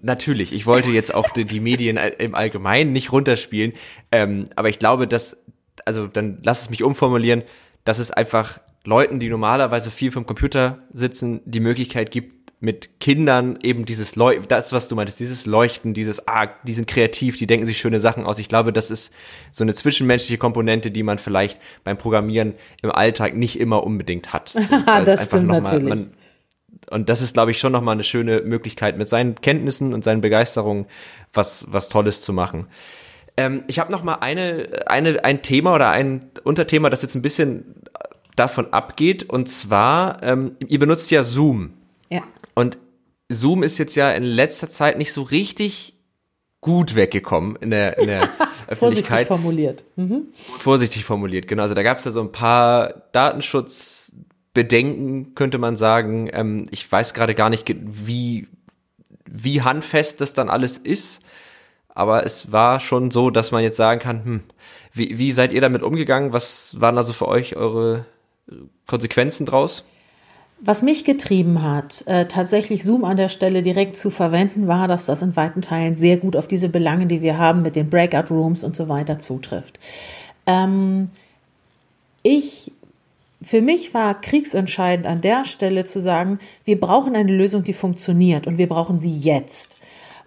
Natürlich, 0.02 0.54
ich 0.54 0.66
wollte 0.66 0.90
jetzt 0.90 1.14
auch 1.14 1.30
die, 1.30 1.46
die 1.46 1.60
Medien 1.60 1.98
im 1.98 2.36
Allgemeinen 2.36 2.92
nicht 2.92 3.12
runterspielen, 3.12 3.74
ähm, 4.12 4.46
aber 4.56 4.70
ich 4.70 4.80
glaube, 4.80 5.08
dass, 5.08 5.38
also 5.86 6.08
dann 6.08 6.40
lass 6.44 6.64
es 6.64 6.70
mich 6.70 6.84
umformulieren, 6.84 7.44
dass 7.86 8.00
es 8.00 8.12
einfach 8.12 8.60
Leuten, 8.84 9.20
die 9.20 9.30
normalerweise 9.30 9.90
viel 9.92 10.12
vom 10.12 10.26
Computer 10.26 10.80
sitzen, 10.94 11.42
die 11.46 11.62
Möglichkeit 11.62 12.12
gibt, 12.12 12.37
mit 12.60 13.00
Kindern 13.00 13.60
eben 13.62 13.86
dieses 13.86 14.16
Leu 14.16 14.40
das, 14.48 14.74
was 14.74 14.88
du 14.88 14.96
meintest, 14.96 15.20
dieses 15.20 15.46
Leuchten, 15.46 15.94
dieses, 15.94 16.28
ah, 16.28 16.48
die 16.64 16.74
sind 16.74 16.88
kreativ, 16.88 17.38
die 17.38 17.46
denken 17.46 17.68
sich 17.68 17.78
schöne 17.78 18.00
Sachen 18.00 18.26
aus. 18.26 18.40
Ich 18.40 18.50
glaube, 18.50 18.74
das 18.74 18.90
ist 18.90 19.14
so 19.52 19.64
eine 19.64 19.76
zwischenmenschliche 19.76 20.40
Komponente, 20.40 20.90
die 20.90 21.04
man 21.04 21.20
vielleicht 21.20 21.62
beim 21.84 21.98
Programmieren 21.98 22.56
im 22.82 22.92
Alltag 22.92 23.36
nicht 23.36 23.60
immer 23.60 23.84
unbedingt 23.84 24.34
hat. 24.34 24.50
So, 24.50 24.60
das 25.06 25.28
stimmt 25.28 25.48
mal, 25.48 25.62
natürlich. 25.62 25.88
Man, 25.88 26.14
und 26.90 27.10
das 27.10 27.22
ist, 27.22 27.34
glaube 27.34 27.52
ich, 27.52 27.60
schon 27.60 27.72
nochmal 27.72 27.94
eine 27.94 28.04
schöne 28.04 28.42
Möglichkeit, 28.42 28.98
mit 28.98 29.08
seinen 29.08 29.36
Kenntnissen 29.36 29.94
und 29.94 30.04
seinen 30.04 30.22
Begeisterungen 30.22 30.88
was, 31.34 31.66
was 31.70 31.90
Tolles 31.90 32.22
zu 32.22 32.34
machen. 32.34 32.68
Ähm, 33.36 33.64
ich 33.68 33.78
habe 33.78 33.92
noch 33.92 34.04
mal 34.04 34.16
eine, 34.16 34.68
eine, 34.88 35.24
ein 35.24 35.44
Thema 35.44 35.76
oder 35.76 35.90
ein 35.90 36.32
Unterthema, 36.44 36.90
das 36.90 37.04
jetzt 37.04 37.16
ein 37.16 37.22
bisschen 37.22 37.76
davon 38.36 38.74
abgeht. 38.74 39.30
Und 39.30 39.48
zwar, 39.50 40.24
ähm, 40.24 40.56
ihr 40.66 40.80
benutzt 40.80 41.12
ja 41.12 41.24
Zoom. 41.24 41.74
Ja. 42.10 42.24
Und 42.58 42.80
Zoom 43.30 43.62
ist 43.62 43.78
jetzt 43.78 43.94
ja 43.94 44.10
in 44.10 44.24
letzter 44.24 44.68
Zeit 44.68 44.98
nicht 44.98 45.14
so 45.14 45.22
richtig 45.22 45.94
gut 46.60 46.96
weggekommen 46.96 47.56
in 47.58 47.70
der, 47.70 48.00
in 48.00 48.08
der, 48.08 48.24
Öffentlichkeit. 48.68 48.80
Vorsichtig 48.80 49.28
formuliert. 49.28 49.84
Mhm. 49.96 50.30
Vorsichtig 50.58 51.06
formuliert, 51.06 51.48
genau. 51.48 51.62
Also 51.62 51.76
da 51.76 51.84
gab 51.84 52.00
es 52.00 52.06
ja 52.06 52.10
so 52.10 52.20
ein 52.20 52.32
paar 52.32 53.04
Datenschutzbedenken, 53.12 55.36
könnte 55.36 55.60
man 55.60 55.78
sagen. 55.78 56.32
Ähm, 56.34 56.66
ich 56.72 56.92
weiß 56.92 57.14
gerade 57.14 57.36
gar 57.36 57.52
nicht, 57.52 57.72
wie, 57.80 58.48
wie 59.30 59.62
handfest 59.62 60.20
das 60.20 60.34
dann 60.34 60.50
alles 60.50 60.80
ist. 60.80 61.22
Aber 61.90 62.26
es 62.26 62.52
war 62.52 62.80
schon 62.80 63.12
so, 63.12 63.30
dass 63.30 63.52
man 63.52 63.62
jetzt 63.62 63.78
sagen 63.78 64.00
kann, 64.00 64.26
hm, 64.26 64.42
wie, 64.94 65.20
wie 65.20 65.32
seid 65.32 65.54
ihr 65.54 65.62
damit 65.62 65.84
umgegangen? 65.84 66.34
Was 66.34 66.82
waren 66.82 66.98
also 66.98 67.14
für 67.14 67.28
euch 67.28 67.56
eure 67.56 68.06
Konsequenzen 68.88 69.46
draus? 69.46 69.84
Was 70.60 70.82
mich 70.82 71.06
getrieben 71.06 71.62
hat, 71.62 72.04
äh, 72.08 72.26
tatsächlich 72.26 72.84
Zoom 72.84 73.04
an 73.04 73.18
der 73.18 73.30
Stelle 73.30 73.62
direkt 73.62 73.96
zu 73.96 74.10
verwenden, 74.10 74.68
war, 74.68 74.88
dass 74.88 75.06
das 75.06 75.22
in 75.22 75.36
weiten 75.36 75.62
Teilen 75.62 75.96
sehr 75.98 76.18
gut 76.18 76.36
auf 76.36 76.48
diese 76.48 76.68
Belange, 76.68 77.06
die 77.06 77.22
wir 77.22 77.38
haben 77.38 77.62
mit 77.62 77.76
den 77.76 77.92
Breakout 77.92 78.34
Rooms 78.34 78.64
und 78.64 78.76
so 78.76 78.90
weiter 78.90 79.20
zutrifft. 79.20 79.80
Ähm, 80.48 81.10
ich, 82.24 82.72
für 83.42 83.62
mich 83.62 83.94
war 83.94 84.20
kriegsentscheidend 84.20 85.06
an 85.06 85.22
der 85.22 85.46
Stelle 85.46 85.86
zu 85.86 86.02
sagen, 86.02 86.40
wir 86.66 86.80
brauchen 86.80 87.16
eine 87.16 87.32
Lösung, 87.32 87.64
die 87.64 87.74
funktioniert 87.74 88.48
und 88.48 88.58
wir 88.58 88.68
brauchen 88.68 89.00
sie 89.00 89.14
jetzt. 89.14 89.78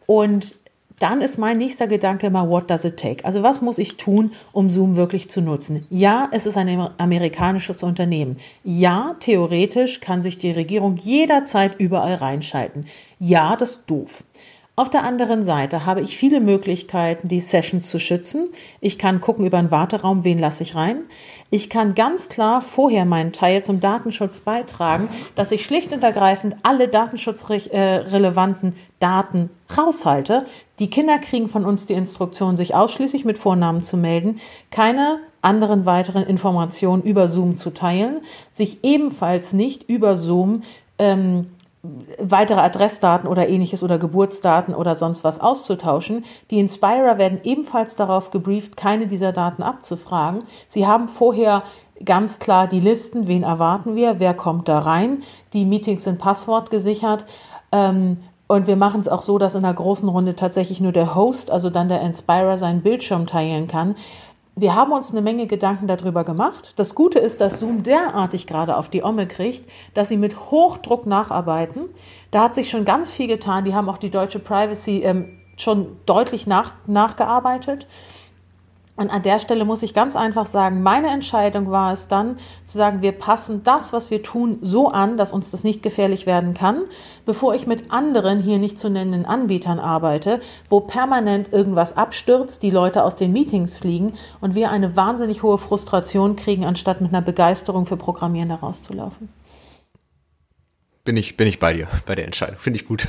Und 0.07 0.55
dann 1.01 1.23
ist 1.23 1.39
mein 1.39 1.59
nächster 1.59 1.89
Gedanke 1.89 2.29
immer, 2.29 2.49
what 2.49 2.71
does 2.71 2.85
it 2.85 2.99
take? 2.99 3.25
Also 3.25 3.43
was 3.43 3.63
muss 3.63 3.79
ich 3.79 3.97
tun, 3.97 4.33
um 4.53 4.71
Zoom 4.71 4.95
wirklich 4.97 5.29
zu 5.29 5.41
nutzen? 5.41 5.87
Ja, 5.91 6.29
es 6.31 6.47
ist 6.47 6.57
ein 6.57 6.89
amerikanisches 6.99 7.83
Unternehmen. 7.83 8.39
Ja, 8.63 9.17
theoretisch 9.19 10.01
kann 10.01 10.23
sich 10.23 10.39
die 10.39 10.53
Regierung 10.53 10.97
jederzeit 10.97 11.81
überall 11.81 12.15
reinschalten. 12.15 12.87
Ja, 13.19 13.57
das 13.57 13.71
ist 13.71 13.85
doof. 13.87 14.23
Auf 14.81 14.89
der 14.89 15.03
anderen 15.03 15.43
Seite 15.43 15.85
habe 15.85 16.01
ich 16.01 16.17
viele 16.17 16.41
Möglichkeiten, 16.41 17.29
die 17.29 17.41
Sessions 17.41 17.91
zu 17.91 17.99
schützen. 17.99 18.49
Ich 18.81 18.99
kann 18.99 19.21
gucken 19.21 19.45
über 19.45 19.59
einen 19.59 19.71
Warteraum, 19.71 20.25
wen 20.25 20.39
lasse 20.39 20.63
ich 20.63 20.75
rein. 20.75 21.03
Ich 21.51 21.69
kann 21.69 21.95
ganz 21.95 22.31
klar 22.31 22.63
vorher 22.63 23.05
meinen 23.05 23.33
Teil 23.33 23.63
zum 23.63 23.81
Datenschutz 23.81 24.41
beitragen, 24.41 25.11
dass 25.35 25.53
ich 25.53 25.67
schlicht 25.67 25.93
und 25.93 26.03
ergreifend 26.03 26.57
alle 26.63 26.89
datenschutzrelevanten 26.89 28.75
Daten 29.01 29.51
raushalte. 29.77 30.47
Die 30.81 30.91
Kinder 30.91 31.19
kriegen 31.19 31.49
von 31.49 31.65
uns 31.65 31.87
die 31.87 31.93
Instruktion, 31.93 32.57
sich 32.57 32.75
ausschließlich 32.75 33.25
mit 33.25 33.39
Vornamen 33.39 33.83
zu 33.83 33.97
melden, 33.97 34.41
keine 34.71 35.19
anderen 35.43 35.85
weiteren 35.85 36.25
Informationen 36.25 37.03
über 37.03 37.29
Zoom 37.29 37.57
zu 37.57 37.71
teilen, 37.71 38.23
sich 38.51 38.83
ebenfalls 38.83 39.53
nicht 39.53 39.89
über 39.89 40.17
Zoom 40.17 40.63
ähm, 40.99 41.49
weitere 42.19 42.61
Adressdaten 42.61 43.29
oder 43.29 43.49
ähnliches 43.49 43.83
oder 43.83 43.99
Geburtsdaten 43.99 44.75
oder 44.75 44.97
sonst 44.97 45.23
was 45.23 45.41
auszutauschen. 45.41 46.25
Die 46.51 46.59
Inspirer 46.59 47.19
werden 47.19 47.41
ebenfalls 47.45 47.97
darauf 47.97 48.31
gebrieft, 48.31 48.77
keine 48.77 49.07
dieser 49.07 49.33
Daten 49.33 49.63
abzufragen. 49.63 50.45
Sie 50.67 50.87
haben 50.87 51.09
vorher 51.09 51.63
ganz 52.05 52.39
klar 52.39 52.67
die 52.67 52.81
Listen, 52.81 53.27
wen 53.27 53.43
erwarten 53.43 53.97
wir, 53.97 54.19
wer 54.19 54.35
kommt 54.35 54.69
da 54.69 54.79
rein. 54.79 55.23
Die 55.53 55.65
Meetings 55.65 56.05
sind 56.05 56.19
passwortgesichert. 56.19 57.27
Ähm, 57.73 58.19
und 58.51 58.67
wir 58.67 58.75
machen 58.75 59.01
es 59.01 59.07
auch 59.07 59.23
so, 59.23 59.39
dass 59.39 59.55
in 59.55 59.63
der 59.63 59.75
großen 59.75 60.09
Runde 60.09 60.35
tatsächlich 60.35 60.81
nur 60.81 60.91
der 60.91 61.15
Host, 61.15 61.53
also 61.53 61.71
dann 61.71 61.89
der 61.89 62.01
Inspirer, 62.01 62.59
seinen 62.59 62.83
Bildschirm 62.83 63.29
teilen 63.29 63.69
kann. 63.69 63.95
Wir 64.57 64.75
haben 64.75 64.91
uns 64.91 65.13
eine 65.13 65.23
Menge 65.23 65.47
Gedanken 65.47 65.87
darüber 65.87 66.25
gemacht. 66.25 66.73
Das 66.75 66.97
Gute 66.97 67.21
ist, 67.21 67.41
dass 67.41 67.61
Zoom 67.61 67.85
derartig 67.85 68.49
gerade 68.49 68.77
auf 68.77 68.89
die 68.89 69.05
Omme 69.05 69.29
kriegt, 69.29 69.71
dass 69.95 70.09
sie 70.09 70.17
mit 70.17 70.51
Hochdruck 70.51 71.07
nacharbeiten. 71.07 71.83
Da 72.33 72.43
hat 72.43 72.57
sich 72.57 72.71
schon 72.71 72.85
ganz 72.85 73.13
viel 73.13 73.29
getan. 73.29 73.65
Die 73.65 73.73
haben 73.73 73.89
auch 73.89 73.99
die 73.99 74.11
deutsche 74.11 74.41
Privacy 74.41 75.03
ähm, 75.05 75.39
schon 75.57 75.99
deutlich 76.05 76.49
nach, 76.49 76.75
nachgearbeitet. 76.89 77.87
Und 79.01 79.09
an 79.09 79.23
der 79.23 79.39
Stelle 79.39 79.65
muss 79.65 79.83
ich 79.83 79.95
ganz 79.95 80.15
einfach 80.15 80.45
sagen, 80.45 80.83
meine 80.83 81.09
Entscheidung 81.09 81.71
war 81.71 81.91
es 81.91 82.07
dann 82.07 82.37
zu 82.67 82.77
sagen, 82.77 83.01
wir 83.01 83.13
passen 83.13 83.63
das, 83.65 83.95
was 83.95 84.11
wir 84.11 84.23
tun, 84.23 84.59
so 84.61 84.89
an, 84.89 85.17
dass 85.17 85.33
uns 85.33 85.51
das 85.51 85.65
nicht 85.65 85.83
gefährlich 85.83 86.27
werden 86.27 86.53
kann, 86.53 86.83
bevor 87.25 87.55
ich 87.55 87.67
mit 87.67 87.91
anderen 87.93 88.41
hier 88.41 88.59
nicht 88.59 88.79
zu 88.79 88.91
nennenden 88.91 89.25
Anbietern 89.25 89.79
arbeite, 89.79 90.41
wo 90.69 90.81
permanent 90.81 91.51
irgendwas 91.51 91.97
abstürzt, 91.97 92.63
die 92.63 92.69
Leute 92.69 93.03
aus 93.03 93.17
den 93.17 93.33
Meetings 93.33 93.79
fliegen 93.79 94.19
und 94.43 94.55
wir 94.55 94.71
eine 94.71 94.97
wahnsinnig 94.97 95.43
hohe 95.43 95.57
Frustration 95.57 96.37
kriegen, 96.37 96.67
anstatt 96.67 97.01
mit 97.01 97.11
einer 97.11 97.23
Begeisterung 97.23 97.87
für 97.87 97.97
Programmieren 97.97 98.51
herauszulaufen 98.51 99.31
bin 101.11 101.17
ich, 101.17 101.37
bin 101.37 101.49
ich 101.49 101.59
bei 101.59 101.73
dir, 101.73 101.89
bei 102.07 102.15
der 102.15 102.25
Entscheidung. 102.25 102.61
Finde 102.61 102.79
ich 102.79 102.87
gut. 102.87 103.09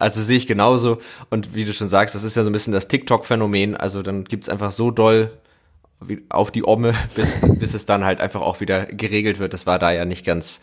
Also 0.00 0.22
sehe 0.22 0.38
ich 0.38 0.46
genauso. 0.46 0.96
Und 1.28 1.54
wie 1.54 1.66
du 1.66 1.74
schon 1.74 1.88
sagst, 1.88 2.14
das 2.14 2.24
ist 2.24 2.36
ja 2.36 2.42
so 2.42 2.48
ein 2.48 2.54
bisschen 2.54 2.72
das 2.72 2.88
TikTok-Phänomen. 2.88 3.76
Also 3.76 4.00
dann 4.00 4.24
gibt's 4.24 4.48
einfach 4.48 4.70
so 4.70 4.90
doll 4.90 5.30
auf 6.30 6.50
die 6.50 6.66
Omme, 6.66 6.94
bis, 7.14 7.42
bis 7.58 7.74
es 7.74 7.84
dann 7.84 8.02
halt 8.02 8.22
einfach 8.22 8.40
auch 8.40 8.60
wieder 8.60 8.86
geregelt 8.86 9.40
wird. 9.40 9.52
Das 9.52 9.66
war 9.66 9.78
da 9.78 9.92
ja 9.92 10.06
nicht 10.06 10.24
ganz, 10.24 10.62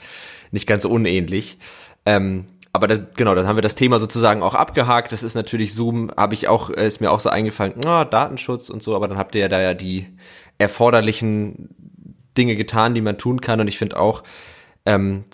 nicht 0.50 0.66
ganz 0.66 0.84
unähnlich. 0.84 1.60
Ähm, 2.08 2.46
aber 2.74 2.88
das, 2.88 3.02
genau, 3.16 3.36
dann 3.36 3.46
haben 3.46 3.58
wir 3.58 3.62
das 3.62 3.76
Thema 3.76 4.00
sozusagen 4.00 4.42
auch 4.42 4.56
abgehakt. 4.56 5.12
Das 5.12 5.22
ist 5.22 5.36
natürlich 5.36 5.76
Zoom, 5.76 6.10
habe 6.18 6.34
ich 6.34 6.48
auch, 6.48 6.72
äh, 6.72 6.88
ist 6.88 7.00
mir 7.00 7.12
auch 7.12 7.20
so 7.20 7.30
eingefallen, 7.30 7.74
oh, 7.86 8.06
Datenschutz 8.06 8.72
und 8.72 8.82
so, 8.82 8.96
aber 8.96 9.08
dann 9.08 9.20
habt 9.20 9.36
ihr 9.36 9.42
ja 9.42 9.50
da 9.50 9.62
ja 9.62 9.76
die 9.76 10.08
erforderlichen 10.58 11.70
Dinge 12.36 12.56
getan, 12.56 12.96
die 12.96 13.02
man 13.02 13.20
tun 13.20 13.40
kann. 13.40 13.60
Und 13.60 13.68
ich 13.68 13.78
finde 13.78 14.00
auch, 14.00 14.24
ähm, 14.88 15.26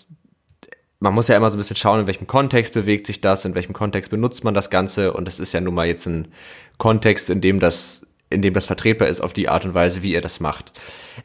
man 0.99 1.13
muss 1.13 1.27
ja 1.27 1.37
immer 1.37 1.49
so 1.49 1.57
ein 1.57 1.59
bisschen 1.59 1.75
schauen, 1.75 2.01
in 2.01 2.07
welchem 2.07 2.27
Kontext 2.27 2.73
bewegt 2.73 3.07
sich 3.07 3.21
das, 3.21 3.45
in 3.45 3.55
welchem 3.55 3.73
Kontext 3.73 4.09
benutzt 4.11 4.43
man 4.43 4.53
das 4.53 4.69
Ganze 4.69 5.13
und 5.13 5.27
das 5.27 5.39
ist 5.39 5.53
ja 5.53 5.61
nun 5.61 5.75
mal 5.75 5.87
jetzt 5.87 6.05
ein 6.07 6.29
Kontext, 6.77 7.29
in 7.29 7.41
dem 7.41 7.59
das, 7.59 8.07
in 8.29 8.41
dem 8.41 8.53
das 8.53 8.65
vertretbar 8.65 9.07
ist 9.07 9.21
auf 9.21 9.33
die 9.33 9.49
Art 9.49 9.65
und 9.65 9.73
Weise, 9.73 10.01
wie 10.01 10.11
ihr 10.11 10.21
das 10.21 10.39
macht. 10.39 10.71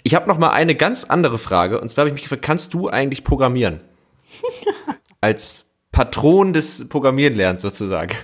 Ich 0.02 0.14
habe 0.14 0.28
noch 0.28 0.38
mal 0.38 0.50
eine 0.50 0.74
ganz 0.74 1.04
andere 1.04 1.38
Frage 1.38 1.80
und 1.80 1.88
zwar 1.88 2.02
habe 2.02 2.08
ich 2.10 2.14
mich 2.14 2.22
gefragt, 2.22 2.42
kannst 2.42 2.74
du 2.74 2.88
eigentlich 2.88 3.24
programmieren? 3.24 3.80
Als 5.20 5.66
Patron 5.90 6.52
des 6.52 6.88
Programmierenlernens 6.88 7.62
sozusagen. 7.62 8.16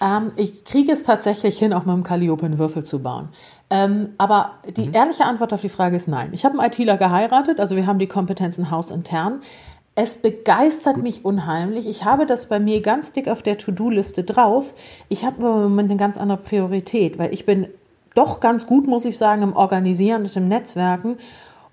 Ähm, 0.00 0.32
ich 0.36 0.64
kriege 0.64 0.92
es 0.92 1.04
tatsächlich 1.04 1.58
hin, 1.58 1.72
auch 1.72 1.86
mit 1.86 1.94
dem 1.94 2.02
Calliope 2.02 2.44
einen 2.44 2.58
Würfel 2.58 2.84
zu 2.84 3.00
bauen. 3.02 3.28
Ähm, 3.70 4.10
aber 4.18 4.58
die 4.76 4.88
mhm. 4.88 4.94
ehrliche 4.94 5.24
Antwort 5.24 5.52
auf 5.52 5.60
die 5.60 5.68
Frage 5.68 5.96
ist 5.96 6.08
nein. 6.08 6.30
Ich 6.32 6.44
habe 6.44 6.58
einen 6.58 6.70
ITler 6.70 6.96
geheiratet, 6.96 7.60
also 7.60 7.76
wir 7.76 7.86
haben 7.86 7.98
die 7.98 8.06
Kompetenzen 8.06 8.70
hausintern. 8.70 9.42
Es 9.96 10.16
begeistert 10.16 10.96
mich 10.96 11.24
unheimlich. 11.24 11.86
Ich 11.86 12.04
habe 12.04 12.26
das 12.26 12.48
bei 12.48 12.58
mir 12.58 12.80
ganz 12.80 13.12
dick 13.12 13.28
auf 13.28 13.42
der 13.42 13.58
To-Do-Liste 13.58 14.24
drauf. 14.24 14.74
Ich 15.08 15.24
habe 15.24 15.36
im 15.36 15.62
Moment 15.62 15.90
eine 15.90 15.98
ganz 15.98 16.16
andere 16.16 16.38
Priorität, 16.38 17.18
weil 17.18 17.32
ich 17.32 17.46
bin 17.46 17.68
doch 18.14 18.40
ganz 18.40 18.66
gut, 18.66 18.88
muss 18.88 19.04
ich 19.04 19.16
sagen, 19.16 19.42
im 19.42 19.54
Organisieren 19.54 20.22
und 20.22 20.36
im 20.36 20.48
Netzwerken. 20.48 21.18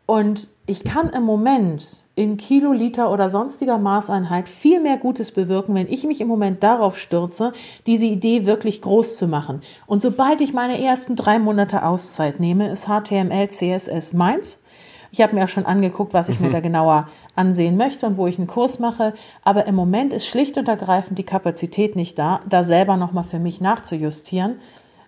Und 0.06 0.50
ich 0.68 0.84
kann 0.84 1.10
im 1.10 1.24
Moment 1.24 2.04
in 2.14 2.38
Kiloliter 2.38 3.12
oder 3.12 3.30
sonstiger 3.30 3.80
Maßeinheit 3.80 4.48
viel 4.48 4.80
mehr 4.80 4.98
Gutes 4.98 5.32
bewirken, 5.32 5.74
wenn 5.74 5.88
ich 5.88 6.04
mich 6.06 6.22
im 6.22 6.28
Moment 6.28 6.62
darauf 6.62 7.00
stürze, 7.00 7.54
diese 7.88 8.06
Idee 8.06 8.46
wirklich 8.46 8.82
groß 8.82 9.18
zu 9.18 9.28
machen. 9.28 9.62
Und 9.88 10.04
sobald 10.04 10.42
ich 10.42 10.54
meine 10.54 10.84
ersten 10.84 11.16
drei 11.16 11.40
Monate 11.40 11.84
Auszeit 11.84 12.40
nehme, 12.40 12.70
ist 12.70 12.86
HTML, 12.86 13.48
CSS 13.50 14.14
meins. 14.14 14.61
Ich 15.12 15.22
habe 15.22 15.36
mir 15.36 15.44
auch 15.44 15.50
schon 15.50 15.66
angeguckt, 15.66 16.14
was 16.14 16.30
ich 16.30 16.40
mhm. 16.40 16.48
mir 16.48 16.52
da 16.54 16.60
genauer 16.62 17.08
ansehen 17.36 17.78
möchte 17.78 18.08
und 18.08 18.18
wo 18.18 18.28
ich 18.28 18.38
einen 18.38 18.48
Kurs 18.48 18.80
mache. 18.80 19.14
Aber 19.44 19.68
im 19.68 19.76
Moment 19.76 20.14
ist 20.14 20.26
schlicht 20.26 20.58
und 20.58 20.68
ergreifend 20.68 21.20
die 21.20 21.26
Kapazität 21.26 21.96
nicht 21.96 22.18
da, 22.18 22.40
da 22.48 22.64
selber 22.64 22.98
nochmal 22.98 23.26
für 23.26 23.40
mich 23.40 23.60
nachzujustieren. 23.60 24.60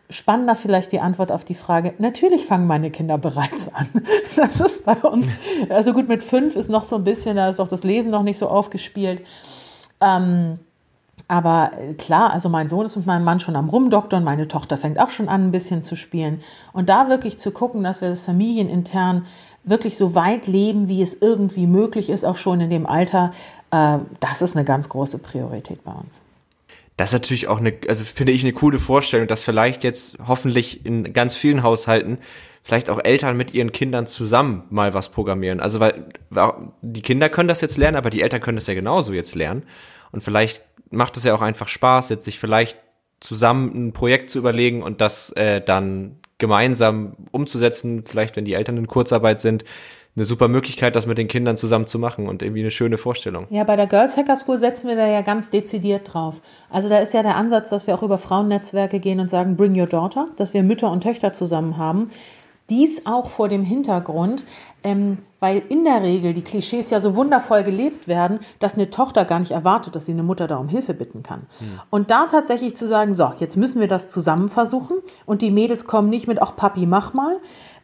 Spannender 0.09 0.55
vielleicht 0.55 0.91
die 0.91 0.99
Antwort 0.99 1.31
auf 1.31 1.45
die 1.45 1.55
Frage, 1.55 1.93
natürlich 1.97 2.45
fangen 2.45 2.67
meine 2.67 2.91
Kinder 2.91 3.17
bereits 3.17 3.73
an. 3.73 3.87
Das 4.35 4.59
ist 4.59 4.85
bei 4.85 4.95
uns, 4.95 5.35
also 5.69 5.93
gut, 5.93 6.09
mit 6.09 6.23
fünf 6.23 6.55
ist 6.55 6.69
noch 6.69 6.83
so 6.83 6.97
ein 6.97 7.03
bisschen, 7.03 7.35
da 7.35 7.49
ist 7.49 7.59
auch 7.59 7.67
das 7.67 7.83
Lesen 7.83 8.11
noch 8.11 8.23
nicht 8.23 8.37
so 8.37 8.47
aufgespielt. 8.47 9.21
Ähm, 10.01 10.59
aber 11.27 11.71
klar, 11.97 12.33
also 12.33 12.49
mein 12.49 12.67
Sohn 12.67 12.85
ist 12.85 12.95
mit 12.95 13.05
meinem 13.05 13.23
Mann 13.23 13.39
schon 13.39 13.55
am 13.55 13.69
Rumdoktern, 13.69 14.23
meine 14.23 14.47
Tochter 14.47 14.77
fängt 14.77 14.99
auch 14.99 15.09
schon 15.09 15.29
an, 15.29 15.45
ein 15.47 15.51
bisschen 15.51 15.83
zu 15.83 15.95
spielen. 15.95 16.41
Und 16.73 16.89
da 16.89 17.09
wirklich 17.09 17.39
zu 17.39 17.51
gucken, 17.51 17.83
dass 17.83 18.01
wir 18.01 18.09
das 18.09 18.19
familienintern 18.19 19.25
wirklich 19.63 19.97
so 19.97 20.15
weit 20.15 20.47
leben, 20.47 20.87
wie 20.87 21.01
es 21.01 21.19
irgendwie 21.21 21.67
möglich 21.67 22.09
ist, 22.09 22.25
auch 22.25 22.37
schon 22.37 22.61
in 22.61 22.69
dem 22.69 22.85
Alter, 22.85 23.33
äh, 23.71 23.99
das 24.19 24.41
ist 24.41 24.55
eine 24.55 24.65
ganz 24.65 24.89
große 24.89 25.19
Priorität 25.19 25.83
bei 25.83 25.91
uns. 25.91 26.21
Das 26.97 27.09
ist 27.09 27.13
natürlich 27.13 27.47
auch 27.47 27.59
eine, 27.59 27.73
also 27.87 28.03
finde 28.03 28.33
ich 28.33 28.43
eine 28.43 28.53
coole 28.53 28.77
Vorstellung, 28.77 29.27
dass 29.27 29.41
vielleicht 29.41 29.83
jetzt 29.83 30.17
hoffentlich 30.27 30.85
in 30.85 31.11
ganz 31.13 31.35
vielen 31.35 31.63
Haushalten 31.63 32.19
vielleicht 32.61 32.89
auch 32.89 32.99
Eltern 33.03 33.35
mit 33.35 33.53
ihren 33.53 33.71
Kindern 33.71 34.05
zusammen 34.05 34.63
mal 34.69 34.93
was 34.93 35.09
programmieren. 35.09 35.59
Also 35.59 35.79
weil 35.79 36.05
die 36.81 37.01
Kinder 37.01 37.29
können 37.29 37.49
das 37.49 37.61
jetzt 37.61 37.77
lernen, 37.77 37.97
aber 37.97 38.09
die 38.09 38.21
Eltern 38.21 38.41
können 38.41 38.57
das 38.57 38.67
ja 38.67 38.73
genauso 38.73 39.11
jetzt 39.11 39.33
lernen. 39.33 39.63
Und 40.11 40.21
vielleicht 40.21 40.61
macht 40.91 41.17
es 41.17 41.23
ja 41.23 41.33
auch 41.33 41.41
einfach 41.41 41.67
Spaß, 41.67 42.09
jetzt 42.09 42.25
sich 42.25 42.39
vielleicht 42.39 42.77
zusammen 43.19 43.87
ein 43.87 43.93
Projekt 43.93 44.29
zu 44.29 44.37
überlegen 44.37 44.83
und 44.83 45.01
das 45.01 45.31
äh, 45.31 45.61
dann 45.61 46.17
gemeinsam 46.37 47.15
umzusetzen, 47.31 48.03
vielleicht 48.05 48.35
wenn 48.35 48.45
die 48.45 48.53
Eltern 48.53 48.77
in 48.77 48.87
Kurzarbeit 48.87 49.39
sind, 49.39 49.63
eine 50.15 50.25
super 50.25 50.47
Möglichkeit, 50.47 50.95
das 50.95 51.07
mit 51.07 51.17
den 51.17 51.27
Kindern 51.27 51.57
zusammen 51.57 51.87
zu 51.87 51.97
machen 51.97 52.27
und 52.27 52.43
irgendwie 52.43 52.61
eine 52.61 52.69
schöne 52.69 52.97
Vorstellung. 52.97 53.47
Ja, 53.49 53.63
bei 53.63 53.75
der 53.75 53.87
Girls 53.87 54.15
Hacker 54.15 54.35
School 54.35 54.59
setzen 54.59 54.87
wir 54.87 54.95
da 54.95 55.07
ja 55.07 55.21
ganz 55.21 55.49
dezidiert 55.49 56.13
drauf. 56.13 56.41
Also 56.69 56.87
da 56.87 56.99
ist 56.99 57.13
ja 57.13 57.23
der 57.23 57.35
Ansatz, 57.35 57.71
dass 57.71 57.87
wir 57.87 57.95
auch 57.95 58.03
über 58.03 58.19
Frauennetzwerke 58.19 58.99
gehen 58.99 59.19
und 59.19 59.29
sagen, 59.29 59.57
bring 59.57 59.79
your 59.79 59.87
daughter, 59.87 60.27
dass 60.35 60.53
wir 60.53 60.61
Mütter 60.61 60.91
und 60.91 61.01
Töchter 61.01 61.33
zusammen 61.33 61.77
haben. 61.77 62.11
Dies 62.69 63.05
auch 63.05 63.29
vor 63.29 63.49
dem 63.49 63.63
Hintergrund, 63.63 64.45
ähm, 64.83 65.19
weil 65.39 65.61
in 65.69 65.83
der 65.83 66.01
Regel 66.01 66.33
die 66.33 66.43
Klischees 66.43 66.89
ja 66.89 66.99
so 66.99 67.15
wundervoll 67.15 67.63
gelebt 67.63 68.07
werden, 68.07 68.39
dass 68.59 68.75
eine 68.75 68.89
Tochter 68.89 69.25
gar 69.25 69.39
nicht 69.39 69.51
erwartet, 69.51 69.95
dass 69.95 70.05
sie 70.05 70.13
eine 70.13 70.23
Mutter 70.23 70.47
da 70.47 70.57
um 70.57 70.69
Hilfe 70.69 70.93
bitten 70.93 71.23
kann. 71.23 71.47
Hm. 71.59 71.81
Und 71.89 72.11
da 72.11 72.27
tatsächlich 72.27 72.77
zu 72.77 72.87
sagen, 72.87 73.13
so, 73.13 73.33
jetzt 73.39 73.57
müssen 73.57 73.81
wir 73.81 73.87
das 73.87 74.09
zusammen 74.09 74.47
versuchen 74.47 74.97
und 75.25 75.41
die 75.41 75.51
Mädels 75.51 75.85
kommen 75.85 76.09
nicht 76.09 76.27
mit, 76.27 76.41
auch 76.41 76.55
Papi, 76.55 76.85
mach 76.85 77.13
mal, 77.13 77.37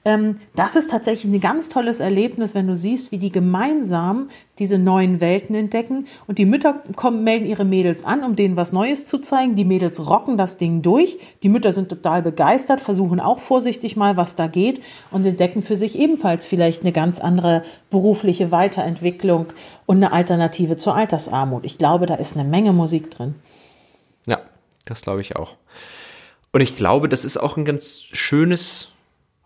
das 0.04 0.78
ist 0.78 0.90
tatsächlich 0.90 1.32
ein 1.32 1.42
ganz 1.42 1.68
tolles 1.68 2.00
Erlebnis, 2.00 2.56
wenn 2.56 2.68
du 2.68 2.76
siehst, 2.76 3.12
wie 3.12 3.18
die 3.18 3.32
gemeinsam 3.32 4.30
diese 4.58 4.78
neuen 4.78 5.20
Welten 5.20 5.56
entdecken. 5.56 6.08
Und 6.26 6.38
die 6.38 6.46
Mütter 6.46 6.82
kommen, 6.96 7.26
melden 7.26 7.46
ihre 7.46 7.66
Mädels 7.66 8.06
an, 8.06 8.24
um 8.24 8.38
denen 8.38 8.56
was 8.56 8.72
Neues 8.72 9.06
zu 9.06 9.20
zeigen. 9.20 9.56
Die 9.56 9.66
Mädels 9.66 10.08
rocken 10.08 10.38
das 10.38 10.58
Ding 10.58 10.82
durch. 10.82 11.20
Die 11.44 11.50
Mütter 11.50 11.74
sind 11.74 11.90
total 11.90 12.22
begeistert, 12.22 12.80
versuchen 12.80 13.20
auch 13.20 13.40
vorsichtig 13.40 13.98
mal, 13.98 14.16
was 14.16 14.36
da 14.36 14.48
geht 14.48 14.82
und 15.12 15.26
entdecken 15.26 15.64
für 15.64 15.76
sich 15.76 16.00
ebenfalls 16.00 16.46
vielleicht 16.46 16.82
eine 16.82 16.94
ganz 16.94 17.20
andere 17.20 17.64
berufliche 17.90 18.52
Weiterentwicklung 18.52 19.48
und 19.86 19.98
eine 19.98 20.14
Alternative 20.14 20.78
zur 20.78 20.96
Altersarmut. 20.96 21.66
Ich 21.66 21.78
glaube, 21.78 22.06
da 22.06 22.16
ist 22.16 22.38
eine 22.38 22.48
Menge 22.48 22.72
Musik 22.72 23.12
drin. 23.12 23.36
Ja, 24.26 24.40
das 24.86 25.02
glaube 25.02 25.20
ich 25.20 25.36
auch. 25.36 25.56
Und 26.52 26.62
ich 26.62 26.78
glaube, 26.78 27.10
das 27.10 27.26
ist 27.26 27.38
auch 27.38 27.58
ein 27.58 27.66
ganz 27.66 28.02
schönes 28.12 28.90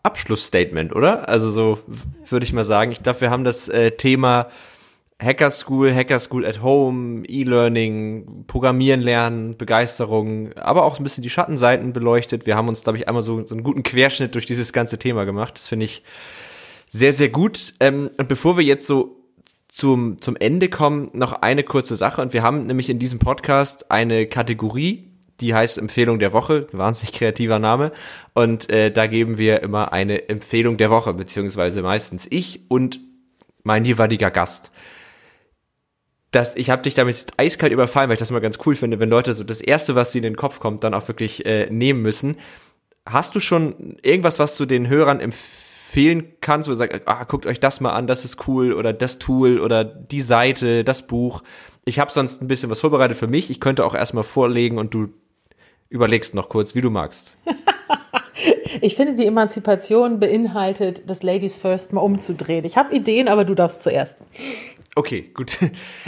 Abschlussstatement, 0.03 0.95
oder? 0.95 1.27
Also 1.29 1.49
so 1.49 1.79
würde 2.29 2.45
ich 2.45 2.53
mal 2.53 2.65
sagen. 2.65 2.91
Ich 2.91 3.01
glaube, 3.01 3.21
wir 3.21 3.29
haben 3.29 3.43
das 3.43 3.69
äh, 3.69 3.91
Thema 3.91 4.49
Hacker 5.21 5.51
School, 5.51 5.93
Hacker 5.93 6.19
School 6.19 6.45
at 6.45 6.61
Home, 6.61 7.23
E-Learning, 7.25 8.45
Programmieren 8.47 9.01
lernen, 9.01 9.57
Begeisterung, 9.57 10.53
aber 10.53 10.83
auch 10.83 10.99
ein 10.99 11.03
bisschen 11.03 11.21
die 11.21 11.29
Schattenseiten 11.29 11.93
beleuchtet. 11.93 12.45
Wir 12.45 12.57
haben 12.57 12.67
uns, 12.67 12.83
glaube 12.83 12.97
ich, 12.97 13.07
einmal 13.07 13.23
so, 13.23 13.45
so 13.45 13.55
einen 13.55 13.63
guten 13.63 13.83
Querschnitt 13.83 14.35
durch 14.35 14.45
dieses 14.45 14.73
ganze 14.73 14.99
Thema 14.99 15.23
gemacht. 15.23 15.55
Das 15.55 15.67
finde 15.67 15.85
ich 15.85 16.03
sehr, 16.89 17.13
sehr 17.13 17.29
gut. 17.29 17.73
Ähm, 17.79 18.11
und 18.17 18.27
bevor 18.27 18.57
wir 18.57 18.63
jetzt 18.63 18.85
so 18.85 19.23
zum, 19.69 20.21
zum 20.21 20.35
Ende 20.35 20.69
kommen, 20.69 21.09
noch 21.13 21.31
eine 21.31 21.63
kurze 21.63 21.95
Sache. 21.95 22.21
Und 22.21 22.33
wir 22.33 22.43
haben 22.43 22.67
nämlich 22.67 22.89
in 22.89 22.99
diesem 22.99 23.19
Podcast 23.19 23.89
eine 23.89 24.27
Kategorie, 24.27 25.12
die 25.43 25.53
heißt 25.53 25.77
Empfehlung 25.77 26.19
der 26.19 26.33
Woche, 26.33 26.67
wahnsinnig 26.71 27.13
kreativer 27.13 27.59
Name. 27.59 27.91
Und 28.33 28.71
äh, 28.71 28.91
da 28.91 29.07
geben 29.07 29.37
wir 29.37 29.61
immer 29.61 29.91
eine 29.91 30.29
Empfehlung 30.29 30.77
der 30.77 30.89
Woche, 30.89 31.13
beziehungsweise 31.13 31.81
meistens 31.81 32.25
ich 32.29 32.61
und 32.69 33.01
mein 33.63 33.83
jeweiliger 33.83 34.31
Gast. 34.31 34.71
Das, 36.31 36.55
ich 36.55 36.69
habe 36.69 36.81
dich 36.81 36.95
damit 36.95 37.27
eiskalt 37.37 37.73
überfallen, 37.73 38.09
weil 38.09 38.15
ich 38.15 38.19
das 38.19 38.31
immer 38.31 38.41
ganz 38.41 38.57
cool 38.65 38.75
finde, 38.75 38.99
wenn 38.99 39.09
Leute 39.09 39.33
so 39.33 39.43
das 39.43 39.61
Erste, 39.61 39.95
was 39.95 40.13
sie 40.13 40.19
in 40.19 40.23
den 40.23 40.37
Kopf 40.37 40.59
kommt, 40.59 40.83
dann 40.83 40.93
auch 40.93 41.07
wirklich 41.07 41.45
äh, 41.45 41.69
nehmen 41.69 42.01
müssen. 42.01 42.37
Hast 43.05 43.35
du 43.35 43.39
schon 43.39 43.97
irgendwas, 44.01 44.39
was 44.39 44.57
du 44.57 44.65
den 44.65 44.87
Hörern 44.87 45.19
empfehlen 45.19 46.33
kannst, 46.39 46.69
wo 46.69 46.71
du 46.71 46.77
sagst, 46.77 47.01
ah, 47.05 47.25
guckt 47.25 47.45
euch 47.45 47.59
das 47.59 47.81
mal 47.81 47.91
an, 47.91 48.07
das 48.07 48.23
ist 48.23 48.47
cool, 48.47 48.73
oder 48.73 48.93
das 48.93 49.19
Tool, 49.19 49.59
oder 49.59 49.83
die 49.83 50.21
Seite, 50.21 50.85
das 50.85 51.05
Buch. 51.05 51.43
Ich 51.85 51.99
habe 51.99 52.11
sonst 52.11 52.41
ein 52.41 52.47
bisschen 52.47 52.69
was 52.69 52.79
vorbereitet 52.79 53.17
für 53.17 53.27
mich. 53.27 53.49
Ich 53.51 53.59
könnte 53.59 53.85
auch 53.85 53.93
erstmal 53.93 54.23
vorlegen 54.23 54.77
und 54.77 54.93
du 54.93 55.09
überlegst 55.89 56.36
noch 56.36 56.49
kurz, 56.49 56.75
wie 56.75 56.81
du 56.81 56.89
magst. 56.89 57.36
ich 58.81 58.95
finde, 58.95 59.15
die 59.15 59.25
Emanzipation 59.25 60.19
beinhaltet, 60.19 61.03
das 61.07 61.23
Ladies 61.23 61.55
First 61.55 61.93
mal 61.93 62.01
umzudrehen. 62.01 62.65
Ich 62.65 62.77
habe 62.77 62.95
Ideen, 62.95 63.27
aber 63.27 63.45
du 63.45 63.55
darfst 63.55 63.84
zuerst. 63.84 64.17
Okay, 64.95 65.31
gut. 65.34 65.59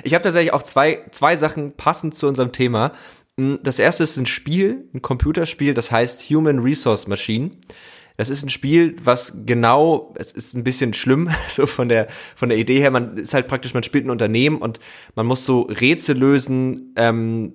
Ich 0.04 0.14
habe 0.14 0.24
tatsächlich 0.24 0.54
auch 0.54 0.64
zwei, 0.64 1.06
zwei 1.12 1.36
Sachen 1.36 1.74
passend 1.74 2.14
zu 2.14 2.28
unserem 2.28 2.52
Thema. 2.52 2.94
Hm, 3.40 3.60
das 3.64 3.80
erste 3.80 4.04
ist 4.04 4.18
ein 4.18 4.26
Spiel, 4.26 4.90
ein 4.94 5.02
Computerspiel, 5.02 5.74
das 5.74 5.92
heißt 5.92 6.30
Human 6.30 6.60
Resource 6.60 7.08
Machine. 7.08 7.52
Das 8.18 8.30
ist 8.30 8.44
ein 8.44 8.50
Spiel, 8.50 8.96
was 9.04 9.34
genau, 9.46 10.14
es 10.18 10.32
ist 10.32 10.54
ein 10.54 10.64
bisschen 10.64 10.94
schlimm, 10.94 11.30
so 11.50 11.66
von 11.66 11.90
der, 11.90 12.08
von 12.36 12.50
der 12.50 12.58
Idee 12.58 12.80
her, 12.80 12.92
man 12.92 13.18
ist 13.18 13.34
halt 13.34 13.48
praktisch, 13.48 13.74
man 13.74 13.84
spielt 13.84 14.06
ein 14.06 14.12
Unternehmen 14.12 14.58
und 14.58 14.80
man 15.16 15.26
muss 15.26 15.46
so 15.46 15.62
Rätsel 15.64 16.18
lösen, 16.18 16.94
ähm, 16.96 17.54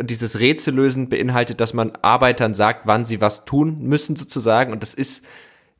dieses 0.00 0.40
Rätsellösen 0.40 1.08
beinhaltet, 1.08 1.60
dass 1.60 1.74
man 1.74 1.92
Arbeitern 2.02 2.54
sagt, 2.54 2.86
wann 2.86 3.04
sie 3.04 3.20
was 3.20 3.44
tun 3.44 3.82
müssen 3.82 4.16
sozusagen 4.16 4.72
und 4.72 4.82
das 4.82 4.94
ist 4.94 5.24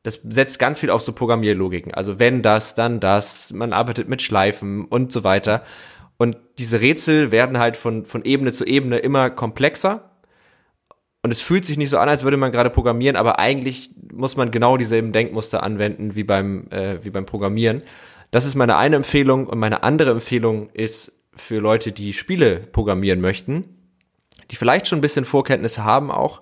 das 0.04 0.20
setzt 0.22 0.58
ganz 0.58 0.78
viel 0.78 0.90
auf 0.90 1.00
so 1.00 1.12
Programmierlogiken. 1.12 1.94
Also 1.94 2.18
wenn 2.20 2.42
das, 2.42 2.74
dann 2.74 3.00
das, 3.00 3.52
man 3.52 3.72
arbeitet 3.72 4.06
mit 4.06 4.20
Schleifen 4.20 4.84
und 4.84 5.10
so 5.10 5.24
weiter. 5.24 5.64
Und 6.18 6.36
diese 6.58 6.82
Rätsel 6.82 7.32
werden 7.32 7.58
halt 7.58 7.78
von, 7.78 8.04
von 8.04 8.22
Ebene 8.22 8.52
zu 8.52 8.66
Ebene 8.66 8.98
immer 8.98 9.30
komplexer. 9.30 10.10
Und 11.22 11.30
es 11.30 11.40
fühlt 11.40 11.64
sich 11.64 11.78
nicht 11.78 11.88
so 11.88 11.96
an, 11.96 12.10
als 12.10 12.22
würde 12.22 12.36
man 12.36 12.52
gerade 12.52 12.68
programmieren, 12.68 13.16
aber 13.16 13.38
eigentlich 13.38 13.92
muss 14.12 14.36
man 14.36 14.50
genau 14.50 14.76
dieselben 14.76 15.10
Denkmuster 15.10 15.62
anwenden 15.62 16.14
wie 16.14 16.24
beim, 16.24 16.68
äh, 16.68 17.02
wie 17.02 17.10
beim 17.10 17.24
Programmieren. 17.24 17.82
Das 18.30 18.44
ist 18.44 18.56
meine 18.56 18.76
eine 18.76 18.96
Empfehlung. 18.96 19.46
Und 19.46 19.58
meine 19.58 19.84
andere 19.84 20.10
Empfehlung 20.10 20.68
ist 20.74 21.18
für 21.34 21.60
Leute, 21.60 21.92
die 21.92 22.12
Spiele 22.12 22.56
programmieren 22.60 23.22
möchten 23.22 23.73
die 24.50 24.56
vielleicht 24.56 24.86
schon 24.86 24.98
ein 24.98 25.02
bisschen 25.02 25.24
Vorkenntnisse 25.24 25.84
haben 25.84 26.10
auch, 26.10 26.40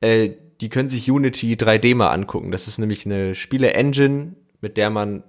äh, 0.00 0.30
die 0.60 0.68
können 0.68 0.88
sich 0.88 1.10
Unity 1.10 1.54
3D 1.54 1.94
mal 1.94 2.10
angucken. 2.10 2.50
Das 2.52 2.68
ist 2.68 2.78
nämlich 2.78 3.04
eine 3.04 3.34
Spiele-Engine, 3.34 4.34
mit 4.60 4.76
der 4.76 4.90
man 4.90 5.24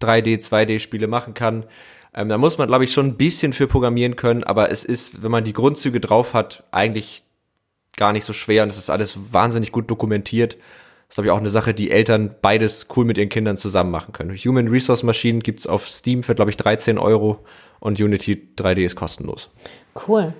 3D, 0.00 0.38
2D-Spiele 0.40 1.06
machen 1.06 1.34
kann. 1.34 1.66
Ähm, 2.14 2.28
da 2.28 2.38
muss 2.38 2.58
man, 2.58 2.68
glaube 2.68 2.84
ich, 2.84 2.92
schon 2.92 3.06
ein 3.06 3.16
bisschen 3.16 3.52
für 3.52 3.66
programmieren 3.66 4.16
können, 4.16 4.44
aber 4.44 4.70
es 4.70 4.84
ist, 4.84 5.22
wenn 5.22 5.30
man 5.30 5.44
die 5.44 5.52
Grundzüge 5.52 6.00
drauf 6.00 6.34
hat, 6.34 6.64
eigentlich 6.70 7.24
gar 7.96 8.12
nicht 8.12 8.24
so 8.24 8.32
schwer 8.32 8.62
und 8.62 8.70
es 8.70 8.78
ist 8.78 8.90
alles 8.90 9.18
wahnsinnig 9.32 9.72
gut 9.72 9.90
dokumentiert. 9.90 10.54
Das 10.54 10.60
ist, 11.10 11.14
glaube 11.16 11.26
ich, 11.26 11.30
auch 11.32 11.38
eine 11.38 11.50
Sache, 11.50 11.74
die 11.74 11.90
Eltern 11.90 12.34
beides 12.40 12.86
cool 12.96 13.04
mit 13.04 13.18
ihren 13.18 13.28
Kindern 13.28 13.56
zusammen 13.56 13.90
machen 13.90 14.12
können. 14.12 14.34
Human 14.34 14.68
Resource 14.68 15.02
Machine 15.02 15.40
gibt's 15.40 15.66
auf 15.66 15.88
Steam 15.88 16.22
für, 16.22 16.34
glaube 16.34 16.50
ich, 16.50 16.56
13 16.56 16.98
Euro 16.98 17.44
und 17.80 18.00
Unity 18.00 18.48
3D 18.56 18.84
ist 18.84 18.96
kostenlos. 18.96 19.50
Cool. 20.08 20.32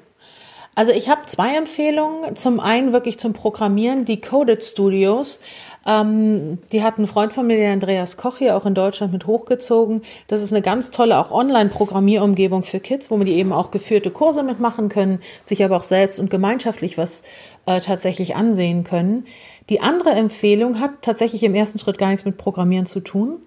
Also 0.75 0.93
ich 0.93 1.09
habe 1.09 1.27
zwei 1.27 1.57
Empfehlungen. 1.57 2.37
Zum 2.37 2.61
einen 2.61 2.93
wirklich 2.93 3.19
zum 3.19 3.33
Programmieren, 3.33 4.05
die 4.05 4.21
Coded 4.21 4.65
Studios. 4.65 5.41
Ähm, 5.85 6.59
die 6.71 6.83
hat 6.83 6.99
ein 6.99 7.07
Freund 7.07 7.33
von 7.33 7.47
mir, 7.47 7.57
der 7.57 7.73
Andreas 7.73 8.17
Koch 8.17 8.39
hier 8.39 8.57
auch 8.57 8.67
in 8.67 8.75
Deutschland 8.75 9.13
mit 9.13 9.27
hochgezogen. 9.27 10.03
Das 10.29 10.41
ist 10.41 10.53
eine 10.53 10.63
ganz 10.63 10.91
tolle 10.91 11.19
auch 11.19 11.33
Online-Programmierumgebung 11.33 12.63
für 12.63 12.81
Kids, 12.81 13.11
wo 13.11 13.17
man 13.17 13.27
die 13.27 13.35
eben 13.35 13.53
auch 13.53 13.71
geführte 13.71 14.11
Kurse 14.11 14.43
mitmachen 14.43 14.89
können, 14.89 15.21
sich 15.45 15.65
aber 15.65 15.77
auch 15.77 15.83
selbst 15.83 16.21
und 16.21 16.31
gemeinschaftlich 16.31 16.99
was 16.99 17.25
äh, 17.67 17.81
tatsächlich 17.81 18.37
ansehen 18.37 18.85
können. 18.85 19.27
Die 19.69 19.81
andere 19.81 20.11
Empfehlung 20.11 20.81
hat 20.81 21.03
tatsächlich 21.03 21.43
im 21.43 21.55
ersten 21.55 21.79
Schritt 21.79 21.99
gar 21.99 22.09
nichts 22.09 22.25
mit 22.25 22.37
Programmieren 22.37 22.87
zu 22.87 23.01
tun. 23.01 23.39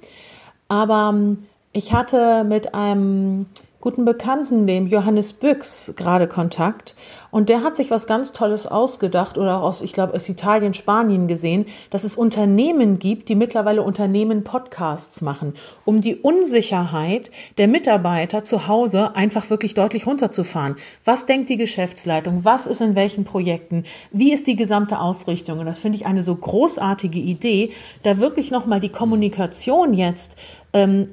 Aber 0.68 1.12
ähm, 1.14 1.46
ich 1.72 1.94
hatte 1.94 2.44
mit 2.44 2.74
einem 2.74 3.46
guten 3.86 4.04
Bekannten, 4.04 4.66
dem 4.66 4.88
Johannes 4.88 5.32
Büchs, 5.34 5.94
gerade 5.96 6.28
Kontakt. 6.28 6.96
Und 7.30 7.50
der 7.50 7.62
hat 7.62 7.76
sich 7.76 7.92
was 7.92 8.08
ganz 8.08 8.34
Tolles 8.34 8.66
ausgedacht 8.66 9.38
oder 9.38 9.58
auch 9.58 9.62
aus, 9.62 9.82
ich 9.84 9.94
glaube, 9.94 10.16
aus 10.16 10.28
Italien, 10.28 10.74
Spanien 10.74 11.28
gesehen, 11.28 11.68
dass 11.92 12.04
es 12.04 12.16
Unternehmen 12.16 12.98
gibt, 12.98 13.30
die 13.30 13.36
mittlerweile 13.36 13.84
Unternehmen 13.84 14.44
Podcasts 14.44 15.22
machen, 15.22 15.54
um 15.84 16.02
die 16.02 16.16
Unsicherheit 16.16 17.30
der 17.60 17.68
Mitarbeiter 17.68 18.44
zu 18.44 18.68
Hause 18.68 19.16
einfach 19.16 19.52
wirklich 19.52 19.76
deutlich 19.76 20.08
runterzufahren. 20.08 20.78
Was 21.04 21.28
denkt 21.28 21.50
die 21.50 21.58
Geschäftsleitung? 21.58 22.40
Was 22.44 22.66
ist 22.66 22.82
in 22.82 22.96
welchen 22.96 23.24
Projekten? 23.24 23.84
Wie 24.12 24.34
ist 24.34 24.48
die 24.48 24.56
gesamte 24.56 25.00
Ausrichtung? 25.00 25.60
Und 25.60 25.68
das 25.68 25.78
finde 25.78 25.98
ich 25.98 26.08
eine 26.08 26.24
so 26.24 26.36
großartige 26.36 27.20
Idee, 27.20 27.72
da 28.02 28.18
wirklich 28.18 28.50
nochmal 28.50 28.80
die 28.80 28.90
Kommunikation 28.90 29.94
jetzt 29.94 30.38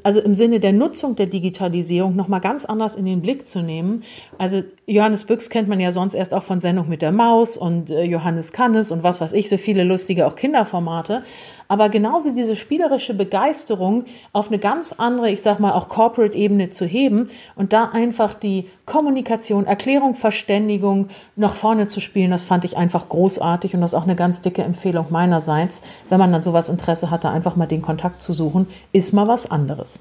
also 0.02 0.20
im 0.20 0.34
Sinne 0.34 0.58
der 0.58 0.72
Nutzung 0.72 1.14
der 1.14 1.26
Digitalisierung 1.26 2.16
nochmal 2.16 2.40
ganz 2.40 2.64
anders 2.64 2.96
in 2.96 3.04
den 3.04 3.22
Blick 3.22 3.46
zu 3.46 3.62
nehmen. 3.62 4.02
Also 4.36 4.64
Johannes 4.86 5.24
Büchs 5.24 5.48
kennt 5.48 5.68
man 5.68 5.78
ja 5.80 5.92
sonst 5.92 6.14
erst 6.14 6.34
auch 6.34 6.42
von 6.42 6.60
Sendung 6.60 6.88
mit 6.88 7.02
der 7.02 7.12
Maus 7.12 7.56
und 7.56 7.90
äh, 7.90 8.02
Johannes 8.02 8.52
Kannes 8.52 8.90
und 8.90 9.02
was 9.02 9.20
weiß 9.20 9.32
ich, 9.32 9.48
so 9.48 9.56
viele 9.56 9.84
lustige 9.84 10.26
auch 10.26 10.36
Kinderformate 10.36 11.22
aber 11.72 11.88
genauso 11.88 12.32
diese 12.32 12.54
spielerische 12.54 13.14
Begeisterung 13.14 14.04
auf 14.34 14.48
eine 14.48 14.58
ganz 14.58 14.92
andere, 14.92 15.30
ich 15.30 15.40
sag 15.40 15.58
mal 15.58 15.72
auch 15.72 15.88
Corporate-Ebene 15.88 16.68
zu 16.68 16.84
heben 16.84 17.30
und 17.56 17.72
da 17.72 17.86
einfach 17.86 18.34
die 18.34 18.68
Kommunikation, 18.84 19.64
Erklärung, 19.64 20.14
Verständigung 20.14 21.08
nach 21.34 21.54
vorne 21.54 21.86
zu 21.86 22.00
spielen, 22.00 22.30
das 22.30 22.44
fand 22.44 22.66
ich 22.66 22.76
einfach 22.76 23.08
großartig 23.08 23.72
und 23.74 23.80
das 23.80 23.94
ist 23.94 23.98
auch 23.98 24.02
eine 24.02 24.16
ganz 24.16 24.42
dicke 24.42 24.62
Empfehlung 24.62 25.06
meinerseits, 25.08 25.82
wenn 26.10 26.18
man 26.18 26.30
dann 26.30 26.42
sowas 26.42 26.68
Interesse 26.68 27.10
hatte, 27.10 27.30
einfach 27.30 27.56
mal 27.56 27.64
den 27.64 27.80
Kontakt 27.80 28.20
zu 28.20 28.34
suchen, 28.34 28.66
ist 28.92 29.14
mal 29.14 29.26
was 29.26 29.50
anderes. 29.50 29.98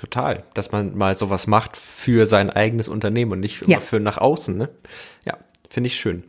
Total, 0.00 0.44
dass 0.54 0.72
man 0.72 0.96
mal 0.96 1.14
sowas 1.14 1.46
macht 1.46 1.76
für 1.76 2.24
sein 2.26 2.48
eigenes 2.48 2.88
Unternehmen 2.88 3.32
und 3.32 3.40
nicht 3.40 3.68
ja. 3.68 3.80
für 3.80 4.00
nach 4.00 4.16
außen. 4.16 4.56
Ne? 4.56 4.70
Ja, 5.26 5.36
finde 5.68 5.88
ich 5.88 5.96
schön. 5.96 6.24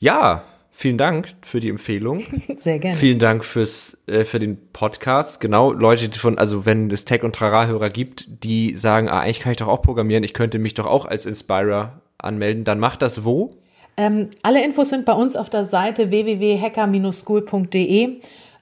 Ja, 0.00 0.42
vielen 0.72 0.98
Dank 0.98 1.28
für 1.42 1.60
die 1.60 1.68
Empfehlung. 1.68 2.20
Sehr 2.58 2.80
gerne. 2.80 2.96
Vielen 2.96 3.20
Dank 3.20 3.44
fürs 3.44 3.96
äh, 4.08 4.24
für 4.24 4.40
den 4.40 4.58
Podcast. 4.72 5.40
Genau, 5.40 5.70
Leute 5.70 6.08
die 6.08 6.18
von 6.18 6.36
also 6.36 6.66
wenn 6.66 6.90
es 6.90 7.04
Tech 7.04 7.22
und 7.22 7.36
Trara 7.36 7.66
Hörer 7.66 7.90
gibt, 7.90 8.26
die 8.42 8.74
sagen, 8.74 9.08
ah, 9.08 9.20
eigentlich 9.20 9.38
kann 9.38 9.52
ich 9.52 9.58
doch 9.58 9.68
auch 9.68 9.82
programmieren, 9.82 10.24
ich 10.24 10.34
könnte 10.34 10.58
mich 10.58 10.74
doch 10.74 10.86
auch 10.86 11.06
als 11.06 11.26
Inspirer 11.26 12.02
anmelden, 12.18 12.64
dann 12.64 12.80
macht 12.80 13.02
das 13.02 13.24
wo? 13.24 13.50
Ähm, 13.96 14.30
alle 14.42 14.64
Infos 14.64 14.88
sind 14.88 15.04
bei 15.04 15.12
uns 15.12 15.36
auf 15.36 15.48
der 15.48 15.64
Seite 15.64 16.10
www.hacker-school.de. 16.10 18.18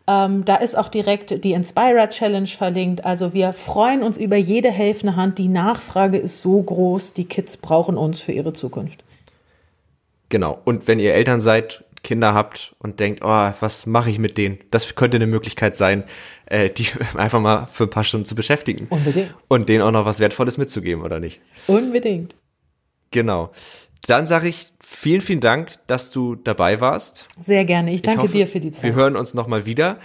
Ähm, 0.08 0.44
da 0.44 0.56
ist 0.56 0.76
auch 0.76 0.88
direkt 0.88 1.42
die 1.44 1.52
Inspira 1.52 2.08
Challenge 2.08 2.46
verlinkt. 2.46 3.04
Also 3.04 3.34
wir 3.34 3.52
freuen 3.52 4.02
uns 4.02 4.16
über 4.16 4.36
jede 4.36 4.70
helfende 4.70 5.16
Hand. 5.16 5.38
Die 5.38 5.48
Nachfrage 5.48 6.18
ist 6.18 6.40
so 6.40 6.62
groß, 6.62 7.12
die 7.12 7.24
Kids 7.24 7.56
brauchen 7.56 7.96
uns 7.96 8.20
für 8.20 8.32
ihre 8.32 8.52
Zukunft. 8.52 9.02
Genau. 10.28 10.58
Und 10.64 10.86
wenn 10.86 10.98
ihr 10.98 11.14
Eltern 11.14 11.40
seid, 11.40 11.84
Kinder 12.02 12.34
habt 12.34 12.76
und 12.78 13.00
denkt, 13.00 13.22
oh, 13.24 13.50
was 13.58 13.84
mache 13.84 14.10
ich 14.10 14.20
mit 14.20 14.38
denen? 14.38 14.58
Das 14.70 14.94
könnte 14.94 15.16
eine 15.16 15.26
Möglichkeit 15.26 15.74
sein, 15.74 16.04
äh, 16.46 16.70
die 16.70 16.86
einfach 17.16 17.40
mal 17.40 17.66
für 17.66 17.84
ein 17.84 17.90
paar 17.90 18.04
Stunden 18.04 18.26
zu 18.26 18.36
beschäftigen. 18.36 18.86
Unbedingt. 18.90 19.34
Und 19.48 19.68
denen 19.68 19.82
auch 19.82 19.90
noch 19.90 20.04
was 20.06 20.20
Wertvolles 20.20 20.56
mitzugeben, 20.56 21.02
oder 21.02 21.18
nicht? 21.18 21.40
Unbedingt. 21.66 22.36
Genau. 23.10 23.50
Dann 24.06 24.26
sage 24.26 24.48
ich 24.48 24.72
vielen, 24.80 25.20
vielen 25.20 25.40
Dank, 25.40 25.72
dass 25.86 26.10
du 26.10 26.36
dabei 26.36 26.80
warst. 26.80 27.26
Sehr 27.40 27.64
gerne. 27.64 27.92
Ich 27.92 28.02
danke 28.02 28.22
hoffe, 28.22 28.32
dir 28.32 28.46
für 28.46 28.60
die 28.60 28.70
Zeit. 28.70 28.84
Wir 28.84 28.94
hören 28.94 29.16
uns 29.16 29.34
nochmal 29.34 29.66
wieder. 29.66 29.98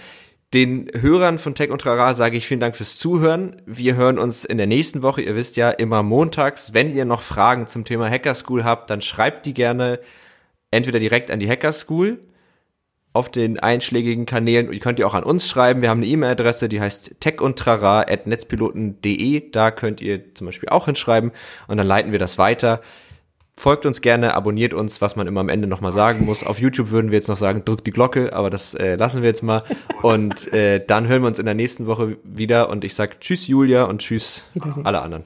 Den 0.54 0.90
Hörern 0.92 1.38
von 1.38 1.54
Tech 1.54 1.70
und 1.70 1.80
Trara 1.80 2.12
sage 2.12 2.36
ich 2.36 2.46
vielen 2.46 2.60
Dank 2.60 2.76
fürs 2.76 2.98
Zuhören. 2.98 3.62
Wir 3.64 3.96
hören 3.96 4.18
uns 4.18 4.44
in 4.44 4.58
der 4.58 4.66
nächsten 4.66 5.02
Woche. 5.02 5.22
Ihr 5.22 5.34
wisst 5.34 5.56
ja, 5.56 5.70
immer 5.70 6.02
montags. 6.02 6.74
Wenn 6.74 6.94
ihr 6.94 7.06
noch 7.06 7.22
Fragen 7.22 7.68
zum 7.68 7.86
Thema 7.86 8.10
Hacker 8.10 8.34
School 8.34 8.64
habt, 8.64 8.90
dann 8.90 9.00
schreibt 9.00 9.46
die 9.46 9.54
gerne 9.54 9.98
entweder 10.70 10.98
direkt 10.98 11.30
an 11.30 11.40
die 11.40 11.48
Hacker 11.48 11.72
School 11.72 12.18
auf 13.14 13.30
den 13.30 13.60
einschlägigen 13.60 14.26
Kanälen. 14.26 14.70
Ihr 14.72 14.80
könnt 14.80 14.98
ihr 14.98 15.06
auch 15.06 15.14
an 15.14 15.24
uns 15.24 15.48
schreiben. 15.48 15.80
Wir 15.82 15.90
haben 15.90 16.00
eine 16.00 16.08
E-Mail-Adresse, 16.08 16.68
die 16.68 16.80
heißt 16.80 17.20
techundtrara.netzpiloten.de. 17.20 19.50
Da 19.50 19.70
könnt 19.70 20.02
ihr 20.02 20.34
zum 20.34 20.46
Beispiel 20.46 20.70
auch 20.70 20.86
hinschreiben 20.86 21.30
und 21.68 21.76
dann 21.78 21.86
leiten 21.86 22.10
wir 22.12 22.18
das 22.18 22.38
weiter. 22.38 22.80
Folgt 23.56 23.84
uns 23.84 24.00
gerne, 24.00 24.34
abonniert 24.34 24.72
uns, 24.72 25.00
was 25.00 25.14
man 25.14 25.26
immer 25.26 25.40
am 25.40 25.50
Ende 25.50 25.68
nochmal 25.68 25.92
sagen 25.92 26.24
muss. 26.24 26.44
Auf 26.44 26.58
YouTube 26.58 26.90
würden 26.90 27.10
wir 27.10 27.18
jetzt 27.18 27.28
noch 27.28 27.36
sagen, 27.36 27.64
drückt 27.64 27.86
die 27.86 27.90
Glocke, 27.90 28.32
aber 28.32 28.48
das 28.48 28.74
äh, 28.74 28.96
lassen 28.96 29.22
wir 29.22 29.28
jetzt 29.28 29.42
mal. 29.42 29.62
Und 30.00 30.52
äh, 30.52 30.84
dann 30.84 31.06
hören 31.06 31.22
wir 31.22 31.28
uns 31.28 31.38
in 31.38 31.44
der 31.44 31.54
nächsten 31.54 31.86
Woche 31.86 32.16
wieder 32.24 32.70
und 32.70 32.82
ich 32.82 32.94
sag 32.94 33.20
Tschüss 33.20 33.46
Julia 33.46 33.84
und 33.84 34.00
Tschüss 34.00 34.44
alle 34.84 35.02
anderen. 35.02 35.20